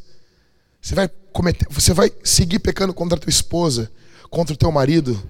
você 0.81 0.93
vai 0.93 1.09
cometer, 1.31 1.65
você 1.69 1.93
vai 1.93 2.11
seguir 2.23 2.59
pecando 2.59 2.93
contra 2.93 3.17
a 3.17 3.21
tua 3.21 3.29
esposa, 3.29 3.89
contra 4.29 4.53
o 4.53 4.57
teu 4.57 4.71
marido, 4.71 5.21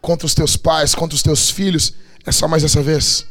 contra 0.00 0.24
os 0.24 0.34
teus 0.34 0.56
pais, 0.56 0.94
contra 0.94 1.16
os 1.16 1.22
teus 1.22 1.50
filhos, 1.50 1.94
é 2.24 2.30
só 2.30 2.46
mais 2.46 2.62
essa 2.62 2.80
vez. 2.82 3.26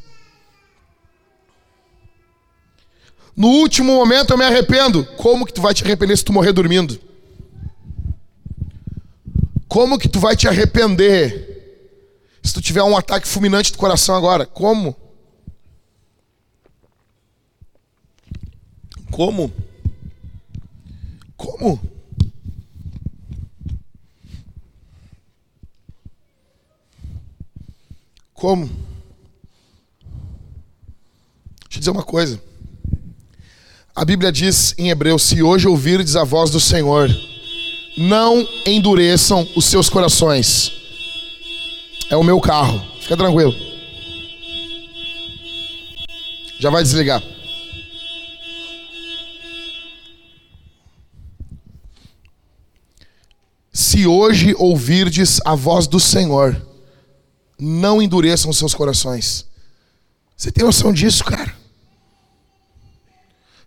No 3.39 3.47
último 3.47 3.93
momento 3.93 4.31
eu 4.31 4.37
me 4.37 4.43
arrependo. 4.43 5.05
Como 5.15 5.45
que 5.45 5.53
tu 5.53 5.61
vai 5.61 5.73
te 5.73 5.81
arrepender 5.81 6.17
se 6.17 6.25
tu 6.25 6.33
morrer 6.33 6.51
dormindo? 6.51 6.99
Como 9.65 9.97
que 9.97 10.09
tu 10.09 10.19
vai 10.19 10.35
te 10.35 10.45
arrepender 10.45 11.47
se 12.43 12.53
tu 12.53 12.61
tiver 12.61 12.83
um 12.83 12.97
ataque 12.97 13.25
fulminante 13.25 13.71
do 13.71 13.77
coração 13.77 14.13
agora? 14.13 14.45
Como? 14.45 14.93
Como? 19.09 19.53
Como? 21.37 21.79
Como? 28.33 28.65
Deixa 31.69 31.75
eu 31.75 31.79
dizer 31.79 31.91
uma 31.91 32.03
coisa. 32.03 32.48
A 33.99 34.05
Bíblia 34.05 34.31
diz 34.31 34.73
em 34.77 34.89
Hebreus: 34.89 35.23
Se 35.23 35.43
hoje 35.43 35.67
ouvirdes 35.67 36.15
a 36.15 36.23
voz 36.23 36.49
do 36.49 36.57
Senhor, 36.57 37.13
não 37.97 38.47
endureçam 38.65 39.45
os 39.57 39.65
seus 39.65 39.89
corações. 39.89 40.71
É 42.09 42.15
o 42.15 42.23
meu 42.23 42.39
carro, 42.39 42.81
fica 43.01 43.17
tranquilo. 43.17 43.53
Já 46.61 46.69
vai 46.69 46.81
desligar. 46.81 47.21
Se 53.73 54.07
hoje 54.07 54.55
ouvirdes 54.57 55.41
a 55.43 55.55
voz 55.55 55.87
do 55.87 55.99
Senhor, 55.99 56.65
não 57.59 58.01
endureçam 58.01 58.49
os 58.49 58.57
seus 58.57 58.73
corações. 58.73 59.45
Você 60.37 60.53
tem 60.53 60.63
noção 60.63 60.93
disso, 60.93 61.21
cara? 61.25 61.58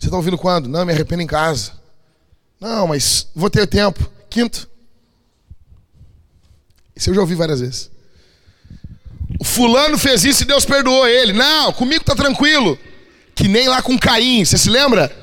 Você 0.02 0.08
está 0.08 0.16
ouvindo 0.16 0.36
quando? 0.36 0.68
Não, 0.68 0.84
me 0.84 0.92
arrependo 0.92 1.22
em 1.22 1.28
casa. 1.28 1.74
Não, 2.58 2.88
mas 2.88 3.28
vou 3.36 3.48
ter 3.48 3.68
tempo. 3.68 4.10
Quinto. 4.28 4.68
Isso 6.96 7.10
eu 7.10 7.14
já 7.14 7.20
ouvi 7.20 7.36
várias 7.36 7.60
vezes. 7.60 7.88
O 9.38 9.44
fulano 9.44 9.96
fez 9.96 10.24
isso 10.24 10.42
e 10.42 10.44
Deus 10.44 10.64
perdoou 10.64 11.06
ele. 11.06 11.32
Não, 11.32 11.72
comigo 11.72 12.02
tá 12.02 12.16
tranquilo. 12.16 12.76
Que 13.32 13.46
nem 13.46 13.68
lá 13.68 13.80
com 13.80 13.96
Caim, 13.96 14.44
você 14.44 14.58
se 14.58 14.68
lembra? 14.68 15.16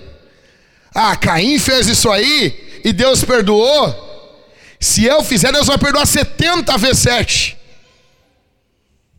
Ah, 0.95 1.13
Caim 1.17 1.59
fez 1.59 1.89
isso 1.89 2.09
aí 2.09 2.81
e 2.81 2.93
Deus 2.93 3.21
perdoou. 3.21 4.47
Se 4.79 5.03
eu 5.03 5.21
fizer, 5.25 5.51
Deus 5.51 5.67
vai 5.67 5.77
perdoar 5.77 6.05
70 6.05 6.77
vezes 6.77 6.99
7. 6.99 7.57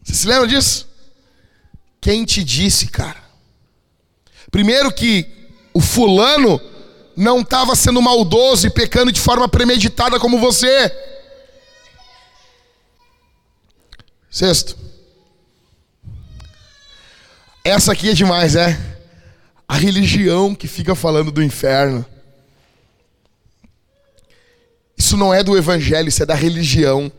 Você 0.02 0.14
se 0.14 0.26
lembra 0.26 0.48
disso? 0.48 0.88
Quem 2.00 2.24
te 2.24 2.42
disse, 2.42 2.86
cara? 2.86 3.22
Primeiro 4.50 4.90
que 4.90 5.38
o 5.72 5.80
fulano 5.80 6.60
não 7.16 7.40
estava 7.40 7.74
sendo 7.74 8.00
maldoso 8.00 8.66
e 8.66 8.70
pecando 8.70 9.12
de 9.12 9.20
forma 9.20 9.48
premeditada 9.48 10.18
como 10.18 10.38
você. 10.38 10.90
Sexto. 14.30 14.76
Essa 17.64 17.92
aqui 17.92 18.10
é 18.10 18.14
demais, 18.14 18.54
é? 18.54 18.78
A 19.68 19.74
religião 19.74 20.54
que 20.54 20.66
fica 20.66 20.94
falando 20.94 21.30
do 21.30 21.42
inferno. 21.42 22.04
Isso 24.96 25.16
não 25.16 25.32
é 25.32 25.42
do 25.42 25.56
evangelho, 25.56 26.08
isso 26.08 26.22
é 26.22 26.26
da 26.26 26.34
religião. 26.34 27.10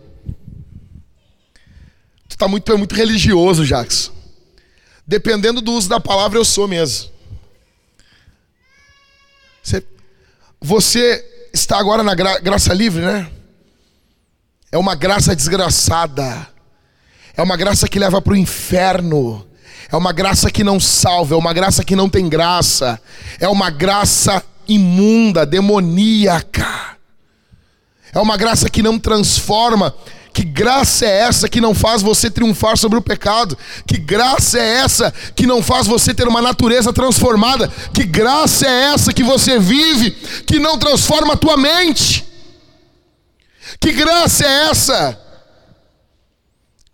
Tu 2.28 2.38
tá 2.38 2.47
muito, 2.47 2.72
é 2.72 2.78
muito 2.78 2.95
religioso, 2.95 3.66
Jackson. 3.66 4.12
Dependendo 5.06 5.62
do 5.62 5.74
uso 5.74 5.89
da 5.89 5.99
palavra, 5.99 6.39
eu 6.39 6.45
sou 6.45 6.68
mesmo. 6.68 7.12
Você, 9.64 9.84
você 10.59 11.26
está 11.53 11.78
agora 11.78 12.03
na 12.03 12.16
gra, 12.16 12.39
graça 12.39 12.74
livre, 12.74 13.01
né? 13.03 13.30
É 14.72 14.78
uma 14.78 14.95
graça 14.95 15.36
desgraçada. 15.36 16.47
É 17.36 17.41
uma 17.41 17.57
graça 17.57 17.88
que 17.88 17.99
leva 17.99 18.22
para 18.22 18.34
o 18.34 18.38
inferno. 18.38 19.45
É 19.91 19.95
uma 19.95 20.14
graça 20.14 20.49
que 20.49 20.64
não 20.64 20.80
salva. 20.80 21.36
É 21.36 21.38
uma 21.38 21.53
graça 21.53 21.84
que 21.84 21.95
não 21.95 22.09
tem 22.09 22.30
graça. 22.30 22.99
É 23.39 23.47
uma 23.47 23.70
graça 23.70 24.43
imunda, 24.68 25.45
demoníaca. 25.45 26.97
É 28.14 28.20
uma 28.20 28.38
graça 28.38 28.70
que 28.70 28.82
não 28.82 28.97
transforma. 28.97 29.93
Que 30.34 30.44
graça 30.44 31.06
é 31.06 31.20
essa 31.20 31.50
que 31.50 31.60
não 31.60 31.76
faz 31.76 32.02
você 32.02 32.30
triunfar 32.30 32.78
sobre 32.78 32.98
o 32.98 33.02
pecado? 33.02 33.58
Que 33.86 33.98
graça 33.98 34.58
é 34.58 34.78
essa 34.78 35.12
que 35.36 35.46
não 35.46 35.62
faz 35.62 35.88
você 35.88 36.14
ter 36.14 36.28
uma 36.28 36.42
natureza 36.42 36.94
transformada? 36.94 37.68
Que 37.94 38.06
graça 38.06 38.66
é 38.66 38.94
essa 38.94 39.14
que 39.14 39.24
você 39.24 39.60
vive 39.60 40.12
que 40.46 40.58
não 40.58 40.80
transforma 40.80 41.34
a 41.34 41.38
tua 41.38 41.58
mente? 41.58 42.26
Que 43.80 43.92
graça 43.92 44.46
é 44.46 44.70
essa? 44.70 45.20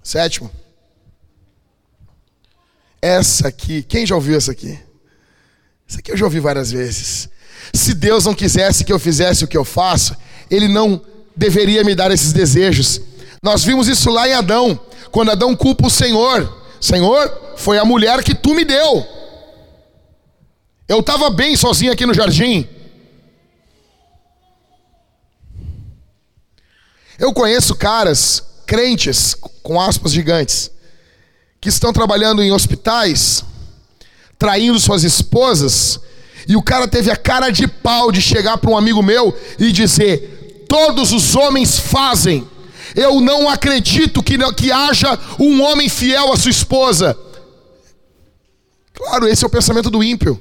Sétimo. 0.01 0.49
Essa 2.99 3.49
aqui, 3.49 3.83
quem 3.83 4.05
já 4.05 4.15
ouviu 4.15 4.37
essa 4.37 4.51
aqui? 4.51 4.79
Isso 5.87 5.99
aqui 5.99 6.11
eu 6.11 6.17
já 6.17 6.25
ouvi 6.25 6.39
várias 6.39 6.71
vezes. 6.71 7.29
Se 7.73 7.93
Deus 7.93 8.25
não 8.25 8.33
quisesse 8.33 8.83
que 8.83 8.91
eu 8.91 8.99
fizesse 8.99 9.43
o 9.43 9.47
que 9.47 9.57
eu 9.57 9.63
faço, 9.63 10.15
Ele 10.49 10.67
não 10.67 11.01
deveria 11.35 11.83
me 11.83 11.93
dar 11.93 12.09
esses 12.09 12.33
desejos. 12.33 13.01
Nós 13.41 13.63
vimos 13.63 13.87
isso 13.87 14.09
lá 14.09 14.27
em 14.27 14.33
Adão, 14.33 14.79
quando 15.11 15.31
Adão 15.31 15.55
culpa 15.55 15.87
o 15.87 15.91
Senhor. 15.91 16.65
Senhor, 16.79 17.53
foi 17.55 17.77
a 17.77 17.85
mulher 17.85 18.23
que 18.23 18.35
tu 18.35 18.53
me 18.53 18.63
deu. 18.63 19.05
Eu 20.87 20.99
estava 20.99 21.29
bem 21.29 21.55
sozinho 21.55 21.91
aqui 21.91 22.05
no 22.05 22.13
jardim. 22.13 22.67
Eu 27.19 27.33
conheço 27.33 27.75
caras, 27.75 28.43
crentes, 28.65 29.35
com 29.63 29.81
aspas 29.81 30.11
gigantes, 30.11 30.71
que 31.59 31.69
estão 31.69 31.91
trabalhando 31.91 32.43
em 32.43 32.51
hospitais, 32.51 33.43
traindo 34.37 34.79
suas 34.79 35.03
esposas, 35.03 35.99
e 36.47 36.55
o 36.55 36.61
cara 36.61 36.87
teve 36.87 37.11
a 37.11 37.17
cara 37.17 37.49
de 37.49 37.67
pau 37.67 38.11
de 38.11 38.21
chegar 38.21 38.57
para 38.57 38.69
um 38.69 38.77
amigo 38.77 39.01
meu 39.01 39.37
e 39.59 39.71
dizer: 39.71 40.65
Todos 40.69 41.11
os 41.11 41.35
homens 41.35 41.79
fazem. 41.79 42.47
Eu 42.95 43.19
não 43.19 43.49
acredito 43.49 44.23
que, 44.23 44.37
que 44.53 44.71
haja 44.71 45.19
um 45.39 45.61
homem 45.61 45.89
fiel 45.89 46.31
à 46.31 46.37
sua 46.37 46.51
esposa. 46.51 47.17
Claro, 48.93 49.27
esse 49.27 49.43
é 49.43 49.47
o 49.47 49.49
pensamento 49.49 49.89
do 49.89 50.03
ímpio. 50.03 50.39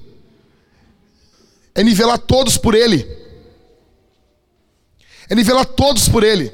É 1.74 1.82
nivelar 1.82 2.18
todos 2.18 2.56
por 2.56 2.74
ele. 2.74 3.06
É 5.28 5.34
nivelar 5.34 5.66
todos 5.66 6.08
por 6.08 6.22
ele. 6.22 6.52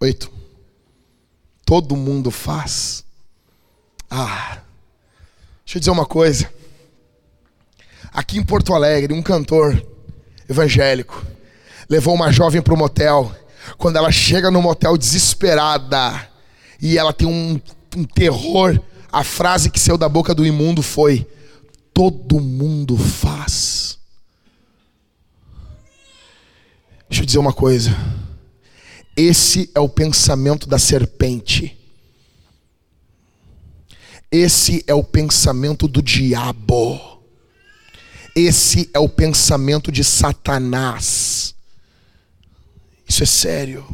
Oito. 0.00 0.32
Todo 1.64 1.96
mundo 1.96 2.30
faz. 2.30 3.04
Ah, 4.10 4.60
deixa 5.64 5.78
eu 5.78 5.80
dizer 5.80 5.90
uma 5.90 6.06
coisa. 6.06 6.52
Aqui 8.12 8.38
em 8.38 8.44
Porto 8.44 8.74
Alegre, 8.74 9.14
um 9.14 9.22
cantor 9.22 9.80
evangélico 10.48 11.24
levou 11.92 12.14
uma 12.14 12.32
jovem 12.32 12.62
para 12.62 12.72
o 12.72 12.76
motel. 12.76 13.30
Quando 13.78 13.96
ela 13.96 14.10
chega 14.10 14.50
no 14.50 14.62
motel 14.62 14.96
desesperada 14.96 16.28
e 16.80 16.98
ela 16.98 17.12
tem 17.12 17.26
um, 17.26 17.60
um 17.96 18.04
terror, 18.04 18.80
a 19.10 19.22
frase 19.22 19.70
que 19.70 19.78
saiu 19.78 19.98
da 19.98 20.08
boca 20.08 20.34
do 20.34 20.46
imundo 20.46 20.82
foi: 20.82 21.26
Todo 21.92 22.40
mundo 22.40 22.96
faz. 22.96 23.98
Deixa 27.08 27.22
eu 27.22 27.26
dizer 27.26 27.38
uma 27.38 27.52
coisa. 27.52 27.94
Esse 29.14 29.70
é 29.74 29.80
o 29.80 29.88
pensamento 29.88 30.66
da 30.66 30.78
serpente. 30.78 31.78
Esse 34.30 34.82
é 34.86 34.94
o 34.94 35.04
pensamento 35.04 35.86
do 35.86 36.00
diabo. 36.00 37.22
Esse 38.34 38.88
é 38.94 38.98
o 38.98 39.10
pensamento 39.10 39.92
de 39.92 40.02
Satanás. 40.02 41.54
Isso 43.12 43.24
é 43.24 43.26
sério. 43.26 43.86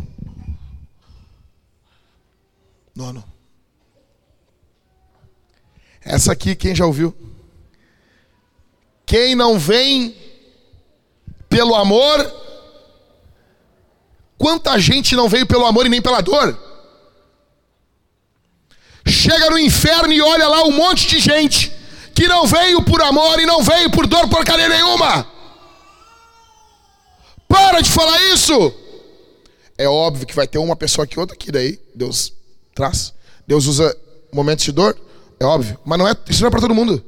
Nono. 2.95 3.25
Essa 6.01 6.31
aqui, 6.31 6.55
quem 6.55 6.73
já 6.73 6.87
ouviu? 6.87 7.13
Quem 9.05 9.35
não 9.35 9.59
vem 9.59 10.15
pelo 11.49 11.75
amor, 11.75 12.33
Quanta 14.39 14.79
gente 14.79 15.17
não 15.17 15.29
veio 15.29 15.49
pelo 15.49 15.67
amor 15.67 15.85
e 15.85 15.89
nem 15.89 16.01
pela 16.01 16.21
dor? 16.21 16.57
Chega 19.05 19.51
no 19.51 19.59
inferno 19.59 20.13
e 20.13 20.23
olha 20.23 20.47
lá 20.47 20.63
um 20.63 20.71
monte 20.71 21.09
de 21.09 21.19
gente 21.19 21.73
que 22.15 22.29
não 22.29 22.47
veio 22.47 22.85
por 22.85 23.03
amor 23.03 23.41
e 23.41 23.47
não 23.47 23.65
veio 23.65 23.91
por 23.91 24.07
dor 24.07 24.29
porcaria 24.29 24.69
nenhuma. 24.69 25.27
Para 27.49 27.81
de 27.81 27.91
falar 27.91 28.23
isso. 28.27 28.87
É 29.79 29.89
óbvio 29.89 30.27
que 30.27 30.35
vai 30.35 30.49
ter 30.49 30.59
uma 30.59 30.75
pessoa 30.75 31.07
que 31.07 31.21
outra 31.21 31.37
que 31.37 31.53
daí 31.53 31.79
Deus 31.95 32.35
traz. 32.75 33.15
Deus 33.47 33.67
usa 33.67 33.97
momentos 34.33 34.65
de 34.65 34.73
dor, 34.73 34.99
é 35.39 35.45
óbvio, 35.45 35.79
mas 35.85 35.99
não 35.99 36.09
é, 36.09 36.17
isso 36.29 36.43
não 36.43 36.49
é 36.49 36.51
para 36.51 36.61
todo 36.61 36.75
mundo. 36.75 37.03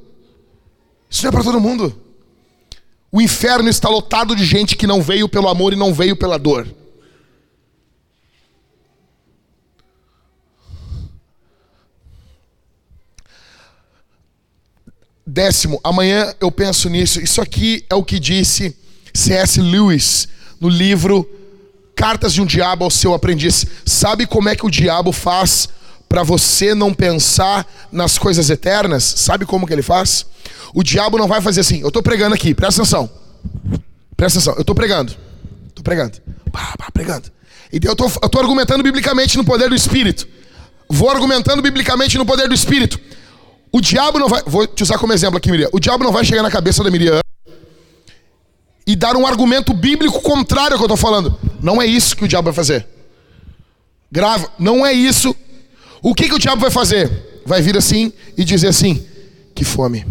Isso 1.11 1.25
não 1.25 1.29
é 1.31 1.33
para 1.33 1.43
todo 1.43 1.61
mundo. 1.61 2.01
O 3.11 3.21
inferno 3.21 3.69
está 3.69 3.89
lotado 3.89 4.37
de 4.37 4.45
gente 4.45 4.77
que 4.77 4.87
não 4.87 5.03
veio 5.03 5.29
pelo 5.29 5.49
amor 5.49 5.73
e 5.73 5.77
não 5.77 5.93
veio 5.93 6.15
pela 6.15 6.39
dor. 6.39 6.67
Décimo, 15.27 15.81
amanhã 15.83 16.33
eu 16.41 16.53
penso 16.53 16.89
nisso. 16.89 17.21
Isso 17.21 17.41
aqui 17.41 17.85
é 17.91 17.95
o 17.97 18.05
que 18.05 18.21
disse 18.21 18.77
C.S. 19.13 19.61
Lewis 19.61 20.29
no 20.61 20.69
livro 20.69 21.29
Cartas 22.01 22.33
de 22.33 22.41
um 22.41 22.47
Diabo 22.47 22.83
ao 22.83 22.91
Seu 22.91 23.13
Aprendiz. 23.13 23.67
Sabe 23.85 24.25
como 24.27 24.49
é 24.49 24.57
que 24.57 24.65
o 24.65 24.71
diabo 24.71 25.13
faz 25.13 25.69
para 26.09 26.23
você 26.23 26.75
não 26.75 26.95
pensar 26.95 27.71
nas 27.93 28.17
coisas 28.17 28.49
eternas? 28.49 29.05
Sabe 29.05 29.45
como 29.45 29.67
que 29.67 29.73
ele 29.75 29.83
faz? 29.83 30.25
O 30.73 30.83
diabo 30.83 31.19
não 31.19 31.29
vai 31.29 31.43
fazer 31.43 31.61
assim. 31.61 31.83
Eu 31.83 31.89
estou 31.89 32.03
pregando 32.03 32.35
aqui, 32.35 32.55
presta 32.55 32.81
atenção. 32.81 33.11
Presta 34.17 34.39
atenção, 34.39 34.55
eu 34.55 34.63
estou 34.63 34.75
pregando. 34.75 35.15
Estou 35.69 35.85
pregando. 35.85 36.17
Pá, 36.51 36.75
pregando. 36.91 37.31
E 37.71 37.79
eu 37.85 37.93
estou 37.93 38.41
argumentando 38.41 38.83
biblicamente 38.83 39.37
no 39.37 39.45
poder 39.45 39.69
do 39.69 39.75
Espírito. 39.75 40.27
Vou 40.89 41.11
argumentando 41.11 41.61
biblicamente 41.61 42.17
no 42.17 42.25
poder 42.25 42.49
do 42.49 42.55
Espírito. 42.55 42.99
O 43.71 43.79
diabo 43.79 44.19
não 44.19 44.27
vai. 44.27 44.43
Vou 44.47 44.67
te 44.67 44.83
usar 44.85 44.97
como 44.97 45.13
exemplo 45.13 45.37
aqui, 45.37 45.51
Miriam. 45.51 45.69
O 45.71 45.79
diabo 45.79 46.03
não 46.03 46.13
vai 46.13 46.25
chegar 46.25 46.43
na 46.43 46.51
cabeça 46.51 46.83
da 46.83 46.91
Miriam 46.91 47.21
e 48.87 48.97
dar 48.97 49.17
um 49.17 49.27
argumento 49.27 49.75
bíblico 49.75 50.23
contrário 50.23 50.73
ao 50.73 50.79
que 50.79 50.83
eu 50.83 50.95
estou 50.95 50.97
falando. 50.97 51.39
Não 51.63 51.81
é 51.81 51.87
isso 51.87 52.17
que 52.17 52.25
o 52.25 52.29
diabo 52.29 52.47
vai 52.47 52.55
fazer. 52.55 52.87
Grava. 54.11 54.51
Não 54.59 54.85
é 54.85 54.93
isso. 54.93 55.35
O 56.03 56.15
que, 56.15 56.29
que 56.29 56.35
o 56.35 56.39
diabo 56.39 56.61
vai 56.61 56.71
fazer? 56.71 57.43
Vai 57.45 57.63
vir 57.63 57.77
assim 57.77 58.13
e 58.37 58.45
dizer 58.45 58.69
assim: 58.69 59.07
que 59.55 59.65
fome. 59.65 60.07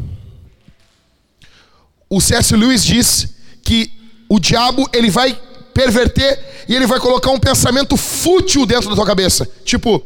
O 2.09 2.19
C.S. 2.19 2.55
Lewis 2.55 2.83
diz 2.83 3.35
que 3.63 3.91
o 4.27 4.39
diabo 4.39 4.87
ele 4.93 5.09
vai 5.09 5.39
perverter 5.73 6.65
e 6.67 6.75
ele 6.75 6.85
vai 6.85 6.99
colocar 6.99 7.31
um 7.31 7.39
pensamento 7.39 7.95
fútil 7.97 8.65
dentro 8.65 8.89
da 8.89 8.95
tua 8.95 9.05
cabeça. 9.05 9.49
Tipo, 9.63 10.03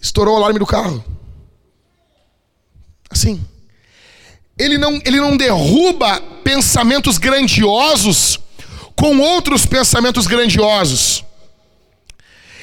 estourou 0.00 0.34
o 0.34 0.36
alarme 0.36 0.58
do 0.58 0.66
carro. 0.66 1.04
Assim. 3.10 3.40
Ele 4.58 4.78
não, 4.78 5.00
ele 5.04 5.20
não 5.20 5.36
derruba 5.36 6.20
pensamentos 6.42 7.18
grandiosos 7.18 8.40
com 8.96 9.18
outros 9.18 9.66
pensamentos 9.66 10.26
grandiosos. 10.26 11.24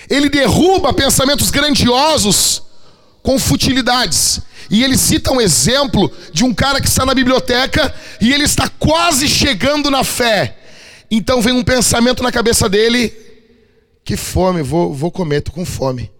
Ele 0.09 0.29
derruba 0.29 0.91
pensamentos 0.91 1.49
grandiosos 1.49 2.63
com 3.21 3.39
futilidades. 3.39 4.41
E 4.69 4.83
ele 4.83 4.97
cita 4.97 5.31
um 5.31 5.39
exemplo 5.39 6.11
de 6.31 6.43
um 6.43 6.53
cara 6.53 6.81
que 6.81 6.87
está 6.87 7.05
na 7.05 7.13
biblioteca 7.13 7.93
e 8.19 8.33
ele 8.33 8.43
está 8.43 8.67
quase 8.67 9.27
chegando 9.27 9.89
na 9.91 10.03
fé. 10.03 10.57
Então 11.09 11.41
vem 11.41 11.53
um 11.53 11.63
pensamento 11.63 12.23
na 12.23 12.31
cabeça 12.31 12.67
dele: 12.67 13.13
que 14.03 14.17
fome, 14.17 14.61
vou, 14.61 14.93
vou 14.93 15.11
comer, 15.11 15.43
com 15.43 15.65
fome. 15.65 16.11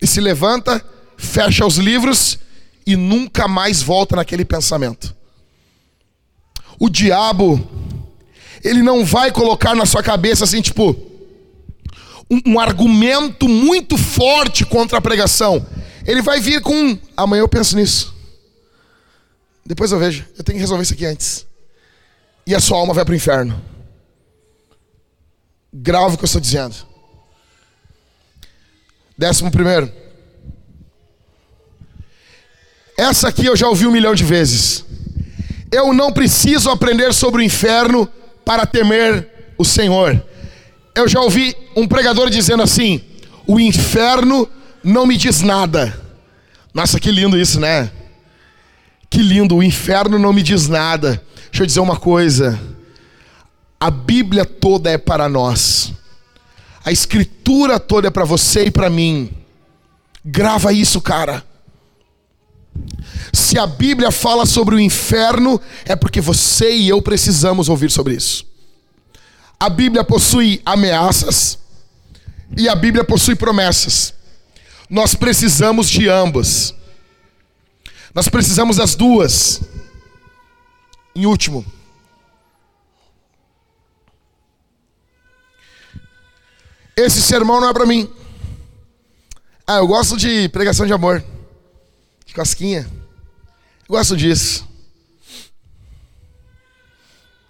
Ele 0.00 0.10
se 0.10 0.20
levanta, 0.20 0.84
fecha 1.16 1.64
os 1.64 1.78
livros 1.78 2.38
e 2.86 2.96
nunca 2.96 3.48
mais 3.48 3.82
volta 3.82 4.14
naquele 4.14 4.44
pensamento. 4.44 5.14
O 6.78 6.90
diabo, 6.90 7.66
ele 8.62 8.82
não 8.82 9.04
vai 9.04 9.30
colocar 9.30 9.74
na 9.74 9.86
sua 9.86 10.02
cabeça 10.02 10.44
assim, 10.44 10.60
tipo, 10.60 10.96
um, 12.30 12.52
um 12.52 12.60
argumento 12.60 13.48
muito 13.48 13.96
forte 13.96 14.64
contra 14.64 14.98
a 14.98 15.00
pregação. 15.00 15.66
Ele 16.04 16.22
vai 16.22 16.40
vir 16.40 16.60
com, 16.60 16.98
amanhã 17.16 17.40
eu 17.40 17.48
penso 17.48 17.76
nisso. 17.76 18.14
Depois 19.64 19.90
eu 19.90 19.98
vejo, 19.98 20.24
eu 20.38 20.44
tenho 20.44 20.56
que 20.56 20.60
resolver 20.60 20.82
isso 20.82 20.94
aqui 20.94 21.04
antes. 21.04 21.46
E 22.46 22.54
a 22.54 22.60
sua 22.60 22.78
alma 22.78 22.94
vai 22.94 23.04
para 23.04 23.12
o 23.12 23.16
inferno. 23.16 23.60
Grave 25.72 26.14
o 26.14 26.18
que 26.18 26.24
eu 26.24 26.26
estou 26.26 26.40
dizendo. 26.40 26.76
Décimo 29.18 29.50
primeiro. 29.50 29.92
Essa 32.96 33.28
aqui 33.28 33.44
eu 33.44 33.56
já 33.56 33.68
ouvi 33.68 33.86
um 33.86 33.90
milhão 33.90 34.14
de 34.14 34.24
vezes. 34.24 34.84
Eu 35.72 35.92
não 35.92 36.12
preciso 36.12 36.70
aprender 36.70 37.12
sobre 37.12 37.42
o 37.42 37.44
inferno 37.44 38.08
para 38.46 38.64
temer 38.64 39.28
o 39.58 39.64
Senhor. 39.64 40.24
Eu 40.94 41.08
já 41.08 41.20
ouvi 41.20 41.54
um 41.74 41.86
pregador 41.88 42.30
dizendo 42.30 42.62
assim: 42.62 43.02
o 43.44 43.58
inferno 43.58 44.48
não 44.84 45.04
me 45.04 45.16
diz 45.16 45.42
nada. 45.42 46.00
Nossa, 46.72 47.00
que 47.00 47.10
lindo 47.10 47.36
isso, 47.36 47.58
né? 47.58 47.90
Que 49.10 49.18
lindo, 49.20 49.56
o 49.56 49.62
inferno 49.62 50.16
não 50.16 50.32
me 50.32 50.44
diz 50.44 50.68
nada. 50.68 51.20
Deixa 51.50 51.64
eu 51.64 51.66
dizer 51.66 51.80
uma 51.80 51.96
coisa: 51.96 52.58
a 53.80 53.90
Bíblia 53.90 54.44
toda 54.44 54.90
é 54.90 54.96
para 54.96 55.28
nós, 55.28 55.92
a 56.84 56.92
Escritura 56.92 57.80
toda 57.80 58.06
é 58.06 58.10
para 58.10 58.24
você 58.24 58.66
e 58.66 58.70
para 58.70 58.88
mim. 58.88 59.28
Grava 60.24 60.72
isso, 60.72 61.00
cara. 61.00 61.44
Se 63.32 63.58
a 63.58 63.66
Bíblia 63.66 64.10
fala 64.10 64.46
sobre 64.46 64.74
o 64.74 64.80
inferno, 64.80 65.60
é 65.84 65.94
porque 65.94 66.20
você 66.20 66.74
e 66.74 66.88
eu 66.88 67.00
precisamos 67.02 67.68
ouvir 67.68 67.90
sobre 67.90 68.14
isso. 68.14 68.46
A 69.58 69.68
Bíblia 69.68 70.04
possui 70.04 70.60
ameaças 70.64 71.58
e 72.56 72.68
a 72.68 72.74
Bíblia 72.74 73.04
possui 73.04 73.34
promessas. 73.34 74.14
Nós 74.88 75.14
precisamos 75.14 75.88
de 75.88 76.08
ambas. 76.08 76.74
Nós 78.14 78.28
precisamos 78.28 78.76
das 78.76 78.94
duas. 78.94 79.60
Em 81.14 81.26
último, 81.26 81.64
esse 86.94 87.22
sermão 87.22 87.60
não 87.60 87.70
é 87.70 87.72
para 87.72 87.86
mim. 87.86 88.08
Ah, 89.66 89.78
eu 89.78 89.86
gosto 89.86 90.16
de 90.16 90.48
pregação 90.50 90.86
de 90.86 90.92
amor, 90.92 91.24
de 92.24 92.34
casquinha. 92.34 92.86
Eu 93.88 93.94
gosto 93.94 94.16
disso. 94.16 94.66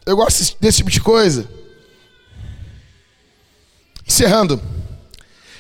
Eu 0.05 0.17
gosto 0.17 0.57
desse 0.61 0.79
tipo 0.79 0.91
de 0.91 1.01
coisa. 1.01 1.49
Encerrando. 4.07 4.61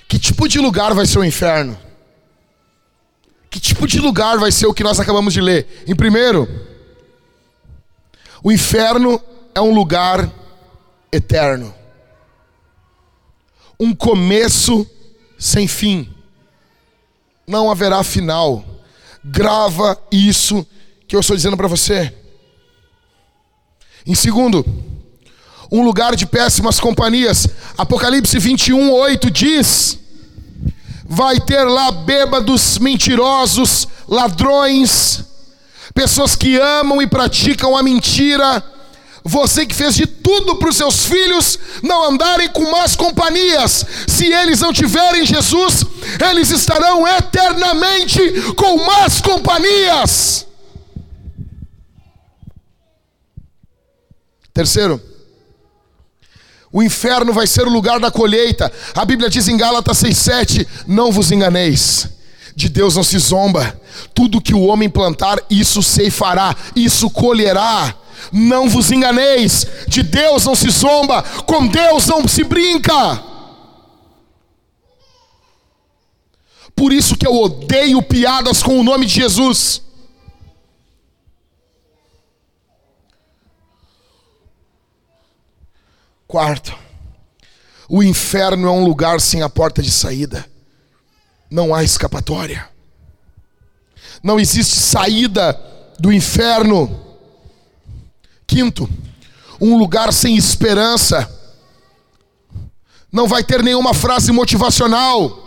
Que 0.06 0.18
tipo 0.18 0.46
de 0.46 0.58
lugar 0.58 0.94
vai 0.94 1.06
ser 1.06 1.18
o 1.18 1.24
inferno? 1.24 1.78
Que 3.50 3.58
tipo 3.58 3.86
de 3.86 3.98
lugar 3.98 4.38
vai 4.38 4.52
ser 4.52 4.66
o 4.66 4.74
que 4.74 4.84
nós 4.84 5.00
acabamos 5.00 5.32
de 5.32 5.40
ler? 5.40 5.84
Em 5.86 5.96
primeiro, 5.96 6.46
o 8.42 8.52
inferno 8.52 9.20
é 9.54 9.60
um 9.60 9.74
lugar 9.74 10.30
eterno. 11.10 11.74
Um 13.80 13.94
começo 13.94 14.88
sem 15.38 15.66
fim. 15.66 16.14
Não 17.46 17.70
haverá 17.70 18.04
final. 18.04 18.75
Grava 19.28 19.98
isso 20.10 20.66
que 21.08 21.16
eu 21.16 21.20
estou 21.20 21.36
dizendo 21.36 21.56
para 21.56 21.68
você. 21.68 22.14
Em 24.06 24.14
segundo, 24.14 24.64
um 25.70 25.82
lugar 25.82 26.14
de 26.14 26.26
péssimas 26.26 26.78
companhias. 26.78 27.48
Apocalipse 27.76 28.38
21, 28.38 28.92
8 28.92 29.30
diz: 29.30 29.98
Vai 31.04 31.40
ter 31.40 31.64
lá 31.64 31.90
bêbados, 31.90 32.78
mentirosos, 32.78 33.88
ladrões, 34.08 35.24
pessoas 35.92 36.36
que 36.36 36.56
amam 36.56 37.02
e 37.02 37.06
praticam 37.06 37.76
a 37.76 37.82
mentira. 37.82 38.62
Você 39.28 39.66
que 39.66 39.74
fez 39.74 39.96
de 39.96 40.06
tudo 40.06 40.54
para 40.54 40.68
os 40.68 40.76
seus 40.76 41.04
filhos 41.04 41.58
não 41.82 42.10
andarem 42.10 42.48
com 42.48 42.70
más 42.70 42.94
companhias, 42.94 43.84
se 44.06 44.32
eles 44.32 44.60
não 44.60 44.72
tiverem 44.72 45.26
Jesus, 45.26 45.84
eles 46.30 46.50
estarão 46.50 47.04
eternamente 47.08 48.20
com 48.54 48.76
más 48.84 49.20
companhias. 49.20 50.46
Terceiro, 54.54 55.02
o 56.70 56.80
inferno 56.80 57.32
vai 57.32 57.48
ser 57.48 57.66
o 57.66 57.70
lugar 57.70 57.98
da 57.98 58.12
colheita. 58.12 58.72
A 58.94 59.04
Bíblia 59.04 59.28
diz 59.28 59.48
em 59.48 59.56
Gálatas 59.56 60.04
6,7: 60.04 60.66
Não 60.86 61.10
vos 61.10 61.32
enganeis, 61.32 62.08
de 62.56 62.70
Deus 62.70 62.96
não 62.96 63.04
se 63.04 63.18
zomba. 63.18 63.78
Tudo 64.14 64.40
que 64.40 64.54
o 64.54 64.62
homem 64.62 64.88
plantar, 64.88 65.38
isso 65.50 65.82
ceifará, 65.82 66.56
isso 66.74 67.10
colherá. 67.10 67.94
Não 68.32 68.68
vos 68.68 68.90
enganeis, 68.90 69.66
de 69.86 70.02
Deus 70.02 70.46
não 70.46 70.54
se 70.54 70.70
zomba, 70.70 71.22
com 71.44 71.66
Deus 71.66 72.06
não 72.06 72.26
se 72.26 72.42
brinca. 72.42 73.22
Por 76.74 76.92
isso 76.92 77.16
que 77.16 77.26
eu 77.26 77.34
odeio 77.34 78.02
piadas 78.02 78.62
com 78.62 78.80
o 78.80 78.82
nome 78.82 79.04
de 79.04 79.12
Jesus. 79.12 79.82
Quarto, 86.26 86.76
o 87.88 88.02
inferno 88.02 88.66
é 88.66 88.70
um 88.70 88.84
lugar 88.84 89.20
sem 89.20 89.42
a 89.42 89.48
porta 89.48 89.82
de 89.82 89.90
saída. 89.90 90.55
Não 91.50 91.74
há 91.74 91.84
escapatória. 91.84 92.68
Não 94.22 94.40
existe 94.40 94.76
saída 94.76 95.58
do 95.98 96.12
inferno. 96.12 97.04
Quinto, 98.46 98.88
um 99.60 99.76
lugar 99.76 100.12
sem 100.12 100.36
esperança. 100.36 101.30
Não 103.12 103.28
vai 103.28 103.44
ter 103.44 103.62
nenhuma 103.62 103.94
frase 103.94 104.32
motivacional. 104.32 105.44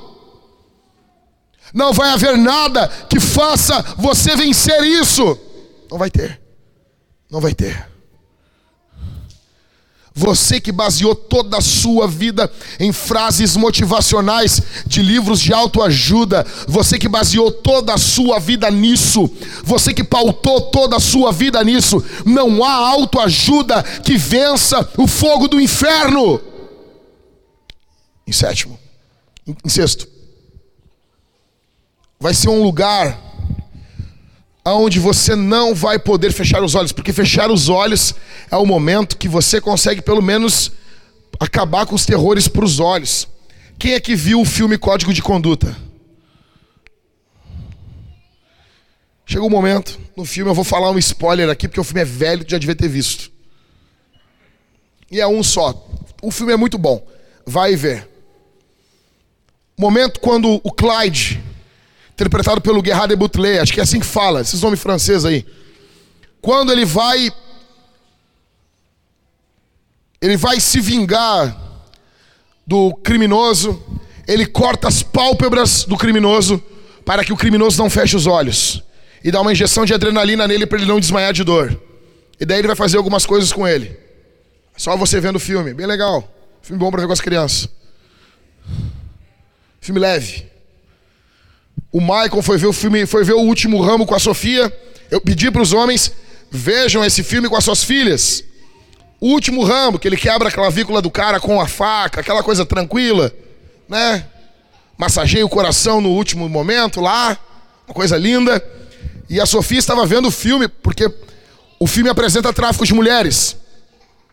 Não 1.74 1.94
vai 1.94 2.10
haver 2.10 2.38
nada 2.38 2.88
que 3.10 3.20
faça 3.20 3.82
você 3.98 4.36
vencer 4.36 4.82
isso. 4.84 5.38
Não 5.90 5.98
vai 5.98 6.10
ter. 6.10 6.42
Não 7.30 7.40
vai 7.40 7.54
ter. 7.54 7.89
Você 10.20 10.60
que 10.60 10.74
baseou 10.74 11.16
toda 11.16 11.60
a 11.60 11.62
sua 11.62 12.06
vida 12.06 12.52
em 12.78 12.92
frases 12.92 13.56
motivacionais 13.56 14.62
de 14.86 15.02
livros 15.02 15.40
de 15.40 15.54
autoajuda, 15.54 16.46
você 16.68 17.00
que 17.00 17.08
baseou 17.08 17.50
toda 17.50 17.94
a 17.94 17.98
sua 17.98 18.38
vida 18.38 18.70
nisso, 18.70 19.32
você 19.64 19.94
que 19.94 20.04
pautou 20.04 20.60
toda 20.72 20.98
a 20.98 21.00
sua 21.00 21.32
vida 21.32 21.64
nisso, 21.64 22.04
não 22.26 22.62
há 22.66 22.74
autoajuda 22.74 23.82
que 23.82 24.18
vença 24.18 24.90
o 24.98 25.08
fogo 25.08 25.48
do 25.48 25.58
inferno. 25.58 26.42
Em 28.28 28.34
sétimo, 28.34 28.78
em 29.48 29.70
sexto, 29.70 30.06
vai 32.20 32.34
ser 32.34 32.50
um 32.50 32.62
lugar 32.62 33.29
aonde 34.70 35.00
você 35.00 35.36
não 35.36 35.74
vai 35.74 35.98
poder 35.98 36.32
fechar 36.32 36.64
os 36.64 36.76
olhos, 36.76 36.92
porque 36.92 37.12
fechar 37.12 37.50
os 37.50 37.70
olhos 37.70 38.14
é 38.52 38.56
o 38.56 38.66
momento 38.66 39.18
que 39.18 39.28
você 39.28 39.60
consegue 39.60 40.00
pelo 40.02 40.22
menos 40.22 40.72
acabar 41.40 41.88
com 41.88 41.96
os 41.96 42.06
terrores 42.06 42.48
para 42.48 42.64
os 42.64 42.80
olhos. 42.80 43.28
Quem 43.80 43.94
é 43.94 44.00
que 44.00 44.16
viu 44.16 44.40
o 44.40 44.46
filme 44.46 44.78
Código 44.78 45.12
de 45.12 45.24
Conduta? 45.24 45.76
Chegou 49.26 49.48
o 49.48 49.52
um 49.52 49.56
momento 49.56 50.00
no 50.16 50.24
filme, 50.24 50.52
eu 50.52 50.56
vou 50.56 50.64
falar 50.64 50.92
um 50.92 51.00
spoiler 51.00 51.50
aqui, 51.50 51.68
porque 51.68 51.80
o 51.80 51.84
filme 51.84 52.02
é 52.02 52.06
velho, 52.06 52.46
já 52.48 52.58
devia 52.58 52.76
ter 52.76 52.88
visto. 52.88 53.32
E 55.12 55.20
é 55.20 55.28
um 55.28 55.42
só. 55.42 55.88
O 56.22 56.30
filme 56.30 56.54
é 56.54 56.58
muito 56.58 56.78
bom. 56.78 57.06
Vai 57.46 57.76
ver. 57.76 58.08
Momento 59.78 60.20
quando 60.20 60.62
o 60.64 60.72
Clyde 60.72 61.42
interpretado 62.20 62.60
pelo 62.60 62.84
Gerard 62.84 63.08
de 63.08 63.16
Boutelet, 63.16 63.60
acho 63.60 63.72
que 63.72 63.80
é 63.80 63.84
assim 63.84 64.02
que 64.02 64.06
fala, 64.06 64.42
esses 64.42 64.62
nomes 64.62 64.82
franceses 64.82 65.24
aí. 65.24 65.46
Quando 66.42 66.72
ele 66.72 66.84
vai 66.84 67.32
ele 70.22 70.36
vai 70.36 70.60
se 70.60 70.82
vingar 70.82 71.58
do 72.68 72.94
criminoso, 72.96 73.82
ele 74.28 74.46
corta 74.46 74.90
as 74.90 75.02
pálpebras 75.02 75.86
do 75.86 75.96
criminoso 75.98 76.62
para 77.06 77.24
que 77.24 77.32
o 77.32 77.38
criminoso 77.38 77.82
não 77.82 77.90
feche 77.90 78.18
os 78.18 78.28
olhos 78.28 78.84
e 79.24 79.32
dá 79.32 79.40
uma 79.40 79.54
injeção 79.54 79.86
de 79.86 79.94
adrenalina 79.94 80.46
nele 80.46 80.66
para 80.66 80.78
ele 80.78 80.88
não 80.88 81.00
desmaiar 81.00 81.32
de 81.32 81.46
dor. 81.46 81.80
E 82.38 82.46
daí 82.46 82.60
ele 82.60 82.68
vai 82.68 82.76
fazer 82.76 82.98
algumas 82.98 83.26
coisas 83.26 83.54
com 83.54 83.66
ele. 83.66 83.98
Só 84.76 84.96
você 84.98 85.22
vendo 85.22 85.38
o 85.38 85.40
filme, 85.40 85.74
bem 85.74 85.86
legal. 85.86 86.30
Filme 86.62 86.80
bom 86.80 86.92
para 86.92 87.02
ver 87.02 87.08
com 87.08 87.14
as 87.14 87.22
crianças. 87.22 87.70
Filme 89.80 90.00
leve. 90.00 90.50
O 91.92 92.00
Michael 92.00 92.42
foi 92.42 92.58
ver 92.58 92.68
o 92.68 92.74
filme, 92.74 93.06
foi 93.06 93.24
ver 93.24 93.34
o 93.34 93.42
último 93.42 93.82
ramo 93.82 94.06
com 94.06 94.16
a 94.16 94.20
Sofia. 94.20 94.72
Eu 95.10 95.20
pedi 95.20 95.50
para 95.50 95.62
os 95.62 95.74
homens 95.74 96.12
vejam 96.52 97.04
esse 97.04 97.24
filme 97.24 97.48
com 97.48 97.56
as 97.56 97.64
suas 97.64 97.84
filhas. 97.84 98.44
O 99.20 99.28
último 99.28 99.64
ramo, 99.64 100.00
que 100.00 100.08
ele 100.08 100.18
quebra 100.18 100.50
a 100.50 100.52
clavícula 100.52 101.02
do 101.02 101.12
cara 101.12 101.40
com 101.40 101.60
a 101.60 101.68
faca, 101.68 102.22
aquela 102.22 102.42
coisa 102.42 102.66
tranquila, 102.66 103.34
né? 103.88 104.26
Massageia 104.98 105.46
o 105.46 105.50
coração 105.50 106.02
no 106.02 106.10
último 106.10 106.48
momento 106.48 107.02
lá, 107.02 107.38
uma 107.88 107.94
coisa 107.94 108.18
linda. 108.18 108.64
E 109.30 109.40
a 109.40 109.46
Sofia 109.46 109.80
estava 109.80 110.06
vendo 110.06 110.28
o 110.28 110.32
filme, 110.32 110.68
porque 110.68 111.12
o 111.80 111.88
filme 111.88 112.10
apresenta 112.10 112.52
tráfico 112.54 112.86
de 112.86 112.94
mulheres. 112.94 113.56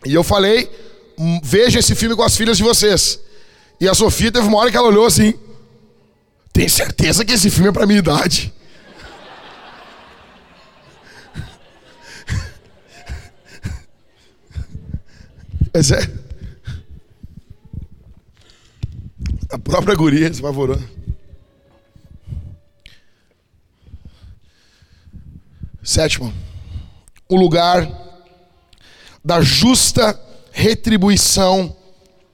E 0.04 0.14
eu 0.14 0.22
falei, 0.22 0.70
hum, 1.18 1.40
veja 1.42 1.78
esse 1.78 1.94
filme 1.94 2.14
com 2.14 2.22
as 2.22 2.36
filhas 2.36 2.56
de 2.56 2.62
vocês. 2.62 3.18
E 3.80 3.88
a 3.88 3.94
Sofia 3.94 4.32
teve 4.32 4.46
uma 4.46 4.58
hora 4.58 4.70
que 4.70 4.76
ela 4.76 4.88
olhou 4.88 5.06
assim, 5.06 5.34
tem 6.56 6.70
certeza 6.70 7.22
que 7.22 7.34
esse 7.34 7.50
filme 7.50 7.68
é 7.68 7.72
para 7.72 7.86
minha 7.86 7.98
idade? 7.98 8.50
É. 15.74 15.80
A 19.50 19.58
própria 19.58 19.94
guria 19.94 20.32
se 20.32 20.40
apavorou. 20.40 20.82
Sétimo, 25.82 26.32
o 27.28 27.36
lugar 27.36 27.86
da 29.22 29.42
justa 29.42 30.18
retribuição 30.50 31.76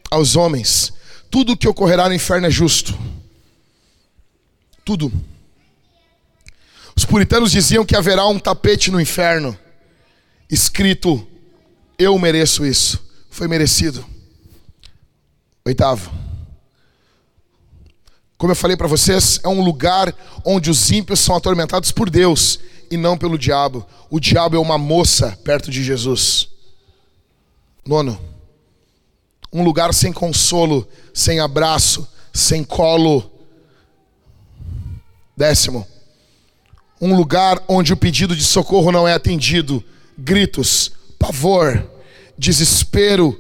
aos 0.09 0.37
homens. 0.37 0.93
Tudo 1.29 1.57
que 1.57 1.67
ocorrerá 1.67 2.09
no 2.09 2.15
inferno 2.15 2.47
é 2.47 2.51
justo. 2.51 2.97
Tudo. 4.85 5.13
Os 6.97 7.05
puritanos 7.05 7.53
diziam 7.53 7.85
que 7.85 7.97
haverá 7.97 8.27
um 8.27 8.39
tapete 8.39 8.91
no 8.91 9.01
inferno, 9.01 9.57
escrito: 10.51 11.27
Eu 11.99 12.19
mereço 12.19 12.67
isso. 12.67 13.03
Foi 13.31 13.49
merecido. 13.49 14.05
Oitavo. 15.65 16.13
Como 18.37 18.51
eu 18.51 18.57
falei 18.57 18.77
para 18.77 18.89
vocês, 18.89 19.41
é 19.45 19.49
um 19.49 19.63
lugar 19.63 20.13
onde 20.45 20.69
os 20.69 20.91
ímpios 20.91 21.21
são 21.21 21.37
atormentados 21.37 21.93
por 21.93 22.11
Deus 22.11 22.59
e 22.91 22.97
não 22.97 23.17
pelo 23.17 23.39
diabo. 23.39 23.87
O 24.11 24.19
diabo 24.19 24.57
é 24.57 24.59
uma 24.59 24.77
moça 24.77 25.39
perto 25.45 25.71
de 25.71 25.83
Jesus. 25.83 26.49
Nono. 27.87 28.21
Um 29.53 29.63
lugar 29.65 29.95
sem 29.95 30.13
consolo, 30.13 30.87
sem 31.15 31.41
abraço, 31.41 32.07
sem 32.35 32.65
colo. 32.65 33.32
Décimo. 35.43 35.85
Um 37.01 37.17
lugar 37.17 37.61
onde 37.67 37.93
o 37.93 37.97
pedido 37.97 38.37
de 38.37 38.45
socorro 38.45 38.93
não 38.93 39.09
é 39.09 39.13
atendido. 39.13 39.83
Gritos, 40.17 40.93
pavor, 41.19 41.85
desespero 42.39 43.37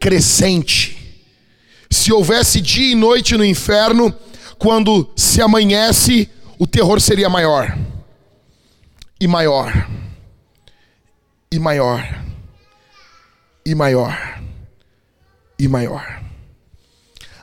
crescente. 0.00 1.24
Se 1.88 2.12
houvesse 2.12 2.60
dia 2.60 2.90
e 2.90 2.94
noite 2.96 3.36
no 3.36 3.44
inferno, 3.44 4.12
quando 4.58 5.08
se 5.14 5.40
amanhece, 5.40 6.28
o 6.58 6.66
terror 6.66 7.00
seria 7.00 7.28
maior. 7.28 7.78
E 9.20 9.28
maior. 9.28 9.88
E 11.48 11.60
maior. 11.60 12.24
E 13.64 13.72
maior. 13.72 14.42
E 15.56 15.68
maior. 15.68 16.24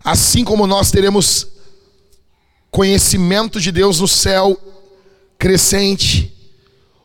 Assim 0.04 0.44
como 0.44 0.68
nós 0.68 0.92
teremos 0.92 1.53
conhecimento 2.74 3.62
de 3.62 3.72
Deus 3.72 4.00
no 4.00 4.08
céu 4.08 4.60
crescente, 5.38 6.34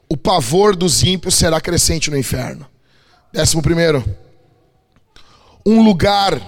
o 0.09 0.17
pavor 0.17 0.75
dos 0.75 1.03
ímpios 1.03 1.35
será 1.35 1.61
crescente 1.61 2.11
no 2.11 2.17
inferno. 2.17 2.67
Décimo 3.31 3.61
primeiro, 3.61 4.03
um 5.67 5.83
lugar 5.83 6.41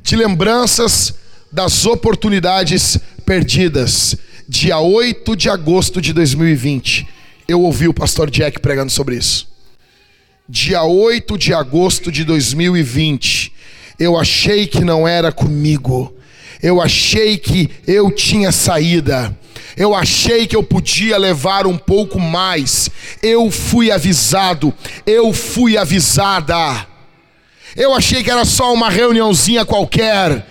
de 0.00 0.14
lembranças 0.14 1.12
das 1.50 1.86
oportunidades 1.86 2.96
perdidas. 3.26 4.16
Dia 4.48 4.78
8 4.78 5.34
de 5.34 5.50
agosto 5.50 6.00
de 6.00 6.12
2020, 6.12 7.04
eu 7.48 7.62
ouvi 7.62 7.88
o 7.88 7.94
pastor 7.94 8.30
Jack 8.30 8.60
pregando 8.60 8.92
sobre 8.92 9.16
isso. 9.16 9.48
Dia 10.48 10.84
8 10.84 11.36
de 11.36 11.52
agosto 11.52 12.12
de 12.12 12.22
2020, 12.22 13.52
eu 13.98 14.16
achei 14.16 14.68
que 14.68 14.84
não 14.84 15.06
era 15.06 15.32
comigo. 15.32 16.16
Eu 16.62 16.80
achei 16.80 17.38
que 17.38 17.70
eu 17.86 18.10
tinha 18.10 18.52
saída. 18.52 19.36
Eu 19.76 19.94
achei 19.94 20.46
que 20.46 20.56
eu 20.56 20.62
podia 20.62 21.16
levar 21.16 21.66
um 21.66 21.78
pouco 21.78 22.18
mais. 22.18 22.90
Eu 23.22 23.50
fui 23.50 23.90
avisado. 23.90 24.74
Eu 25.06 25.32
fui 25.32 25.76
avisada. 25.76 26.86
Eu 27.76 27.94
achei 27.94 28.22
que 28.22 28.30
era 28.30 28.44
só 28.44 28.72
uma 28.72 28.90
reuniãozinha 28.90 29.64
qualquer 29.64 30.44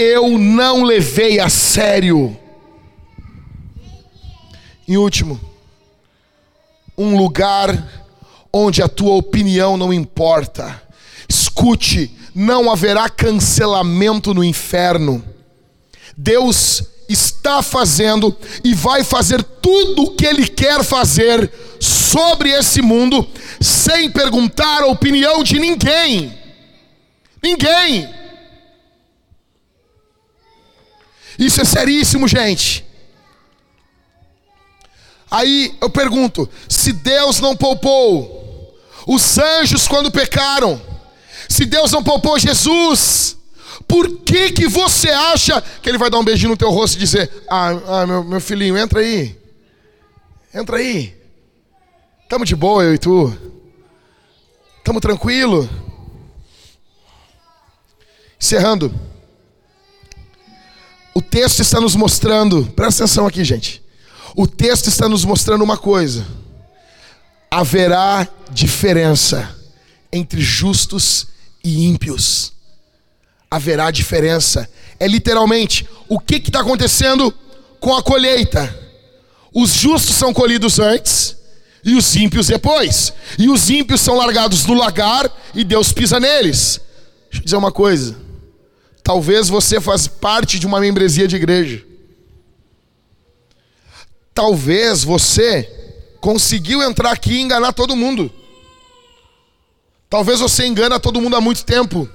eu 0.00 0.38
não 0.38 0.82
levei 0.82 1.38
a 1.38 1.50
sério. 1.50 2.34
Em 4.88 4.96
último, 4.96 5.38
um 6.96 7.16
lugar 7.18 7.86
onde 8.50 8.82
a 8.82 8.88
tua 8.88 9.14
opinião 9.14 9.76
não 9.76 9.92
importa. 9.92 10.82
Escute, 11.28 12.10
não 12.34 12.70
haverá 12.70 13.10
cancelamento 13.10 14.32
no 14.32 14.42
inferno. 14.42 15.22
Deus 16.22 16.82
está 17.08 17.62
fazendo 17.62 18.36
e 18.62 18.74
vai 18.74 19.02
fazer 19.02 19.42
tudo 19.42 20.02
o 20.02 20.10
que 20.14 20.26
Ele 20.26 20.46
quer 20.46 20.84
fazer 20.84 21.50
sobre 21.80 22.50
esse 22.50 22.82
mundo, 22.82 23.26
sem 23.60 24.10
perguntar 24.10 24.82
a 24.82 24.86
opinião 24.86 25.42
de 25.42 25.58
ninguém. 25.58 26.38
Ninguém. 27.42 28.08
Isso 31.38 31.62
é 31.62 31.64
seríssimo, 31.64 32.28
gente. 32.28 32.84
Aí 35.30 35.74
eu 35.80 35.88
pergunto: 35.88 36.46
se 36.68 36.92
Deus 36.92 37.40
não 37.40 37.56
poupou 37.56 38.78
os 39.06 39.38
anjos 39.38 39.88
quando 39.88 40.10
pecaram, 40.10 40.80
se 41.48 41.64
Deus 41.64 41.90
não 41.92 42.04
poupou 42.04 42.38
Jesus, 42.38 43.39
por 43.90 44.08
que 44.20 44.52
que 44.52 44.68
você 44.68 45.10
acha 45.10 45.60
que 45.60 45.88
Ele 45.88 45.98
vai 45.98 46.08
dar 46.08 46.20
um 46.20 46.24
beijinho 46.24 46.50
no 46.50 46.56
teu 46.56 46.70
rosto 46.70 46.94
e 46.94 47.00
dizer: 47.00 47.28
Ah, 47.50 47.70
ah 48.02 48.06
meu, 48.06 48.22
meu 48.22 48.40
filhinho, 48.40 48.78
entra 48.78 49.00
aí, 49.00 49.36
entra 50.54 50.76
aí, 50.76 51.12
estamos 52.22 52.48
de 52.48 52.54
boa 52.54 52.84
eu 52.84 52.94
e 52.94 52.98
tu, 52.98 53.36
estamos 54.78 55.00
tranquilo. 55.02 55.68
Encerrando. 58.40 58.94
O 61.12 61.20
texto 61.20 61.60
está 61.60 61.80
nos 61.80 61.96
mostrando, 61.96 62.64
presta 62.76 63.02
atenção 63.02 63.26
aqui, 63.26 63.44
gente. 63.44 63.82
O 64.36 64.46
texto 64.46 64.86
está 64.86 65.08
nos 65.08 65.24
mostrando 65.24 65.64
uma 65.64 65.76
coisa: 65.76 66.24
haverá 67.50 68.28
diferença 68.52 69.52
entre 70.12 70.40
justos 70.40 71.26
e 71.64 71.86
ímpios. 71.86 72.59
Haverá 73.50 73.90
diferença. 73.90 74.70
É 74.98 75.06
literalmente 75.08 75.88
o 76.08 76.18
que 76.18 76.36
está 76.36 76.60
acontecendo 76.60 77.34
com 77.80 77.94
a 77.94 78.02
colheita. 78.02 78.78
Os 79.52 79.70
justos 79.70 80.14
são 80.14 80.32
colhidos 80.32 80.78
antes 80.78 81.36
e 81.84 81.94
os 81.94 82.14
ímpios 82.14 82.46
depois. 82.46 83.12
E 83.38 83.48
os 83.48 83.68
ímpios 83.70 84.00
são 84.00 84.16
largados 84.16 84.64
no 84.66 84.74
lagar 84.74 85.30
e 85.54 85.64
Deus 85.64 85.92
pisa 85.92 86.20
neles. 86.20 86.80
Deixa 87.30 87.40
eu 87.40 87.44
dizer 87.44 87.56
uma 87.56 87.72
coisa. 87.72 88.16
Talvez 89.02 89.48
você 89.48 89.80
faz 89.80 90.06
parte 90.06 90.58
de 90.58 90.66
uma 90.66 90.78
membresia 90.78 91.26
de 91.26 91.36
igreja. 91.36 91.84
Talvez 94.32 95.02
você 95.02 95.68
conseguiu 96.20 96.82
entrar 96.82 97.10
aqui 97.10 97.32
e 97.32 97.40
enganar 97.40 97.72
todo 97.72 97.96
mundo. 97.96 98.32
Talvez 100.08 100.40
você 100.40 100.66
engana 100.66 101.00
todo 101.00 101.20
mundo 101.20 101.36
há 101.36 101.40
muito 101.40 101.64
tempo. 101.64 102.08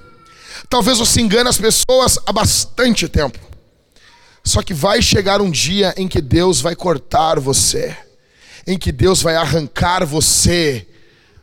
Talvez 0.68 0.98
você 0.98 1.20
engane 1.20 1.48
as 1.48 1.58
pessoas 1.58 2.18
há 2.26 2.32
bastante 2.32 3.08
tempo. 3.08 3.38
Só 4.44 4.62
que 4.62 4.74
vai 4.74 5.02
chegar 5.02 5.40
um 5.40 5.50
dia 5.50 5.94
em 5.96 6.06
que 6.06 6.20
Deus 6.20 6.60
vai 6.60 6.76
cortar 6.76 7.40
você, 7.40 7.96
em 8.66 8.78
que 8.78 8.92
Deus 8.92 9.22
vai 9.22 9.36
arrancar 9.36 10.04
você 10.04 10.86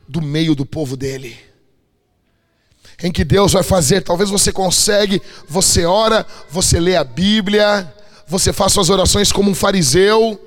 do 0.08 0.22
meio 0.22 0.56
do 0.56 0.66
povo 0.66 0.96
dele 0.96 1.54
em 3.04 3.12
que 3.12 3.26
Deus 3.26 3.52
vai 3.52 3.64
fazer. 3.64 4.02
Talvez 4.02 4.30
você 4.30 4.52
consegue, 4.52 5.22
você 5.48 5.86
ora, 5.86 6.26
você 6.50 6.80
lê 6.80 6.96
a 6.96 7.04
Bíblia, 7.04 7.94
você 8.26 8.54
faz 8.54 8.72
suas 8.72 8.90
orações 8.90 9.32
como 9.32 9.52
um 9.52 9.56
fariseu. 9.56 10.40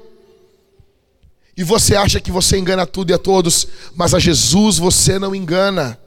E 1.55 1.63
você 1.63 1.95
acha 1.95 2.19
que 2.19 2.31
você 2.31 2.57
engana 2.57 2.87
tudo 2.87 3.11
e 3.11 3.15
a 3.15 3.19
todos, 3.19 3.67
mas 3.95 4.15
a 4.15 4.19
Jesus 4.19 4.79
você 4.79 5.19
não 5.19 5.35
engana. 5.35 5.99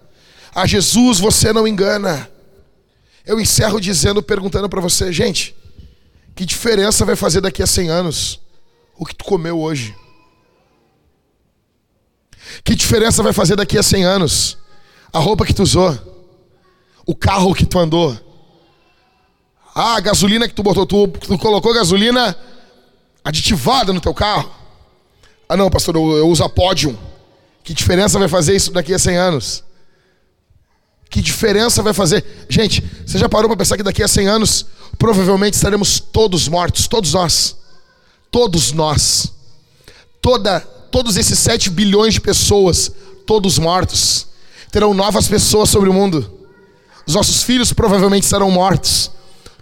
A 0.54 0.66
Jesus 0.66 1.20
você 1.20 1.54
não 1.54 1.68
engana. 1.68 2.30
Eu 3.26 3.40
encerro 3.40 3.80
dizendo, 3.80 4.24
perguntando 4.24 4.70
para 4.70 4.82
você, 4.82 5.12
gente, 5.12 5.56
que 6.36 6.46
diferença 6.46 7.06
vai 7.06 7.16
fazer 7.16 7.42
daqui 7.42 7.62
a 7.62 7.68
100 7.68 7.90
anos 7.90 8.40
o 8.98 9.06
que 9.06 9.16
tu 9.16 9.26
comeu 9.26 9.60
hoje? 9.60 9.96
Que 12.64 12.76
diferença 12.76 13.22
vai 13.22 13.34
fazer 13.34 13.56
daqui 13.56 13.78
a 13.78 13.84
100 13.84 14.04
anos 14.04 14.58
a 15.14 15.20
roupa 15.20 15.46
que 15.46 15.54
tu 15.54 15.64
usou? 15.64 16.10
o 17.10 17.16
carro 17.16 17.56
que 17.56 17.66
tu 17.66 17.80
andou. 17.80 18.16
Ah, 19.74 19.96
a 19.96 20.00
gasolina 20.00 20.48
que 20.48 20.54
tu 20.54 20.62
botou, 20.62 20.86
tu, 20.86 21.08
tu 21.08 21.40
colocou 21.40 21.74
gasolina 21.74 22.38
aditivada 23.24 23.92
no 23.92 24.00
teu 24.00 24.14
carro. 24.14 24.52
Ah 25.48 25.58
não, 25.58 25.72
pastor, 25.72 25.96
eu, 25.96 26.18
eu 26.18 26.28
uso 26.28 26.44
a 26.44 26.50
Podium. 26.50 26.96
Que 27.64 27.74
diferença 27.74 28.20
vai 28.20 28.28
fazer 28.28 28.56
isso 28.56 28.72
daqui 28.72 28.94
a 28.94 29.00
100 29.00 29.18
anos? 29.18 29.64
Que 31.10 31.22
diferença 31.22 31.82
vai 31.82 31.94
fazer? 31.94 32.24
Gente, 32.48 32.84
você 33.06 33.18
já 33.18 33.28
parou 33.28 33.50
para 33.50 33.58
pensar 33.58 33.76
que 33.76 33.84
daqui 33.84 34.04
a 34.04 34.08
100 34.08 34.28
anos 34.28 34.66
provavelmente 34.98 35.56
estaremos 35.56 36.00
todos 36.00 36.48
mortos, 36.48 36.88
todos 36.88 37.14
nós. 37.14 37.58
Todos 38.30 38.72
nós. 38.72 39.34
Toda, 40.22 40.60
todos 40.92 41.18
esses 41.18 41.40
7 41.40 41.72
bilhões 41.72 42.14
de 42.14 42.22
pessoas, 42.22 42.92
todos 43.26 43.58
mortos. 43.58 44.28
Terão 44.72 44.94
novas 44.94 45.28
pessoas 45.28 45.70
sobre 45.70 45.90
o 45.90 45.94
mundo. 45.94 46.32
Os 47.08 47.16
nossos 47.16 47.42
filhos 47.42 47.74
provavelmente 47.74 48.28
serão 48.28 48.52
mortos. 48.52 49.10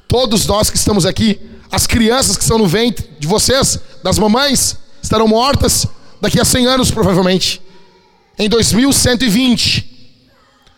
Todos 0.05 0.45
nós 0.45 0.69
que 0.69 0.75
estamos 0.75 1.05
aqui, 1.05 1.39
as 1.71 1.87
crianças 1.87 2.35
que 2.35 2.43
estão 2.43 2.57
no 2.57 2.67
ventre 2.67 3.09
de 3.17 3.27
vocês, 3.27 3.79
das 4.03 4.19
mamães, 4.19 4.77
estarão 5.01 5.29
mortas 5.29 5.87
daqui 6.19 6.41
a 6.41 6.45
100 6.45 6.65
anos 6.67 6.91
provavelmente. 6.91 7.61
Em 8.37 8.49
2120. 8.49 9.96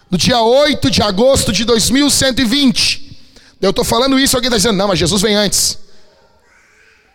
No 0.10 0.18
dia 0.18 0.42
8 0.42 0.90
de 0.90 1.02
agosto 1.02 1.52
de 1.52 1.64
2120. 1.66 3.18
Eu 3.62 3.70
estou 3.70 3.84
falando 3.84 4.18
isso, 4.18 4.36
alguém 4.36 4.48
está 4.48 4.58
dizendo, 4.58 4.78
não, 4.78 4.88
mas 4.88 4.98
Jesus 4.98 5.22
vem 5.22 5.36
antes. 5.36 5.78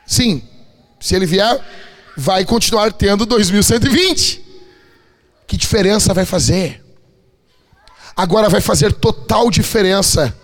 Sim, 0.07 0.43
Se 1.01 1.15
ele 1.15 1.27
vier, 1.27 1.63
vai 2.17 2.45
continuar 2.45 2.93
tendo 2.93 3.27
2120. 3.27 4.43
Que 5.47 5.57
diferença 5.57 6.15
vai 6.15 6.25
fazer? 6.25 6.83
Agora 8.17 8.49
vai 8.49 8.61
fazer 8.61 8.93
total 8.93 9.51
diferença 9.51 10.35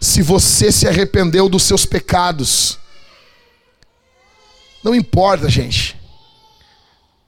se 0.00 0.22
você 0.22 0.70
se 0.70 0.86
arrependeu 0.86 1.48
dos 1.48 1.64
seus 1.64 1.84
pecados. 1.84 2.78
Não 4.82 4.94
importa, 4.94 5.48
gente. 5.48 5.96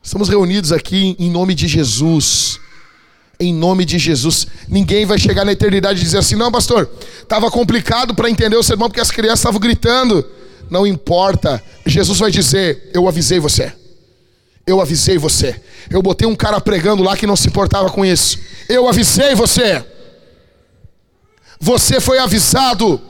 Estamos 0.02 0.28
reunidos 0.28 0.72
aqui 0.72 1.16
em 1.18 1.30
nome 1.30 1.54
de 1.54 1.66
Jesus. 1.66 2.60
Em 3.40 3.54
nome 3.54 3.86
de 3.86 3.98
Jesus. 3.98 4.46
Ninguém 4.68 5.06
vai 5.06 5.18
chegar 5.18 5.46
na 5.46 5.52
eternidade 5.52 5.98
e 5.98 6.04
dizer 6.04 6.18
assim: 6.18 6.36
não, 6.36 6.52
pastor, 6.52 6.90
estava 7.22 7.50
complicado 7.50 8.14
para 8.14 8.28
entender 8.28 8.56
o 8.56 8.62
sermão 8.62 8.88
porque 8.88 9.00
as 9.00 9.10
crianças 9.10 9.40
estavam 9.40 9.58
gritando. 9.58 10.24
Não 10.68 10.86
importa. 10.86 11.62
Jesus 11.86 12.18
vai 12.18 12.30
dizer: 12.30 12.90
eu 12.92 13.08
avisei 13.08 13.40
você. 13.40 13.72
Eu 14.66 14.78
avisei 14.78 15.16
você. 15.16 15.58
Eu 15.90 16.02
botei 16.02 16.28
um 16.28 16.36
cara 16.36 16.60
pregando 16.60 17.02
lá 17.02 17.16
que 17.16 17.26
não 17.26 17.34
se 17.34 17.48
importava 17.48 17.88
com 17.88 18.04
isso. 18.04 18.38
Eu 18.68 18.86
avisei 18.86 19.34
você. 19.34 19.82
Você 21.58 21.98
foi 21.98 22.18
avisado. 22.18 23.00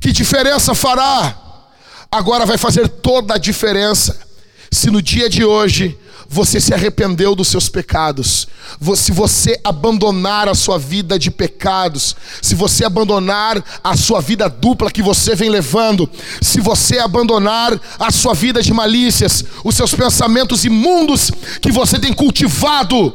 Que 0.00 0.12
diferença 0.12 0.74
fará? 0.74 1.36
Agora 2.10 2.46
vai 2.46 2.56
fazer 2.56 2.88
toda 2.88 3.34
a 3.34 3.38
diferença 3.38 4.28
se 4.70 4.90
no 4.90 5.00
dia 5.02 5.28
de 5.28 5.44
hoje 5.44 5.98
você 6.28 6.60
se 6.60 6.74
arrependeu 6.74 7.34
dos 7.34 7.48
seus 7.48 7.70
pecados, 7.70 8.46
se 8.96 9.10
você 9.10 9.58
abandonar 9.64 10.46
a 10.46 10.54
sua 10.54 10.78
vida 10.78 11.18
de 11.18 11.30
pecados, 11.30 12.14
se 12.42 12.54
você 12.54 12.84
abandonar 12.84 13.64
a 13.82 13.96
sua 13.96 14.20
vida 14.20 14.46
dupla 14.46 14.90
que 14.90 15.02
você 15.02 15.34
vem 15.34 15.48
levando, 15.48 16.08
se 16.42 16.60
você 16.60 16.98
abandonar 16.98 17.80
a 17.98 18.12
sua 18.12 18.34
vida 18.34 18.62
de 18.62 18.74
malícias, 18.74 19.42
os 19.64 19.74
seus 19.74 19.94
pensamentos 19.94 20.66
imundos 20.66 21.30
que 21.62 21.72
você 21.72 21.98
tem 21.98 22.12
cultivado, 22.12 23.14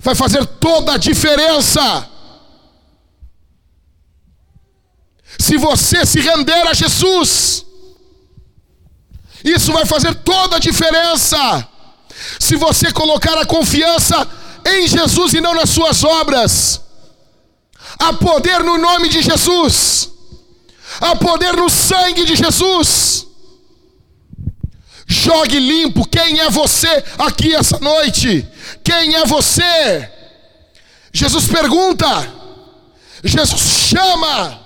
vai 0.00 0.14
fazer 0.14 0.46
toda 0.46 0.94
a 0.94 0.98
diferença. 0.98 2.08
Se 5.38 5.58
você 5.58 6.06
se 6.06 6.20
render 6.20 6.66
a 6.66 6.72
Jesus, 6.72 7.66
isso 9.44 9.72
vai 9.72 9.84
fazer 9.84 10.14
toda 10.14 10.56
a 10.56 10.58
diferença. 10.58 11.68
Se 12.38 12.56
você 12.56 12.92
colocar 12.92 13.38
a 13.38 13.46
confiança 13.46 14.28
em 14.66 14.86
Jesus 14.86 15.34
e 15.34 15.40
não 15.40 15.54
nas 15.54 15.70
suas 15.70 16.04
obras, 16.04 16.80
há 17.98 18.12
poder 18.12 18.62
no 18.62 18.78
nome 18.78 19.08
de 19.08 19.22
Jesus, 19.22 20.10
há 21.00 21.16
poder 21.16 21.56
no 21.56 21.68
sangue 21.68 22.24
de 22.24 22.36
Jesus. 22.36 23.26
Jogue 25.06 25.58
limpo 25.58 26.08
quem 26.08 26.40
é 26.40 26.48
você 26.48 27.04
aqui 27.18 27.54
essa 27.54 27.78
noite. 27.78 28.48
Quem 28.82 29.14
é 29.14 29.26
você? 29.26 30.10
Jesus 31.12 31.46
pergunta, 31.46 32.06
Jesus 33.22 33.60
chama. 33.60 34.60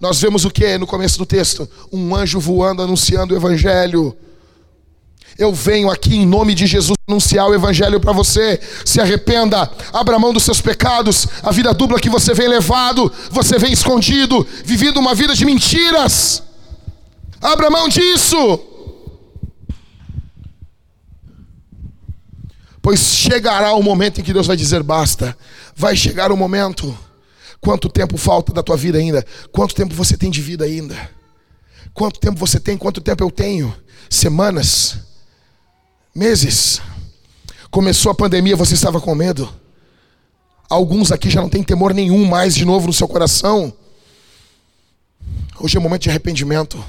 Nós 0.00 0.20
vemos 0.20 0.44
o 0.44 0.50
que 0.50 0.76
no 0.78 0.86
começo 0.86 1.18
do 1.18 1.26
texto? 1.26 1.68
Um 1.92 2.14
anjo 2.14 2.40
voando 2.40 2.82
anunciando 2.82 3.34
o 3.34 3.36
evangelho. 3.36 4.16
Eu 5.36 5.52
venho 5.52 5.90
aqui 5.90 6.16
em 6.16 6.26
nome 6.26 6.54
de 6.54 6.66
Jesus 6.66 6.96
anunciar 7.08 7.48
o 7.48 7.54
Evangelho 7.54 7.98
para 7.98 8.12
você. 8.12 8.60
Se 8.84 9.00
arrependa, 9.00 9.70
abra 9.92 10.18
mão 10.18 10.32
dos 10.32 10.44
seus 10.44 10.60
pecados, 10.60 11.26
a 11.42 11.50
vida 11.50 11.74
dupla 11.74 11.98
que 11.98 12.08
você 12.08 12.32
vem 12.32 12.48
levado, 12.48 13.12
você 13.30 13.58
vem 13.58 13.72
escondido, 13.72 14.46
vivendo 14.64 14.98
uma 14.98 15.14
vida 15.14 15.34
de 15.34 15.44
mentiras. 15.44 16.42
Abra 17.40 17.68
mão 17.68 17.88
disso. 17.88 18.60
Pois 22.80 23.00
chegará 23.00 23.72
o 23.72 23.82
momento 23.82 24.20
em 24.20 24.24
que 24.24 24.32
Deus 24.32 24.46
vai 24.46 24.56
dizer 24.56 24.82
basta. 24.82 25.36
Vai 25.74 25.96
chegar 25.96 26.30
o 26.30 26.36
momento. 26.36 26.96
Quanto 27.60 27.88
tempo 27.88 28.16
falta 28.16 28.52
da 28.52 28.62
tua 28.62 28.76
vida 28.76 28.98
ainda? 28.98 29.26
Quanto 29.50 29.74
tempo 29.74 29.94
você 29.94 30.16
tem 30.16 30.30
de 30.30 30.40
vida 30.40 30.64
ainda? 30.64 30.94
Quanto 31.92 32.20
tempo 32.20 32.38
você 32.38 32.60
tem? 32.60 32.76
Quanto 32.76 33.00
tempo 33.00 33.24
eu 33.24 33.30
tenho? 33.30 33.74
Semanas? 34.10 34.98
Meses. 36.14 36.80
Começou 37.70 38.12
a 38.12 38.14
pandemia, 38.14 38.54
você 38.54 38.74
estava 38.74 39.00
com 39.00 39.14
medo. 39.14 39.52
Alguns 40.70 41.10
aqui 41.10 41.28
já 41.28 41.40
não 41.40 41.48
tem 41.48 41.62
temor 41.62 41.92
nenhum 41.92 42.24
mais 42.24 42.54
de 42.54 42.64
novo 42.64 42.86
no 42.86 42.92
seu 42.92 43.08
coração. 43.08 43.72
Hoje 45.58 45.76
é 45.76 45.80
momento 45.80 46.02
de 46.02 46.10
arrependimento. 46.10 46.82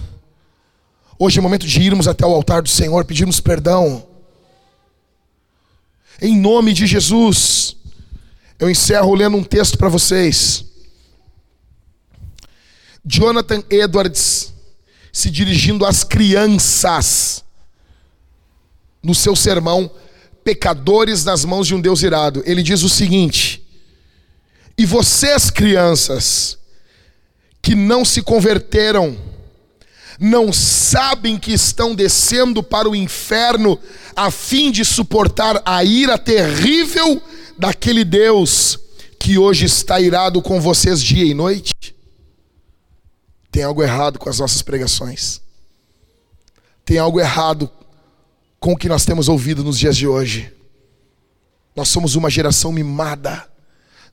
Hoje 1.18 1.40
é 1.40 1.42
momento 1.42 1.66
de 1.66 1.82
irmos 1.82 2.08
até 2.08 2.26
o 2.26 2.34
altar 2.34 2.62
do 2.62 2.70
Senhor, 2.70 3.04
pedirmos 3.06 3.40
perdão. 3.40 4.06
Em 6.22 6.38
nome 6.38 6.72
de 6.72 6.86
Jesus. 6.86 7.76
Eu 8.60 8.70
encerro 8.70 9.16
lendo 9.16 9.38
um 9.38 9.44
texto 9.44 9.78
para 9.78 9.90
vocês. 9.90 10.66
Jonathan 13.04 13.64
Edwards 13.70 14.54
se 15.12 15.30
dirigindo 15.30 15.86
às 15.86 16.04
crianças 16.04 17.45
no 19.06 19.16
seu 19.16 19.36
sermão 19.36 19.90
Pecadores 20.46 21.26
nas 21.26 21.44
mãos 21.44 21.66
de 21.66 21.74
um 21.74 21.82
Deus 21.82 22.04
irado. 22.04 22.44
Ele 22.46 22.62
diz 22.62 22.84
o 22.84 22.90
seguinte: 22.90 23.66
E 24.78 24.86
vocês, 24.86 25.50
crianças, 25.50 26.60
que 27.64 27.74
não 27.74 28.06
se 28.06 28.22
converteram, 28.22 29.18
não 30.20 30.54
sabem 30.54 31.40
que 31.40 31.52
estão 31.52 31.96
descendo 31.96 32.62
para 32.62 32.88
o 32.88 32.96
inferno 32.96 33.80
a 34.16 34.30
fim 34.30 34.72
de 34.72 34.86
suportar 34.86 35.60
a 35.66 35.84
ira 35.84 36.16
terrível 36.16 37.20
daquele 37.58 38.06
Deus 38.06 38.78
que 39.18 39.40
hoje 39.40 39.66
está 39.66 40.00
irado 40.00 40.44
com 40.44 40.62
vocês 40.62 41.02
dia 41.02 41.26
e 41.26 41.34
noite? 41.34 41.74
Tem 43.52 43.64
algo 43.64 43.82
errado 43.82 44.20
com 44.20 44.30
as 44.30 44.38
nossas 44.38 44.62
pregações. 44.62 45.42
Tem 46.86 47.00
algo 47.00 47.20
errado 47.20 47.68
com 48.60 48.74
o 48.74 48.78
que 48.78 48.90
nós 48.90 49.06
temos 49.06 49.30
ouvido 49.30 49.64
nos 49.64 49.78
dias 49.78 49.96
de 49.96 50.08
hoje. 50.08 50.52
Nós 51.76 51.90
somos 51.90 52.16
uma 52.16 52.30
geração 52.30 52.72
mimada. 52.72 53.48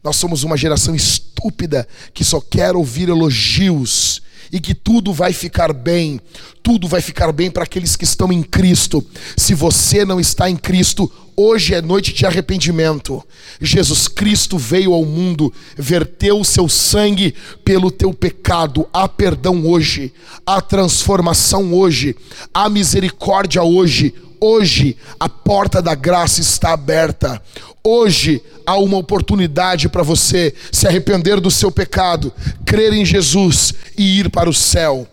Nós 0.03 0.17
somos 0.17 0.43
uma 0.43 0.57
geração 0.57 0.95
estúpida 0.95 1.87
que 2.13 2.25
só 2.25 2.41
quer 2.41 2.75
ouvir 2.75 3.09
elogios 3.09 4.21
e 4.51 4.61
que 4.61 4.75
tudo 4.75 5.13
vai 5.13 5.33
ficar 5.33 5.73
bem. 5.73 6.21
Tudo 6.63 6.89
vai 6.89 7.01
ficar 7.01 7.33
bem 7.33 7.51
para 7.51 7.63
aqueles 7.63 7.95
que 7.95 8.05
estão 8.05 8.33
em 8.33 8.43
Cristo. 8.43 9.05
Se 9.37 9.55
você 9.55 10.05
não 10.05 10.19
está 10.19 10.51
em 10.51 10.57
Cristo, 10.57 11.11
hoje 11.37 11.73
é 11.73 11.81
noite 11.81 12.13
de 12.13 12.27
arrependimento. 12.27 13.25
Jesus 13.61 14.09
Cristo 14.09 14.59
veio 14.59 14.93
ao 14.93 15.05
mundo, 15.05 15.53
verteu 15.77 16.41
o 16.41 16.45
seu 16.45 16.69
sangue 16.69 17.35
pelo 17.65 17.91
teu 17.91 18.13
pecado. 18.13 18.89
Há 18.93 19.09
perdão 19.09 19.65
hoje, 19.67 20.13
há 20.45 20.61
transformação 20.61 21.73
hoje, 21.73 22.17
há 22.53 22.69
misericórdia 22.69 23.63
hoje 23.63 24.13
Hoje 24.45 24.97
a 25.21 25.29
porta 25.29 25.81
da 25.81 25.95
graça 25.95 26.41
está 26.41 26.73
aberta. 26.73 27.41
Hoje 27.81 28.43
há 28.67 28.77
uma 28.77 28.97
oportunidade 28.97 29.89
para 29.89 30.03
você 30.03 30.53
se 30.73 30.85
arrepender 30.85 31.39
do 31.39 31.49
seu 31.49 31.71
pecado, 31.71 32.33
crer 32.67 32.93
em 32.93 33.05
Jesus 33.05 33.73
e 33.97 34.19
ir 34.19 34.31
para 34.31 34.51
o 34.51 34.53
céu. 34.53 35.07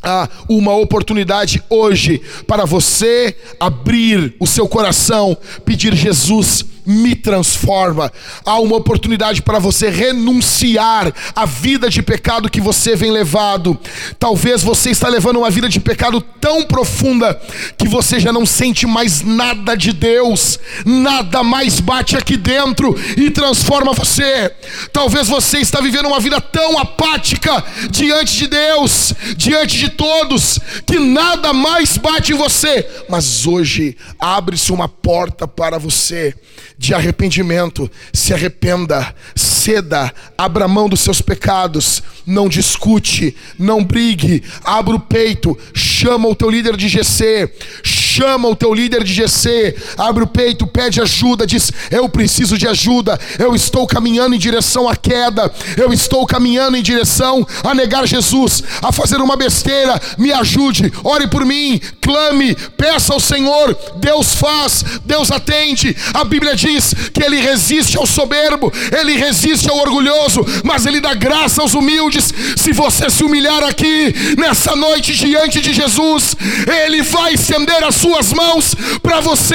Há 0.00 0.28
uma 0.48 0.76
oportunidade 0.76 1.60
hoje 1.68 2.22
para 2.46 2.64
você 2.64 3.36
abrir 3.58 4.36
o 4.38 4.46
seu 4.46 4.68
coração, 4.68 5.36
pedir 5.64 5.92
Jesus 5.96 6.64
me 6.84 7.14
transforma. 7.14 8.12
Há 8.44 8.58
uma 8.58 8.76
oportunidade 8.76 9.42
para 9.42 9.58
você 9.58 9.88
renunciar 9.88 11.12
à 11.34 11.46
vida 11.46 11.88
de 11.88 12.02
pecado 12.02 12.50
que 12.50 12.60
você 12.60 12.96
vem 12.96 13.10
levado. 13.10 13.78
Talvez 14.18 14.62
você 14.62 14.90
está 14.90 15.08
levando 15.08 15.38
uma 15.38 15.50
vida 15.50 15.68
de 15.68 15.80
pecado 15.80 16.20
tão 16.20 16.64
profunda 16.64 17.40
que 17.78 17.88
você 17.88 18.18
já 18.18 18.32
não 18.32 18.44
sente 18.44 18.86
mais 18.86 19.22
nada 19.22 19.76
de 19.76 19.92
Deus, 19.92 20.58
nada 20.84 21.42
mais 21.42 21.80
bate 21.80 22.16
aqui 22.16 22.36
dentro 22.36 22.94
e 23.16 23.30
transforma 23.30 23.92
você. 23.92 24.52
Talvez 24.92 25.28
você 25.28 25.58
está 25.58 25.80
vivendo 25.80 26.06
uma 26.06 26.20
vida 26.20 26.40
tão 26.40 26.78
apática 26.78 27.64
diante 27.90 28.36
de 28.36 28.46
Deus, 28.48 29.14
diante 29.36 29.78
de 29.78 29.90
todos, 29.90 30.58
que 30.86 30.98
nada 30.98 31.52
mais 31.52 31.96
bate 31.96 32.32
em 32.32 32.36
você. 32.36 32.86
Mas 33.08 33.46
hoje 33.46 33.96
abre-se 34.18 34.72
uma 34.72 34.88
porta 34.88 35.46
para 35.46 35.78
você 35.78 36.34
de 36.82 36.92
arrependimento. 36.92 37.88
Se 38.12 38.34
arrependa, 38.34 39.14
ceda, 39.36 40.12
abra 40.36 40.66
mão 40.66 40.88
dos 40.88 40.98
seus 40.98 41.22
pecados, 41.22 42.02
não 42.26 42.48
discute, 42.48 43.36
não 43.56 43.84
brigue, 43.84 44.42
abra 44.64 44.96
o 44.96 45.00
peito, 45.00 45.56
chama 45.72 46.28
o 46.28 46.34
teu 46.34 46.50
líder 46.50 46.76
de 46.76 46.88
GC, 46.88 47.48
chama 48.12 48.48
o 48.48 48.56
teu 48.56 48.74
líder 48.74 49.02
de 49.02 49.12
GC, 49.12 49.74
abre 49.96 50.24
o 50.24 50.26
peito, 50.26 50.66
pede 50.66 51.00
ajuda, 51.00 51.46
diz: 51.46 51.72
Eu 51.90 52.08
preciso 52.08 52.58
de 52.58 52.68
ajuda, 52.68 53.18
eu 53.38 53.54
estou 53.54 53.86
caminhando 53.86 54.34
em 54.34 54.38
direção 54.38 54.88
à 54.88 54.94
queda, 54.94 55.50
eu 55.76 55.92
estou 55.92 56.26
caminhando 56.26 56.76
em 56.76 56.82
direção 56.82 57.46
a 57.64 57.74
negar 57.74 58.06
Jesus, 58.06 58.62
a 58.82 58.92
fazer 58.92 59.16
uma 59.16 59.36
besteira, 59.36 60.00
me 60.18 60.30
ajude, 60.32 60.92
ore 61.02 61.26
por 61.26 61.44
mim, 61.44 61.80
clame, 62.02 62.54
peça 62.76 63.14
ao 63.14 63.20
Senhor, 63.20 63.76
Deus 63.96 64.34
faz, 64.34 64.84
Deus 65.04 65.30
atende. 65.30 65.96
A 66.12 66.24
Bíblia 66.24 66.54
diz 66.54 66.94
que 67.14 67.22
Ele 67.22 67.40
resiste 67.40 67.96
ao 67.96 68.06
soberbo, 68.06 68.70
Ele 68.98 69.16
resiste 69.16 69.70
ao 69.70 69.78
orgulhoso, 69.78 70.44
mas 70.64 70.84
Ele 70.84 71.00
dá 71.00 71.14
graça 71.14 71.62
aos 71.62 71.74
humildes. 71.74 72.32
Se 72.56 72.72
você 72.72 73.08
se 73.08 73.24
humilhar 73.24 73.64
aqui, 73.64 74.14
nessa 74.36 74.76
noite, 74.76 75.14
diante 75.14 75.60
de 75.60 75.72
Jesus, 75.72 76.36
Ele 76.84 77.02
vai 77.02 77.34
estender 77.34 77.82
as 77.84 78.01
suas 78.02 78.32
mãos 78.32 78.74
para 79.00 79.20
você, 79.20 79.54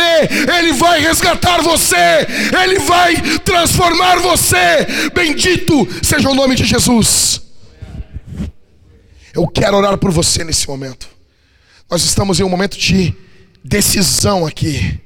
Ele 0.58 0.72
vai 0.74 1.02
resgatar 1.02 1.62
você, 1.62 2.26
Ele 2.64 2.80
vai 2.80 3.16
transformar 3.40 4.20
você. 4.20 5.10
Bendito 5.14 5.88
seja 6.02 6.30
o 6.30 6.34
nome 6.34 6.56
de 6.56 6.64
Jesus. 6.64 7.42
Eu 9.34 9.46
quero 9.48 9.78
orar 9.78 9.98
por 9.98 10.12
você 10.12 10.44
nesse 10.44 10.68
momento. 10.68 11.08
Nós 11.90 12.04
estamos 12.04 12.40
em 12.40 12.44
um 12.44 12.50
momento 12.50 12.78
de 12.78 13.14
decisão 13.64 14.46
aqui. 14.46 15.00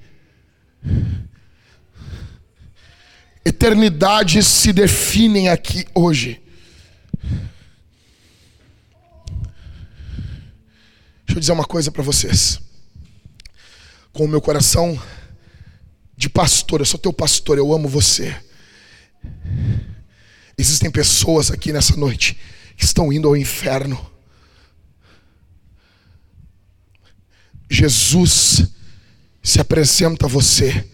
Eternidades 3.44 4.46
se 4.46 4.72
definem 4.72 5.50
aqui 5.50 5.86
hoje. 5.96 6.42
Deixa 11.26 11.38
eu 11.38 11.40
dizer 11.40 11.52
uma 11.54 11.66
coisa 11.66 11.92
para 11.92 12.04
vocês. 12.04 12.60
Com 14.14 14.26
o 14.26 14.28
meu 14.28 14.42
coração 14.42 15.02
de 16.18 16.30
pastor, 16.30 16.82
eu 16.82 16.86
sou 16.86 17.00
teu 17.00 17.14
pastor, 17.14 17.58
eu 17.58 17.74
amo 17.74 17.88
você. 17.88 18.36
Existem 20.58 20.92
pessoas 20.92 21.50
aqui 21.50 21.72
nessa 21.72 21.96
noite 21.96 22.38
que 22.76 22.84
estão 22.84 23.12
indo 23.12 23.28
ao 23.28 23.38
inferno. 23.38 24.12
Jesus 27.70 28.68
se 29.42 29.62
apresenta 29.62 30.26
a 30.26 30.30
você 30.30 30.86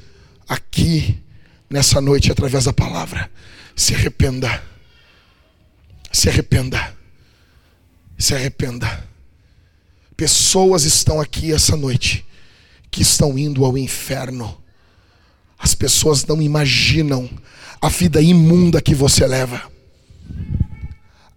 aqui 0.47 1.19
nessa 1.69 1.99
noite 1.99 2.31
através 2.31 2.65
da 2.65 2.73
palavra. 2.73 3.31
Se 3.75 3.95
arrependa. 3.95 4.63
Se 6.11 6.29
arrependa. 6.29 6.95
Se 8.17 8.35
arrependa. 8.35 9.07
Pessoas 10.15 10.83
estão 10.83 11.19
aqui 11.19 11.51
essa 11.51 11.75
noite 11.75 12.26
que 12.97 13.03
estão 13.03 13.37
indo 13.37 13.63
ao 13.63 13.77
inferno. 13.77 14.57
As 15.59 15.75
pessoas 15.75 16.25
não 16.25 16.41
imaginam 16.41 17.29
a 17.79 17.89
vida 17.89 18.19
imunda 18.19 18.81
que 18.81 18.95
você 18.95 19.27
leva. 19.27 19.61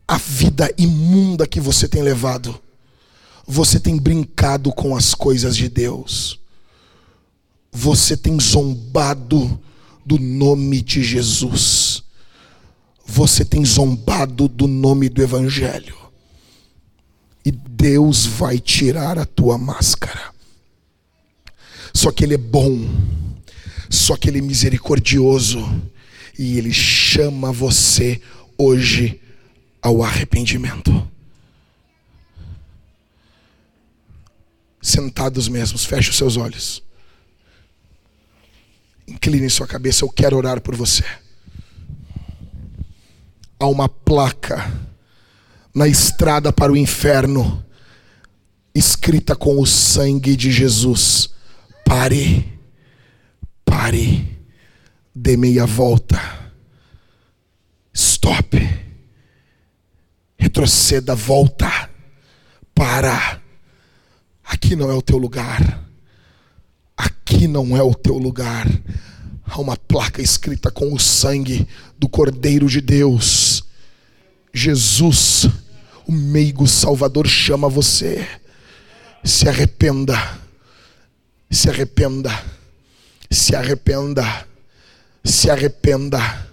A 0.08 0.16
vida 0.16 0.72
imunda 0.78 1.46
que 1.46 1.60
você 1.60 1.86
tem 1.86 2.02
levado. 2.02 2.58
Você 3.46 3.78
tem 3.78 3.96
brincado 3.96 4.72
com 4.72 4.96
as 4.96 5.14
coisas 5.14 5.54
de 5.54 5.68
Deus 5.68 6.40
você 7.72 8.16
tem 8.16 8.38
zombado 8.40 9.60
do 10.04 10.18
nome 10.18 10.82
de 10.82 11.02
Jesus. 11.02 12.02
Você 13.06 13.44
tem 13.44 13.64
zombado 13.64 14.48
do 14.48 14.66
nome 14.66 15.08
do 15.08 15.22
Evangelho. 15.22 15.96
E 17.44 17.50
Deus 17.50 18.26
vai 18.26 18.58
tirar 18.58 19.18
a 19.18 19.24
tua 19.24 19.56
máscara. 19.56 20.34
Só 21.92 22.10
que 22.10 22.24
Ele 22.24 22.34
é 22.34 22.38
bom, 22.38 22.88
só 23.88 24.16
que 24.16 24.28
Ele 24.28 24.38
é 24.38 24.42
misericordioso, 24.42 25.58
e 26.38 26.56
Ele 26.56 26.72
chama 26.72 27.52
você 27.52 28.20
hoje 28.56 29.20
ao 29.82 30.02
arrependimento. 30.02 31.08
Sentados 34.82 35.48
mesmos, 35.48 35.84
feche 35.84 36.10
os 36.10 36.16
seus 36.16 36.36
olhos. 36.36 36.82
Incline 39.06 39.50
sua 39.50 39.66
cabeça, 39.66 40.04
eu 40.04 40.08
quero 40.08 40.36
orar 40.36 40.60
por 40.60 40.74
você. 40.74 41.04
Há 43.58 43.66
uma 43.66 43.88
placa 43.88 44.72
na 45.74 45.86
estrada 45.86 46.52
para 46.52 46.72
o 46.72 46.76
inferno, 46.76 47.64
escrita 48.74 49.36
com 49.36 49.60
o 49.60 49.66
sangue 49.66 50.34
de 50.36 50.50
Jesus. 50.50 51.30
Pare, 51.90 52.46
pare, 53.64 54.38
dê 55.12 55.36
meia 55.36 55.66
volta, 55.66 56.20
stop, 57.92 58.56
retroceda, 60.38 61.16
volta, 61.16 61.90
para. 62.72 63.42
Aqui 64.44 64.76
não 64.76 64.88
é 64.88 64.94
o 64.94 65.02
teu 65.02 65.18
lugar 65.18 65.90
aqui 67.30 67.48
não 67.48 67.76
é 67.76 67.82
o 67.82 67.94
teu 67.94 68.18
lugar. 68.18 68.68
Há 69.46 69.60
uma 69.60 69.76
placa 69.76 70.20
escrita 70.20 70.70
com 70.70 70.92
o 70.92 70.98
sangue 70.98 71.66
do 71.98 72.08
Cordeiro 72.08 72.68
de 72.68 72.80
Deus. 72.80 73.64
Jesus, 74.52 75.48
o 76.06 76.12
meigo 76.12 76.66
Salvador, 76.66 77.26
chama 77.26 77.68
você. 77.68 78.26
Se 79.24 79.48
arrependa, 79.48 80.39
se 81.50 81.68
arrependa, 81.68 82.30
se 83.30 83.56
arrependa, 83.56 84.46
se 85.24 85.50
arrependa, 85.50 86.46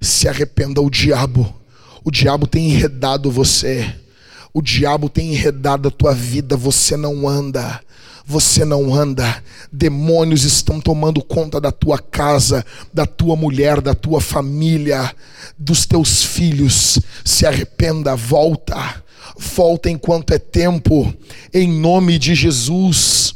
se 0.00 0.28
arrependa. 0.28 0.80
O 0.80 0.90
diabo, 0.90 1.54
o 2.04 2.10
diabo 2.10 2.46
tem 2.46 2.70
enredado 2.70 3.30
você. 3.30 3.94
O 4.52 4.62
diabo 4.62 5.08
tem 5.08 5.32
enredado 5.32 5.88
a 5.88 5.90
tua 5.90 6.14
vida, 6.14 6.56
você 6.56 6.96
não 6.96 7.28
anda 7.28 7.80
você 8.26 8.64
não 8.64 8.92
anda. 8.92 9.42
Demônios 9.72 10.42
estão 10.42 10.80
tomando 10.80 11.22
conta 11.22 11.60
da 11.60 11.70
tua 11.70 11.98
casa, 11.98 12.66
da 12.92 13.06
tua 13.06 13.36
mulher, 13.36 13.80
da 13.80 13.94
tua 13.94 14.20
família, 14.20 15.14
dos 15.56 15.86
teus 15.86 16.24
filhos. 16.24 16.98
Se 17.24 17.46
arrependa, 17.46 18.16
volta. 18.16 19.04
Volta 19.38 19.90
enquanto 19.90 20.32
é 20.32 20.38
tempo, 20.38 21.12
em 21.52 21.68
nome 21.68 22.18
de 22.18 22.34
Jesus. 22.34 23.35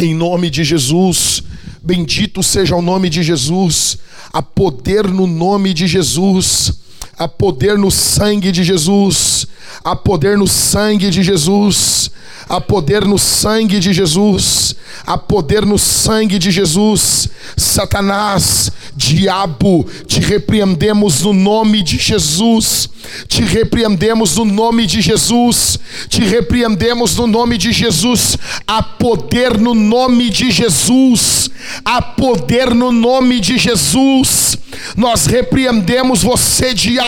Em 0.00 0.14
nome 0.14 0.48
de 0.48 0.62
Jesus. 0.62 1.42
Bendito 1.82 2.40
seja 2.40 2.76
o 2.76 2.82
nome 2.82 3.10
de 3.10 3.20
Jesus. 3.20 3.98
Há 4.32 4.40
poder 4.40 5.08
no 5.08 5.26
nome 5.26 5.74
de 5.74 5.88
Jesus. 5.88 6.72
Há 7.18 7.26
poder 7.26 7.76
no 7.76 7.90
sangue 7.90 8.52
de 8.52 8.62
Jesus. 8.62 9.46
Há 9.84 9.96
poder 9.96 10.38
no 10.38 10.46
sangue 10.46 11.10
de 11.10 11.22
Jesus 11.22 12.10
há 12.48 12.60
poder 12.60 13.04
no 13.04 13.18
sangue 13.18 13.78
de 13.78 13.92
Jesus, 13.92 14.74
há 15.06 15.18
poder 15.18 15.66
no 15.66 15.76
sangue 15.76 16.38
de 16.38 16.50
Jesus. 16.50 17.28
Satanás, 17.56 18.72
diabo, 18.96 19.86
te 20.06 20.20
repreendemos 20.20 21.22
no 21.22 21.32
nome 21.32 21.82
de 21.82 21.98
Jesus, 21.98 22.88
te 23.26 23.42
repreendemos 23.42 24.36
no 24.36 24.44
nome 24.44 24.86
de 24.86 25.02
Jesus, 25.02 25.78
te 26.08 26.20
repreendemos 26.22 27.16
no 27.16 27.26
nome 27.26 27.58
de 27.58 27.72
Jesus. 27.72 28.36
Há 28.66 28.82
poder 28.82 29.58
no 29.58 29.74
nome 29.74 30.30
de 30.30 30.50
Jesus, 30.50 31.50
há 31.84 32.00
poder 32.00 32.74
no 32.74 32.90
nome 32.90 33.40
de 33.40 33.58
Jesus. 33.58 34.56
Nós 34.96 35.26
repreendemos 35.26 36.22
você, 36.22 36.72
diabo, 36.72 37.07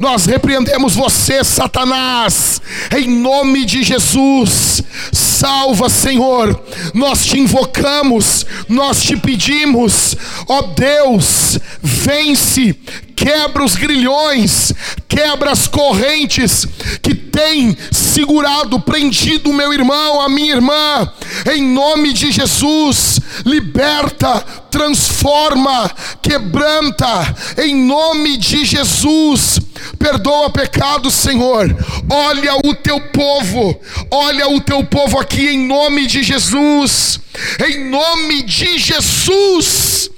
nós 0.00 0.26
repreendemos 0.26 0.94
você, 0.94 1.42
Satanás, 1.44 2.60
em 2.96 3.08
nome 3.08 3.64
de 3.64 3.82
Jesus. 3.82 4.82
Salva, 5.12 5.88
Senhor, 5.88 6.60
nós 6.94 7.24
te 7.24 7.38
invocamos, 7.38 8.44
nós 8.68 9.02
te 9.02 9.16
pedimos, 9.16 10.16
ó 10.48 10.62
Deus, 10.62 11.58
vence, 11.80 12.76
quebra 13.18 13.64
os 13.64 13.74
grilhões, 13.74 14.72
quebra 15.08 15.50
as 15.50 15.66
correntes 15.66 16.64
que 17.02 17.12
tem 17.16 17.76
segurado, 17.90 18.78
prendido 18.78 19.50
o 19.50 19.54
meu 19.54 19.72
irmão, 19.72 20.20
a 20.20 20.28
minha 20.28 20.54
irmã, 20.54 21.12
em 21.52 21.60
nome 21.60 22.12
de 22.12 22.30
Jesus, 22.30 23.18
liberta, 23.44 24.40
transforma, 24.70 25.90
quebranta, 26.22 27.34
em 27.60 27.74
nome 27.74 28.36
de 28.36 28.64
Jesus, 28.64 29.58
perdoa 29.98 30.50
pecados, 30.50 31.14
Senhor. 31.14 31.74
Olha 32.08 32.54
o 32.64 32.72
teu 32.72 33.00
povo, 33.00 33.80
olha 34.12 34.48
o 34.48 34.60
teu 34.60 34.84
povo 34.84 35.18
aqui 35.18 35.48
em 35.48 35.66
nome 35.66 36.06
de 36.06 36.22
Jesus, 36.22 37.18
em 37.66 37.90
nome 37.90 38.42
de 38.44 38.78
Jesus 38.78 40.08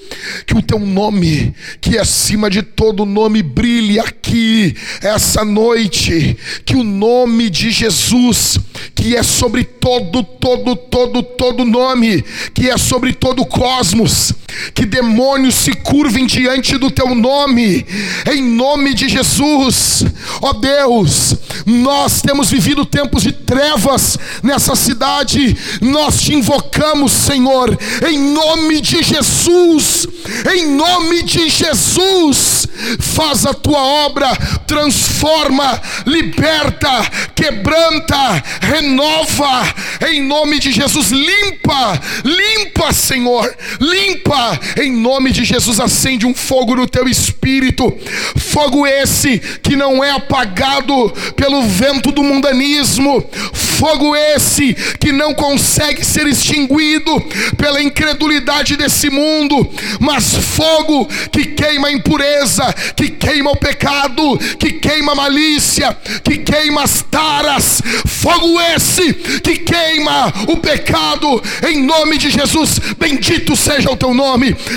que 0.47 0.57
o 0.57 0.62
teu 0.62 0.78
nome, 0.78 1.55
que 1.81 1.97
é 1.97 2.01
acima 2.01 2.51
de 2.51 2.62
todo 2.62 3.05
nome, 3.05 3.43
brilhe 3.43 3.99
aqui, 3.99 4.74
essa 5.01 5.45
noite, 5.45 6.37
que 6.65 6.77
o 6.77 6.82
nome 6.82 7.51
de 7.51 7.70
Jesus, 7.70 8.59
que 8.95 9.16
é 9.16 9.23
sobre 9.23 9.65
todo, 9.65 10.23
todo, 10.23 10.77
todo, 10.77 11.23
todo 11.23 11.65
nome, 11.65 12.23
que 12.55 12.69
é 12.69 12.77
sobre 12.77 13.12
todo 13.12 13.43
o 13.43 13.47
cosmos, 13.47 14.32
que 14.74 14.86
demônios 14.86 15.55
se 15.55 15.72
curvem 15.72 16.27
diante 16.27 16.77
do 16.78 16.90
teu 16.90 17.14
nome, 17.14 17.86
em 18.32 18.43
nome 18.43 18.94
de 18.94 19.09
Jesus, 19.09 20.05
ó 20.40 20.52
Deus, 20.52 21.35
nós 21.66 22.22
temos 22.22 22.51
vivido 22.51 22.85
tempos 22.85 23.22
de 23.22 23.32
trevas 23.32 24.18
nessa 24.43 24.74
cidade, 24.74 25.56
nós 25.81 26.20
te 26.20 26.35
invocamos, 26.35 27.12
Senhor, 27.12 27.77
em 28.09 28.18
nome 28.18 28.81
de 28.81 29.02
Jesus, 29.02 30.06
em 30.55 30.74
nome 30.74 31.22
de 31.22 31.48
Jesus, 31.48 32.66
faz 32.98 33.44
a 33.47 33.52
tua 33.52 33.81
obra, 33.81 34.35
transforma, 34.66 35.81
liberta, 36.06 36.89
quebranta, 37.35 38.43
renova, 38.60 39.74
em 40.09 40.22
nome 40.22 40.59
de 40.59 40.72
Jesus, 40.72 41.10
limpa, 41.10 42.01
limpa, 42.24 42.93
Senhor, 42.93 43.55
limpa, 43.81 44.39
em 44.80 44.92
nome 44.92 45.30
de 45.32 45.44
Jesus, 45.44 45.80
acende 45.80 46.26
um 46.26 46.34
fogo 46.34 46.74
no 46.74 46.86
teu 46.86 47.08
espírito, 47.08 47.92
fogo 48.36 48.86
esse 48.86 49.38
que 49.62 49.76
não 49.76 50.02
é 50.02 50.10
apagado 50.10 51.10
pelo 51.36 51.62
vento 51.62 52.10
do 52.12 52.22
mundanismo, 52.22 53.24
fogo 53.52 54.14
esse 54.14 54.74
que 54.98 55.12
não 55.12 55.32
consegue 55.32 56.04
ser 56.04 56.26
extinguido 56.26 57.20
pela 57.56 57.82
incredulidade 57.82 58.76
desse 58.76 59.08
mundo, 59.10 59.68
mas 59.98 60.34
fogo 60.34 61.06
que 61.32 61.46
queima 61.46 61.88
a 61.88 61.92
impureza, 61.92 62.72
que 62.94 63.08
queima 63.08 63.50
o 63.50 63.56
pecado, 63.56 64.38
que 64.58 64.72
queima 64.72 65.12
a 65.12 65.14
malícia, 65.14 65.96
que 66.22 66.38
queima 66.38 66.82
as 66.82 67.02
taras, 67.02 67.80
fogo 68.06 68.60
esse 68.60 69.14
que 69.14 69.56
queima 69.58 70.32
o 70.48 70.56
pecado, 70.58 71.42
em 71.68 71.82
nome 71.82 72.18
de 72.18 72.30
Jesus, 72.30 72.78
bendito 72.98 73.56
seja 73.56 73.90
o 73.90 73.96
teu 73.96 74.12
nome, 74.12 74.30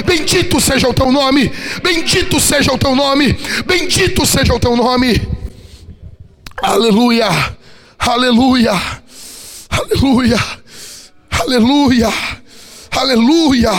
bendito 0.06 0.60
seja 0.60 0.88
o 0.88 0.94
teu 0.94 1.12
nome, 1.12 1.52
bendito 1.82 2.40
seja 2.40 2.74
o 2.74 2.78
teu 2.78 2.96
nome, 2.96 3.34
bendito 3.66 4.26
seja 4.26 4.54
o 4.54 4.60
teu 4.60 4.76
nome, 4.76 5.22
aleluia, 6.62 7.30
aleluia, 8.00 8.82
aleluia, 9.70 10.40
aleluia, 11.30 12.14
aleluia, 12.92 13.72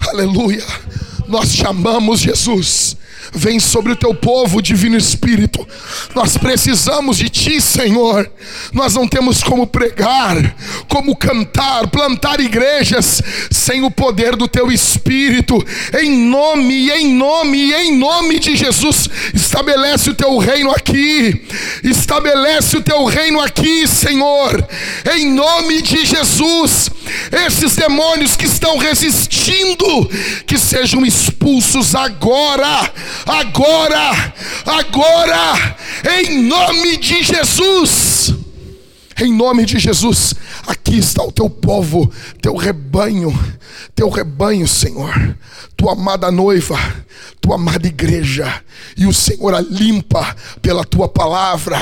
aleluia, 0.00 0.64
nós 1.28 1.52
chamamos 1.52 2.20
Jesus 2.20 2.96
vem 3.32 3.58
sobre 3.60 3.92
o 3.92 3.96
teu 3.96 4.14
povo, 4.14 4.62
Divino 4.62 4.96
Espírito. 4.96 5.66
Nós 6.14 6.36
precisamos 6.36 7.18
de 7.18 7.28
Ti, 7.28 7.60
Senhor. 7.60 8.30
Nós 8.72 8.94
não 8.94 9.06
temos 9.06 9.42
como 9.42 9.66
pregar, 9.66 10.36
como 10.88 11.16
cantar, 11.16 11.88
plantar 11.88 12.40
igrejas 12.40 13.22
sem 13.50 13.84
o 13.84 13.90
poder 13.90 14.36
do 14.36 14.48
Teu 14.48 14.70
Espírito. 14.70 15.64
Em 16.00 16.28
nome, 16.28 16.90
em 16.90 17.14
nome, 17.14 17.72
em 17.72 17.96
nome 17.96 18.38
de 18.38 18.56
Jesus, 18.56 19.08
estabelece 19.34 20.10
o 20.10 20.14
Teu 20.14 20.36
reino 20.38 20.70
aqui. 20.70 21.46
Estabelece 21.82 22.76
o 22.76 22.82
Teu 22.82 23.04
reino 23.04 23.40
aqui, 23.40 23.86
Senhor. 23.86 24.66
Em 25.14 25.30
nome 25.32 25.82
de 25.82 26.04
Jesus, 26.04 26.90
esses 27.46 27.76
demônios 27.76 28.36
que 28.36 28.46
estão 28.46 28.78
resistindo, 28.78 30.08
que 30.46 30.58
sejam 30.58 31.04
expulsos 31.04 31.94
agora 31.94 32.92
agora, 33.26 34.34
agora, 34.64 35.76
em 36.20 36.42
nome 36.42 36.96
de 36.96 37.22
Jesus. 37.22 38.34
Em 39.18 39.34
nome 39.34 39.64
de 39.64 39.78
Jesus, 39.78 40.34
aqui 40.66 40.98
está 40.98 41.22
o 41.22 41.32
teu 41.32 41.48
povo, 41.48 42.12
teu 42.42 42.54
rebanho, 42.54 43.32
teu 43.94 44.10
rebanho, 44.10 44.68
Senhor, 44.68 45.38
tua 45.76 45.92
amada 45.92 46.30
noiva, 46.30 46.78
tua 47.40 47.56
amada 47.56 47.86
igreja, 47.86 48.62
e 48.96 49.06
o 49.06 49.12
Senhor 49.12 49.54
a 49.54 49.60
limpa 49.60 50.34
pela 50.62 50.84
tua 50.84 51.06
palavra. 51.08 51.78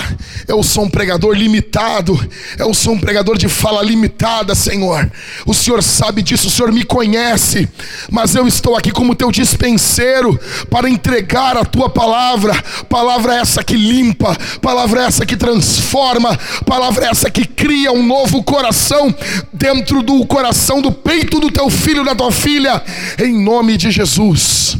Eu 0.48 0.62
sou 0.62 0.84
um 0.84 0.90
pregador 0.90 1.34
limitado, 1.34 2.18
eu 2.58 2.74
sou 2.74 2.94
um 2.94 2.98
pregador 2.98 3.38
de 3.38 3.48
fala 3.48 3.82
limitada, 3.82 4.54
Senhor. 4.54 5.10
O 5.46 5.54
Senhor 5.54 5.82
sabe 5.82 6.22
disso, 6.22 6.48
o 6.48 6.50
Senhor 6.50 6.72
me 6.72 6.82
conhece, 6.82 7.68
mas 8.10 8.34
eu 8.34 8.48
estou 8.48 8.76
aqui 8.76 8.90
como 8.90 9.14
teu 9.14 9.30
dispenseiro 9.30 10.38
para 10.68 10.90
entregar 10.90 11.56
a 11.56 11.64
tua 11.64 11.88
palavra. 11.88 12.54
Palavra 12.88 13.36
essa 13.36 13.62
que 13.62 13.76
limpa, 13.76 14.36
palavra 14.60 15.04
essa 15.04 15.24
que 15.24 15.36
transforma, 15.36 16.36
palavra 16.66 17.06
essa 17.06 17.30
que 17.30 17.46
cria 17.46 17.92
um 17.92 18.04
novo 18.04 18.42
coração 18.42 19.14
dentro 19.52 20.02
do 20.02 20.26
coração 20.26 20.82
do 20.82 20.90
peito 20.90 21.38
do 21.38 21.50
teu 21.50 21.70
filho, 21.70 22.04
da 22.04 22.14
tua 22.14 22.32
filha, 22.32 22.82
em 23.18 23.42
nome 23.42 23.76
de 23.76 23.83
Jesus. 23.90 24.76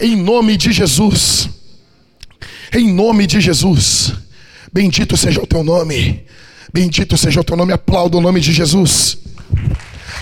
Em 0.00 0.16
nome 0.16 0.56
de 0.56 0.72
Jesus. 0.72 1.48
Em 2.72 2.92
nome 2.92 3.26
de 3.26 3.40
Jesus. 3.40 4.12
Bendito 4.72 5.16
seja 5.16 5.40
o 5.40 5.46
teu 5.46 5.62
nome. 5.62 6.24
Bendito 6.72 7.16
seja 7.16 7.40
o 7.40 7.44
teu 7.44 7.56
nome. 7.56 7.72
Aplauda 7.72 8.16
o 8.16 8.20
nome 8.20 8.40
de 8.40 8.52
Jesus. 8.52 9.18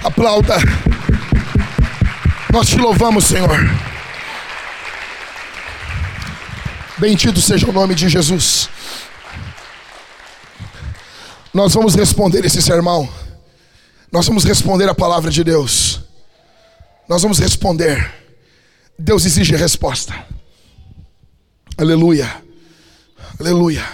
Aplauda. 0.05 0.57
Nós 2.53 2.69
te 2.69 2.77
louvamos, 2.77 3.25
Senhor. 3.25 3.59
Bendito 6.99 7.41
seja 7.41 7.69
o 7.69 7.73
nome 7.73 7.95
de 7.95 8.09
Jesus. 8.09 8.69
Nós 11.53 11.75
vamos 11.75 11.95
responder 11.95 12.45
esse 12.45 12.61
sermão. 12.61 13.09
Nós 14.11 14.27
vamos 14.27 14.45
responder 14.45 14.89
a 14.89 14.95
palavra 14.95 15.31
de 15.31 15.43
Deus. 15.43 16.01
Nós 17.09 17.23
vamos 17.23 17.39
responder. 17.39 18.22
Deus 18.99 19.25
exige 19.25 19.57
resposta. 19.57 20.27
Aleluia. 21.77 22.43
Aleluia. 23.39 23.85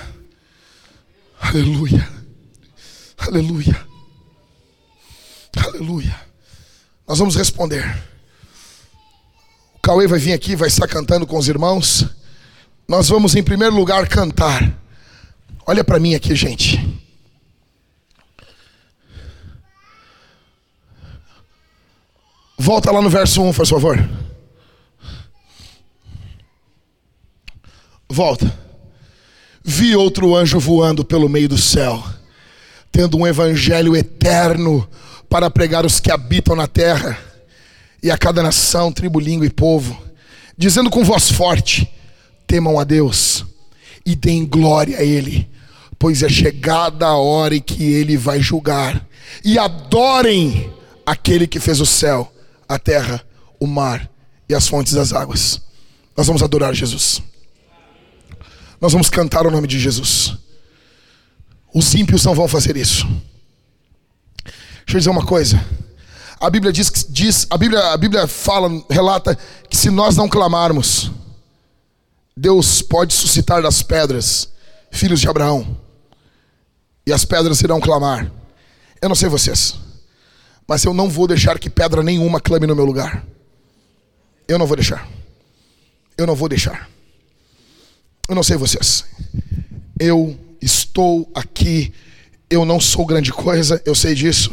Aleluia. 1.40 2.08
Aleluia. 3.16 3.86
Aleluia. 5.56 6.20
Nós 7.06 7.18
vamos 7.18 7.36
responder. 7.36 7.84
O 9.76 9.80
Cauê 9.80 10.06
vai 10.06 10.18
vir 10.18 10.32
aqui, 10.32 10.54
vai 10.54 10.68
estar 10.68 10.86
cantando 10.86 11.26
com 11.26 11.38
os 11.38 11.48
irmãos. 11.48 12.04
Nós 12.86 13.08
vamos, 13.08 13.34
em 13.34 13.42
primeiro 13.42 13.74
lugar, 13.74 14.06
cantar. 14.08 14.76
Olha 15.66 15.84
para 15.84 15.98
mim 15.98 16.14
aqui, 16.14 16.34
gente. 16.34 16.78
Volta 22.58 22.90
lá 22.90 23.00
no 23.00 23.08
verso 23.08 23.40
1, 23.42 23.52
por 23.52 23.66
favor. 23.66 24.27
Volta. 28.10 28.52
Vi 29.62 29.94
outro 29.94 30.34
anjo 30.34 30.58
voando 30.58 31.04
pelo 31.04 31.28
meio 31.28 31.48
do 31.48 31.58
céu, 31.58 32.02
tendo 32.90 33.18
um 33.18 33.26
evangelho 33.26 33.94
eterno 33.94 34.88
para 35.28 35.50
pregar 35.50 35.84
os 35.84 36.00
que 36.00 36.10
habitam 36.10 36.56
na 36.56 36.66
terra 36.66 37.18
e 38.02 38.10
a 38.10 38.16
cada 38.16 38.42
nação, 38.42 38.90
tribo, 38.90 39.20
língua 39.20 39.46
e 39.46 39.50
povo, 39.50 40.00
dizendo 40.56 40.88
com 40.88 41.04
voz 41.04 41.30
forte: 41.30 41.90
temam 42.46 42.78
a 42.78 42.84
Deus 42.84 43.44
e 44.06 44.16
deem 44.16 44.46
glória 44.46 44.98
a 44.98 45.02
Ele, 45.02 45.48
pois 45.98 46.22
é 46.22 46.28
chegada 46.28 47.06
a 47.06 47.16
hora 47.16 47.54
em 47.54 47.60
que 47.60 47.82
Ele 47.84 48.16
vai 48.16 48.40
julgar, 48.40 49.06
e 49.44 49.58
adorem 49.58 50.72
aquele 51.04 51.46
que 51.46 51.60
fez 51.60 51.78
o 51.80 51.86
céu, 51.86 52.32
a 52.66 52.78
terra, 52.78 53.22
o 53.60 53.66
mar 53.66 54.10
e 54.48 54.54
as 54.54 54.66
fontes 54.66 54.94
das 54.94 55.12
águas. 55.12 55.60
Nós 56.16 56.26
vamos 56.26 56.42
adorar 56.42 56.74
Jesus. 56.74 57.22
Nós 58.80 58.92
vamos 58.92 59.10
cantar 59.10 59.46
o 59.46 59.50
nome 59.50 59.66
de 59.66 59.78
Jesus. 59.78 60.36
Os 61.74 61.94
ímpios 61.94 62.24
não 62.24 62.34
vão 62.34 62.48
fazer 62.48 62.76
isso. 62.76 63.06
Deixa 64.44 64.96
eu 64.96 64.98
dizer 64.98 65.10
uma 65.10 65.26
coisa. 65.26 65.62
A 66.40 66.48
Bíblia 66.48 66.72
diz, 66.72 67.06
diz 67.08 67.46
a 67.50 67.58
Bíblia, 67.58 67.92
a 67.92 67.96
Bíblia 67.96 68.26
fala, 68.26 68.70
relata 68.88 69.36
que 69.68 69.76
se 69.76 69.90
nós 69.90 70.16
não 70.16 70.28
clamarmos, 70.28 71.10
Deus 72.36 72.80
pode 72.80 73.12
suscitar 73.12 73.60
das 73.60 73.82
pedras 73.82 74.48
filhos 74.90 75.20
de 75.20 75.28
Abraão. 75.28 75.76
E 77.04 77.12
as 77.12 77.24
pedras 77.24 77.60
irão 77.60 77.80
clamar. 77.80 78.30
Eu 79.02 79.08
não 79.08 79.16
sei 79.16 79.28
vocês, 79.28 79.74
mas 80.66 80.84
eu 80.84 80.94
não 80.94 81.08
vou 81.08 81.26
deixar 81.26 81.58
que 81.58 81.68
pedra 81.68 82.02
nenhuma 82.02 82.40
clame 82.40 82.66
no 82.66 82.76
meu 82.76 82.84
lugar. 82.84 83.24
Eu 84.46 84.58
não 84.58 84.66
vou 84.66 84.76
deixar. 84.76 85.08
Eu 86.16 86.26
não 86.26 86.34
vou 86.34 86.48
deixar. 86.48 86.88
Eu 88.28 88.34
não 88.34 88.42
sei 88.42 88.56
vocês. 88.56 89.04
Eu 89.98 90.36
estou 90.60 91.30
aqui. 91.34 91.92
Eu 92.50 92.64
não 92.64 92.80
sou 92.80 93.04
grande 93.06 93.32
coisa, 93.32 93.80
eu 93.84 93.94
sei 93.94 94.14
disso. 94.14 94.50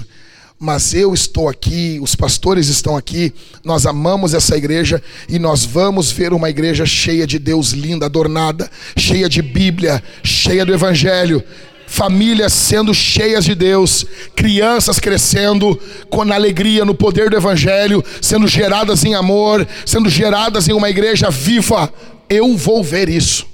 mas 0.60 0.94
eu 0.94 1.14
estou 1.14 1.50
aqui, 1.50 2.00
os 2.02 2.16
pastores 2.16 2.68
estão 2.68 2.96
aqui, 2.96 3.34
nós 3.64 3.86
amamos 3.86 4.34
essa 4.34 4.56
igreja 4.56 5.02
e 5.28 5.38
nós 5.38 5.66
vamos 5.66 6.12
ver 6.12 6.34
uma 6.34 6.50
igreja 6.50 6.86
cheia 6.86 7.28
de 7.28 7.38
Deus 7.38 7.72
linda, 7.72 8.06
adornada, 8.06 8.70
cheia 8.96 9.28
de 9.28 9.42
Bíblia, 9.42 10.02
cheia 10.24 10.66
do 10.66 10.74
Evangelho, 10.74 11.44
famílias 11.88 12.54
sendo 12.54 12.94
cheias 12.94 13.44
de 13.44 13.54
Deus, 13.54 14.06
crianças 14.36 14.98
crescendo 14.98 15.80
com 16.10 16.22
alegria 16.22 16.86
no 16.86 16.96
poder 16.96 17.30
do 17.30 17.38
Evangelho, 17.38 18.04
sendo 18.22 18.48
geradas 18.48 19.04
em 19.04 19.14
amor, 19.14 19.68
sendo 19.86 20.10
geradas 20.10 20.68
em 20.68 20.74
uma 20.74 20.90
igreja 20.90 21.30
viva. 21.30 21.94
Eu 22.30 22.56
vou 22.56 22.84
ver 22.84 23.10
isso, 23.10 23.46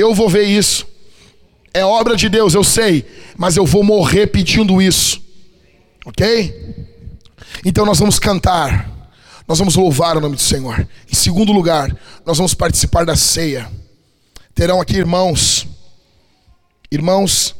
eu 0.00 0.14
vou 0.14 0.28
ver 0.28 0.44
isso. 0.44 0.86
É 1.72 1.84
obra 1.84 2.16
de 2.16 2.28
Deus, 2.28 2.54
eu 2.54 2.64
sei, 2.64 3.04
mas 3.36 3.56
eu 3.56 3.64
vou 3.64 3.84
morrer 3.84 4.26
pedindo 4.26 4.82
isso. 4.82 5.22
Ok? 6.04 6.88
Então 7.64 7.84
nós 7.84 7.98
vamos 7.98 8.18
cantar, 8.18 8.90
nós 9.46 9.58
vamos 9.58 9.76
louvar 9.76 10.16
o 10.16 10.20
nome 10.20 10.36
do 10.36 10.42
Senhor. 10.42 10.86
Em 11.10 11.14
segundo 11.14 11.52
lugar, 11.52 11.94
nós 12.24 12.38
vamos 12.38 12.54
participar 12.54 13.04
da 13.04 13.14
ceia. 13.16 13.70
Terão 14.54 14.80
aqui 14.80 14.96
irmãos, 14.96 15.66
irmãos 16.90 17.54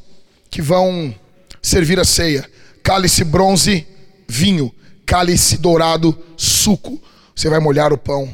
que 0.51 0.61
vão 0.61 1.15
servir 1.63 2.01
a 2.01 2.05
ceia: 2.05 2.49
cálice 2.83 3.23
bronze, 3.23 3.87
vinho, 4.29 4.75
cálice 5.07 5.57
dourado, 5.57 6.19
suco. 6.37 7.01
Você 7.35 7.49
vai 7.49 7.61
molhar 7.61 7.93
o 7.93 7.99
pão 7.99 8.29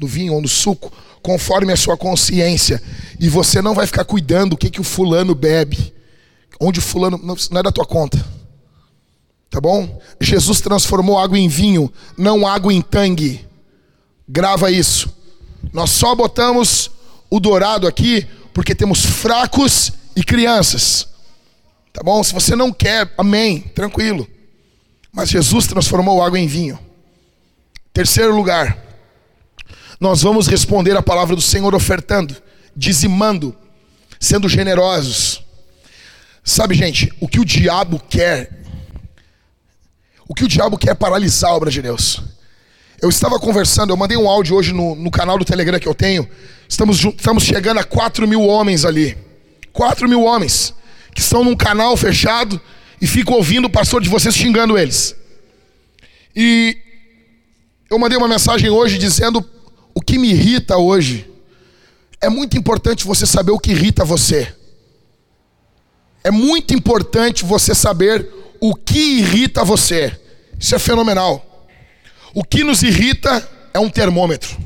no 0.00 0.06
vinho 0.06 0.34
ou 0.34 0.40
no 0.40 0.48
suco, 0.48 0.92
conforme 1.24 1.72
a 1.72 1.76
sua 1.76 1.96
consciência, 1.96 2.82
e 3.18 3.30
você 3.30 3.62
não 3.62 3.74
vai 3.74 3.86
ficar 3.86 4.04
cuidando 4.04 4.52
o 4.52 4.56
que, 4.58 4.68
que 4.68 4.80
o 4.80 4.84
fulano 4.84 5.34
bebe, 5.34 5.94
onde 6.60 6.80
o 6.80 6.82
fulano. 6.82 7.18
Não 7.18 7.58
é 7.58 7.62
da 7.62 7.72
tua 7.72 7.86
conta. 7.86 8.22
Tá 9.48 9.58
bom? 9.58 10.02
Jesus 10.20 10.60
transformou 10.60 11.18
água 11.18 11.38
em 11.38 11.48
vinho, 11.48 11.90
não 12.18 12.46
água 12.46 12.74
em 12.74 12.82
tangue. 12.82 13.42
Grava 14.28 14.70
isso. 14.70 15.08
Nós 15.72 15.90
só 15.90 16.14
botamos 16.14 16.90
o 17.30 17.40
dourado 17.40 17.86
aqui 17.86 18.26
porque 18.52 18.74
temos 18.74 19.02
fracos 19.06 19.92
e 20.14 20.22
crianças. 20.22 21.08
Tá 21.90 22.02
bom? 22.02 22.22
Se 22.22 22.34
você 22.34 22.54
não 22.54 22.70
quer, 22.70 23.10
amém, 23.16 23.60
tranquilo. 23.74 24.28
Mas 25.10 25.30
Jesus 25.30 25.66
transformou 25.66 26.22
água 26.22 26.38
em 26.38 26.46
vinho. 26.46 26.78
Terceiro 27.94 28.36
lugar, 28.36 28.83
nós 30.04 30.20
vamos 30.20 30.46
responder 30.46 30.94
a 30.94 31.02
palavra 31.02 31.34
do 31.34 31.40
Senhor 31.40 31.74
ofertando, 31.74 32.36
dizimando, 32.76 33.56
sendo 34.20 34.50
generosos. 34.50 35.42
Sabe, 36.44 36.74
gente, 36.74 37.10
o 37.20 37.26
que 37.26 37.40
o 37.40 37.44
diabo 37.44 37.98
quer 37.98 38.50
o 40.28 40.34
que 40.34 40.44
o 40.44 40.48
diabo 40.48 40.76
quer 40.76 40.90
é 40.90 40.94
paralisar 40.94 41.50
a 41.50 41.54
obra 41.54 41.70
de 41.70 41.80
Deus. 41.80 42.20
Eu 43.00 43.08
estava 43.08 43.38
conversando, 43.38 43.90
eu 43.90 43.96
mandei 43.96 44.16
um 44.16 44.28
áudio 44.28 44.56
hoje 44.56 44.74
no, 44.74 44.94
no 44.94 45.10
canal 45.10 45.38
do 45.38 45.44
Telegram 45.44 45.78
que 45.78 45.88
eu 45.88 45.94
tenho. 45.94 46.28
Estamos, 46.68 47.02
estamos 47.02 47.42
chegando 47.42 47.80
a 47.80 47.84
4 47.84 48.28
mil 48.28 48.42
homens 48.42 48.84
ali. 48.84 49.16
4 49.72 50.06
mil 50.06 50.22
homens 50.22 50.74
que 51.14 51.22
estão 51.22 51.42
num 51.44 51.56
canal 51.56 51.96
fechado 51.96 52.60
e 53.00 53.06
ficam 53.06 53.34
ouvindo 53.34 53.66
o 53.66 53.70
pastor 53.70 54.02
de 54.02 54.10
vocês 54.10 54.34
xingando 54.34 54.76
eles. 54.76 55.16
E 56.36 56.76
eu 57.90 57.98
mandei 57.98 58.18
uma 58.18 58.28
mensagem 58.28 58.68
hoje 58.68 58.98
dizendo 58.98 59.42
o 59.94 60.00
que 60.00 60.18
me 60.18 60.30
irrita 60.30 60.76
hoje. 60.76 61.30
É 62.20 62.28
muito 62.28 62.56
importante 62.56 63.04
você 63.04 63.26
saber 63.26 63.52
o 63.52 63.58
que 63.58 63.70
irrita 63.70 64.04
você. 64.04 64.54
É 66.22 66.30
muito 66.30 66.74
importante 66.74 67.44
você 67.44 67.74
saber 67.74 68.28
o 68.60 68.74
que 68.74 69.18
irrita 69.18 69.62
você. 69.62 70.18
Isso 70.58 70.74
é 70.74 70.78
fenomenal. 70.78 71.68
O 72.32 72.42
que 72.42 72.64
nos 72.64 72.82
irrita 72.82 73.46
é 73.72 73.78
um 73.78 73.90
termômetro. 73.90 74.56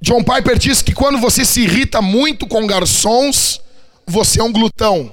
John 0.00 0.24
Piper 0.24 0.58
diz 0.58 0.82
que 0.82 0.94
quando 0.94 1.18
você 1.18 1.44
se 1.44 1.60
irrita 1.60 2.00
muito 2.00 2.46
com 2.46 2.66
garçons, 2.66 3.60
você 4.06 4.40
é 4.40 4.42
um 4.42 4.52
glutão. 4.52 5.12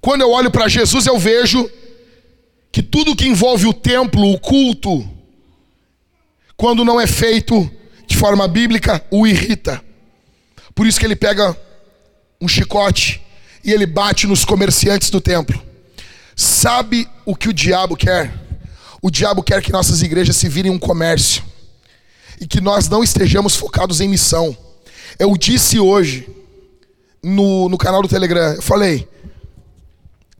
Quando 0.00 0.20
eu 0.22 0.30
olho 0.30 0.50
para 0.50 0.68
Jesus, 0.68 1.06
eu 1.06 1.18
vejo 1.18 1.70
que 2.70 2.82
tudo 2.82 3.16
que 3.16 3.26
envolve 3.26 3.66
o 3.66 3.72
templo, 3.72 4.32
o 4.32 4.38
culto, 4.38 5.08
quando 6.56 6.84
não 6.84 7.00
é 7.00 7.06
feito 7.06 7.70
de 8.06 8.16
forma 8.16 8.46
bíblica, 8.48 9.04
o 9.10 9.26
irrita. 9.26 9.82
Por 10.74 10.86
isso 10.86 10.98
que 10.98 11.06
ele 11.06 11.16
pega 11.16 11.56
um 12.40 12.48
chicote 12.48 13.22
e 13.64 13.72
ele 13.72 13.86
bate 13.86 14.26
nos 14.26 14.44
comerciantes 14.44 15.10
do 15.10 15.20
templo. 15.20 15.60
Sabe 16.36 17.08
o 17.24 17.34
que 17.34 17.48
o 17.48 17.52
diabo 17.52 17.96
quer? 17.96 18.32
O 19.02 19.10
diabo 19.10 19.42
quer 19.42 19.62
que 19.62 19.72
nossas 19.72 20.02
igrejas 20.02 20.36
se 20.36 20.48
virem 20.48 20.70
um 20.70 20.78
comércio 20.78 21.42
e 22.40 22.46
que 22.46 22.60
nós 22.60 22.88
não 22.88 23.02
estejamos 23.02 23.56
focados 23.56 24.00
em 24.00 24.08
missão. 24.08 24.56
Eu 25.18 25.36
disse 25.36 25.78
hoje 25.78 26.28
no, 27.22 27.68
no 27.68 27.78
canal 27.78 28.02
do 28.02 28.08
Telegram, 28.08 28.54
eu 28.54 28.62
falei, 28.62 29.08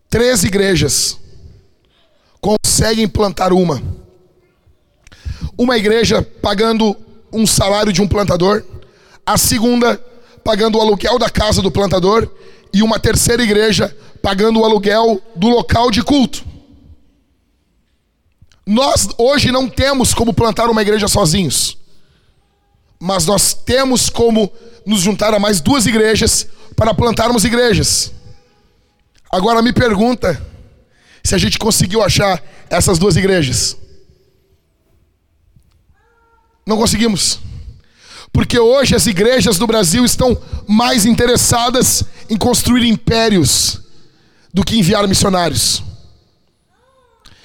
três 0.08 0.44
igrejas 0.44 1.18
conseguem 2.40 3.08
plantar 3.08 3.52
uma. 3.52 3.82
Uma 5.56 5.76
igreja 5.76 6.22
pagando 6.22 6.96
um 7.32 7.46
salário 7.46 7.92
de 7.92 8.00
um 8.00 8.08
plantador, 8.08 8.64
a 9.26 9.36
segunda 9.36 10.02
pagando 10.44 10.78
o 10.78 10.80
aluguel 10.80 11.18
da 11.18 11.28
casa 11.28 11.60
do 11.60 11.70
plantador 11.70 12.30
e 12.72 12.82
uma 12.82 12.98
terceira 12.98 13.42
igreja 13.42 13.94
pagando 14.22 14.60
o 14.60 14.64
aluguel 14.64 15.20
do 15.36 15.48
local 15.48 15.90
de 15.90 16.02
culto. 16.02 16.44
Nós 18.66 19.08
hoje 19.16 19.50
não 19.50 19.68
temos 19.68 20.12
como 20.12 20.32
plantar 20.32 20.68
uma 20.68 20.82
igreja 20.82 21.08
sozinhos, 21.08 21.78
mas 23.00 23.26
nós 23.26 23.54
temos 23.54 24.10
como 24.10 24.50
nos 24.84 25.00
juntar 25.00 25.32
a 25.34 25.38
mais 25.38 25.60
duas 25.60 25.86
igrejas 25.86 26.46
para 26.76 26.94
plantarmos 26.94 27.44
igrejas. 27.44 28.12
Agora 29.30 29.62
me 29.62 29.72
pergunta 29.72 30.40
se 31.28 31.34
a 31.34 31.38
gente 31.38 31.58
conseguiu 31.58 32.02
achar 32.02 32.42
essas 32.70 32.98
duas 32.98 33.14
igrejas. 33.14 33.76
Não 36.66 36.78
conseguimos. 36.78 37.38
Porque 38.32 38.58
hoje 38.58 38.94
as 38.94 39.06
igrejas 39.06 39.58
do 39.58 39.66
Brasil 39.66 40.06
estão 40.06 40.40
mais 40.66 41.04
interessadas 41.04 42.02
em 42.30 42.36
construir 42.38 42.88
impérios 42.88 43.78
do 44.54 44.64
que 44.64 44.78
enviar 44.78 45.06
missionários. 45.06 45.82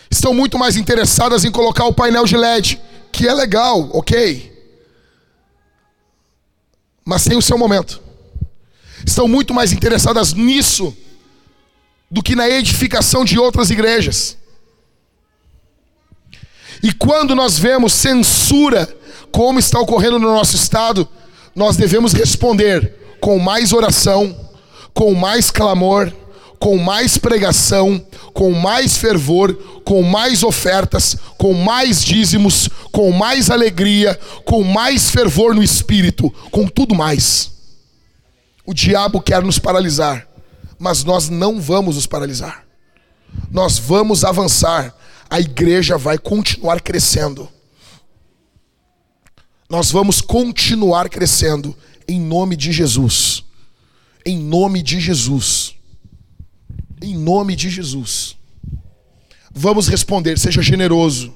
Estão 0.09 0.33
muito 0.33 0.57
mais 0.57 0.77
interessadas 0.77 1.43
em 1.43 1.51
colocar 1.51 1.83
o 1.83 1.93
painel 1.93 2.23
de 2.23 2.37
LED, 2.37 2.79
que 3.11 3.27
é 3.27 3.33
legal, 3.33 3.89
ok. 3.91 4.49
Mas 7.03 7.25
tem 7.25 7.35
o 7.35 7.41
seu 7.41 7.57
momento. 7.57 8.01
Estão 9.05 9.27
muito 9.27 9.53
mais 9.53 9.73
interessadas 9.73 10.31
nisso 10.31 10.95
do 12.13 12.21
que 12.21 12.35
na 12.35 12.47
edificação 12.47 13.25
de 13.25 13.39
outras 13.39 13.71
igrejas. 13.71 14.37
E 16.83 16.93
quando 16.93 17.33
nós 17.33 17.57
vemos 17.57 17.91
censura 17.91 18.87
como 19.31 19.57
está 19.57 19.79
ocorrendo 19.79 20.19
no 20.19 20.31
nosso 20.31 20.55
estado, 20.55 21.09
nós 21.55 21.75
devemos 21.75 22.13
responder 22.13 23.17
com 23.19 23.39
mais 23.39 23.73
oração, 23.73 24.47
com 24.93 25.15
mais 25.15 25.49
clamor, 25.49 26.13
com 26.59 26.77
mais 26.77 27.17
pregação, 27.17 28.05
com 28.31 28.51
mais 28.51 28.95
fervor, 28.95 29.55
com 29.83 30.03
mais 30.03 30.43
ofertas, 30.43 31.17
com 31.35 31.55
mais 31.55 32.05
dízimos, 32.05 32.69
com 32.91 33.11
mais 33.11 33.49
alegria, 33.49 34.19
com 34.45 34.63
mais 34.63 35.09
fervor 35.09 35.55
no 35.55 35.63
espírito, 35.63 36.29
com 36.51 36.67
tudo 36.67 36.93
mais. 36.93 37.51
O 38.67 38.73
diabo 38.73 39.19
quer 39.19 39.41
nos 39.41 39.57
paralisar, 39.57 40.27
mas 40.83 41.03
nós 41.03 41.29
não 41.29 41.61
vamos 41.61 41.95
nos 41.95 42.05
paralisar. 42.05 42.65
Nós 43.49 43.79
vamos 43.79 44.23
avançar. 44.23 44.95
A 45.29 45.39
igreja 45.39 45.97
vai 45.97 46.17
continuar 46.17 46.81
crescendo 46.81 47.49
nós 49.73 49.89
vamos 49.89 50.21
continuar 50.21 51.09
crescendo 51.09 51.75
em 52.07 52.21
nome 52.21 52.55
de 52.55 52.71
Jesus. 52.71 53.43
Em 54.23 54.37
nome 54.37 54.83
de 54.83 54.99
Jesus. 54.99 55.73
Em 57.01 57.17
nome 57.17 57.55
de 57.55 57.71
Jesus. 57.71 58.37
Vamos 59.51 59.87
responder, 59.87 60.37
seja 60.37 60.61
generoso. 60.61 61.33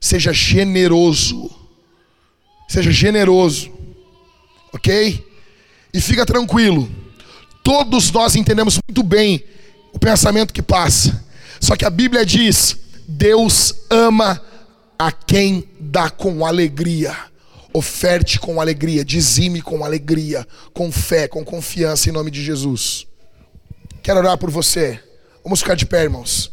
Seja 0.00 0.32
generoso. 0.32 1.50
Seja 2.66 2.90
generoso. 2.90 3.70
OK? 4.72 5.22
E 5.92 6.00
fica 6.00 6.24
tranquilo. 6.24 6.90
Todos 7.62 8.10
nós 8.10 8.36
entendemos 8.36 8.78
muito 8.88 9.02
bem 9.02 9.44
o 9.92 9.98
pensamento 9.98 10.52
que 10.52 10.62
passa. 10.62 11.24
Só 11.60 11.76
que 11.76 11.84
a 11.84 11.90
Bíblia 11.90 12.24
diz: 12.24 12.76
Deus 13.06 13.74
ama 13.90 14.40
a 14.98 15.12
quem 15.12 15.68
dá 15.78 16.10
com 16.10 16.44
alegria. 16.44 17.16
Oferte 17.72 18.40
com 18.40 18.60
alegria, 18.60 19.04
dizime 19.04 19.60
com 19.60 19.84
alegria, 19.84 20.46
com 20.72 20.90
fé, 20.90 21.28
com 21.28 21.44
confiança 21.44 22.08
em 22.08 22.12
nome 22.12 22.30
de 22.30 22.42
Jesus. 22.42 23.06
Quero 24.02 24.18
orar 24.18 24.38
por 24.38 24.50
você. 24.50 24.98
Vamos 25.44 25.60
ficar 25.60 25.74
de 25.74 25.84
pé, 25.84 26.04
irmãos. 26.04 26.50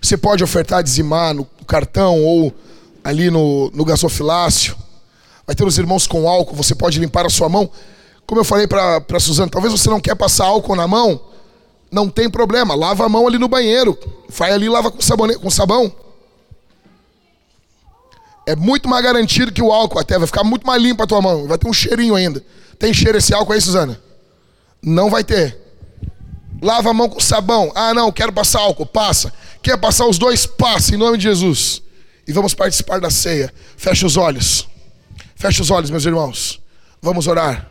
Você 0.00 0.16
pode 0.16 0.42
ofertar, 0.42 0.82
dizimar 0.82 1.32
no 1.32 1.44
cartão 1.66 2.20
ou 2.22 2.52
ali 3.04 3.30
no, 3.30 3.70
no 3.70 3.84
gasofilácio. 3.84 4.76
Vai 5.46 5.56
ter 5.56 5.64
os 5.64 5.78
irmãos 5.78 6.06
com 6.06 6.28
álcool, 6.28 6.54
você 6.54 6.74
pode 6.74 6.98
limpar 6.98 7.26
a 7.26 7.30
sua 7.30 7.48
mão. 7.48 7.70
Como 8.26 8.40
eu 8.40 8.44
falei 8.44 8.66
para 8.66 9.20
Suzana, 9.20 9.50
talvez 9.50 9.72
você 9.72 9.90
não 9.90 10.00
quer 10.00 10.14
passar 10.14 10.46
álcool 10.46 10.76
na 10.76 10.86
mão, 10.86 11.20
não 11.90 12.08
tem 12.08 12.30
problema, 12.30 12.74
lava 12.74 13.04
a 13.04 13.08
mão 13.08 13.26
ali 13.26 13.38
no 13.38 13.48
banheiro. 13.48 13.98
Vai 14.28 14.52
ali 14.52 14.66
e 14.66 14.68
lava 14.68 14.90
com, 14.90 15.00
sabone, 15.00 15.36
com 15.36 15.50
sabão. 15.50 15.92
É 18.46 18.56
muito 18.56 18.88
mais 18.88 19.04
garantido 19.04 19.52
que 19.52 19.62
o 19.62 19.70
álcool 19.70 19.98
até, 19.98 20.18
vai 20.18 20.26
ficar 20.26 20.42
muito 20.42 20.66
mais 20.66 20.82
limpa 20.82 21.04
a 21.04 21.06
tua 21.06 21.20
mão. 21.20 21.46
Vai 21.46 21.58
ter 21.58 21.68
um 21.68 21.72
cheirinho 21.72 22.14
ainda. 22.14 22.42
Tem 22.78 22.92
cheiro 22.94 23.18
esse 23.18 23.34
álcool 23.34 23.52
aí, 23.52 23.60
Suzana? 23.60 24.00
Não 24.82 25.10
vai 25.10 25.22
ter. 25.22 25.56
Lava 26.60 26.90
a 26.90 26.94
mão 26.94 27.08
com 27.08 27.20
sabão. 27.20 27.70
Ah, 27.74 27.92
não, 27.92 28.10
quero 28.10 28.32
passar 28.32 28.60
álcool. 28.60 28.86
Passa. 28.86 29.32
Quer 29.60 29.76
passar 29.76 30.06
os 30.06 30.18
dois? 30.18 30.46
Passa, 30.46 30.94
em 30.94 30.98
nome 30.98 31.18
de 31.18 31.24
Jesus. 31.24 31.82
E 32.26 32.32
vamos 32.32 32.54
participar 32.54 33.00
da 33.00 33.10
ceia. 33.10 33.52
Feche 33.76 34.06
os 34.06 34.16
olhos. 34.16 34.66
Feche 35.42 35.60
os 35.60 35.72
olhos, 35.72 35.90
meus 35.90 36.04
irmãos. 36.04 36.62
Vamos 37.00 37.26
orar. 37.26 37.68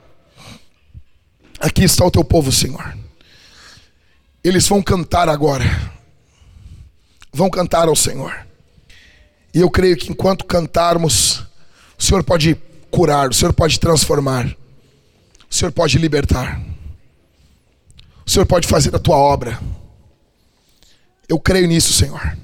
Aqui 1.58 1.86
está 1.86 2.06
o 2.06 2.12
teu 2.12 2.22
povo, 2.22 2.52
Senhor. 2.52 2.98
Eles 4.44 4.68
vão 4.68 4.82
cantar 4.82 5.30
agora. 5.30 5.64
Vão 7.32 7.50
cantar 7.50 7.88
ao 7.88 7.96
Senhor. 7.96 8.46
E 9.54 9.62
eu 9.62 9.70
creio 9.70 9.96
que 9.96 10.12
enquanto 10.12 10.44
cantarmos, 10.44 11.46
o 11.98 12.04
Senhor 12.04 12.26
pode 12.26 12.58
curar, 12.90 13.30
o 13.30 13.34
Senhor 13.34 13.54
pode 13.54 13.80
transformar, 13.80 14.48
o 15.50 15.56
Senhor 15.56 15.72
pode 15.72 15.98
libertar, 15.98 16.62
o 18.26 18.30
Senhor 18.30 18.46
pode 18.46 18.68
fazer 18.68 18.94
a 18.94 19.00
tua 19.00 19.16
obra. 19.16 19.58
Eu 21.26 21.40
creio 21.40 21.70
nisso, 21.70 21.94
Senhor. 21.94 22.38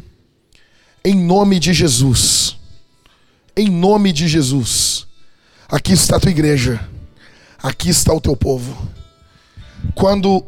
Em 1.03 1.13
nome 1.13 1.59
de 1.59 1.73
Jesus. 1.73 2.55
Em 3.57 3.69
nome 3.69 4.13
de 4.13 4.25
Jesus. 4.29 5.06
Aqui 5.69 5.93
está 5.93 6.17
a 6.17 6.19
tua 6.19 6.31
igreja. 6.31 6.79
Aqui 7.61 7.89
está 7.89 8.13
o 8.13 8.21
teu 8.21 8.35
povo. 8.35 8.89
Quando 9.95 10.45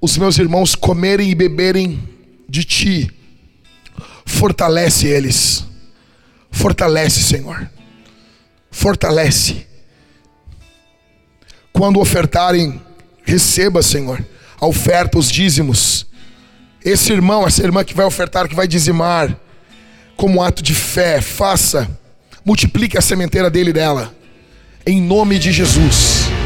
os 0.00 0.16
meus 0.16 0.38
irmãos 0.38 0.74
comerem 0.74 1.30
e 1.30 1.34
beberem 1.34 2.08
de 2.48 2.64
ti, 2.64 3.10
fortalece 4.24 5.06
eles 5.06 5.64
Fortalece, 6.50 7.22
Senhor. 7.22 7.70
Fortalece. 8.70 9.66
Quando 11.72 12.00
ofertarem, 12.00 12.80
receba, 13.24 13.82
Senhor, 13.82 14.22
a 14.60 14.66
oferta, 14.66 15.18
os 15.18 15.30
dízimos. 15.30 16.06
Esse 16.84 17.12
irmão, 17.12 17.46
essa 17.46 17.62
irmã 17.62 17.84
que 17.84 17.94
vai 17.94 18.04
ofertar, 18.04 18.48
que 18.48 18.54
vai 18.54 18.66
dizimar, 18.66 19.34
como 20.16 20.42
ato 20.42 20.62
de 20.62 20.74
fé, 20.74 21.20
faça, 21.20 21.88
multiplique 22.44 22.98
a 22.98 23.02
sementeira 23.02 23.48
dele 23.48 23.70
e 23.70 23.74
dela, 23.74 24.14
em 24.86 25.00
nome 25.00 25.38
de 25.38 25.52
Jesus. 25.52 26.39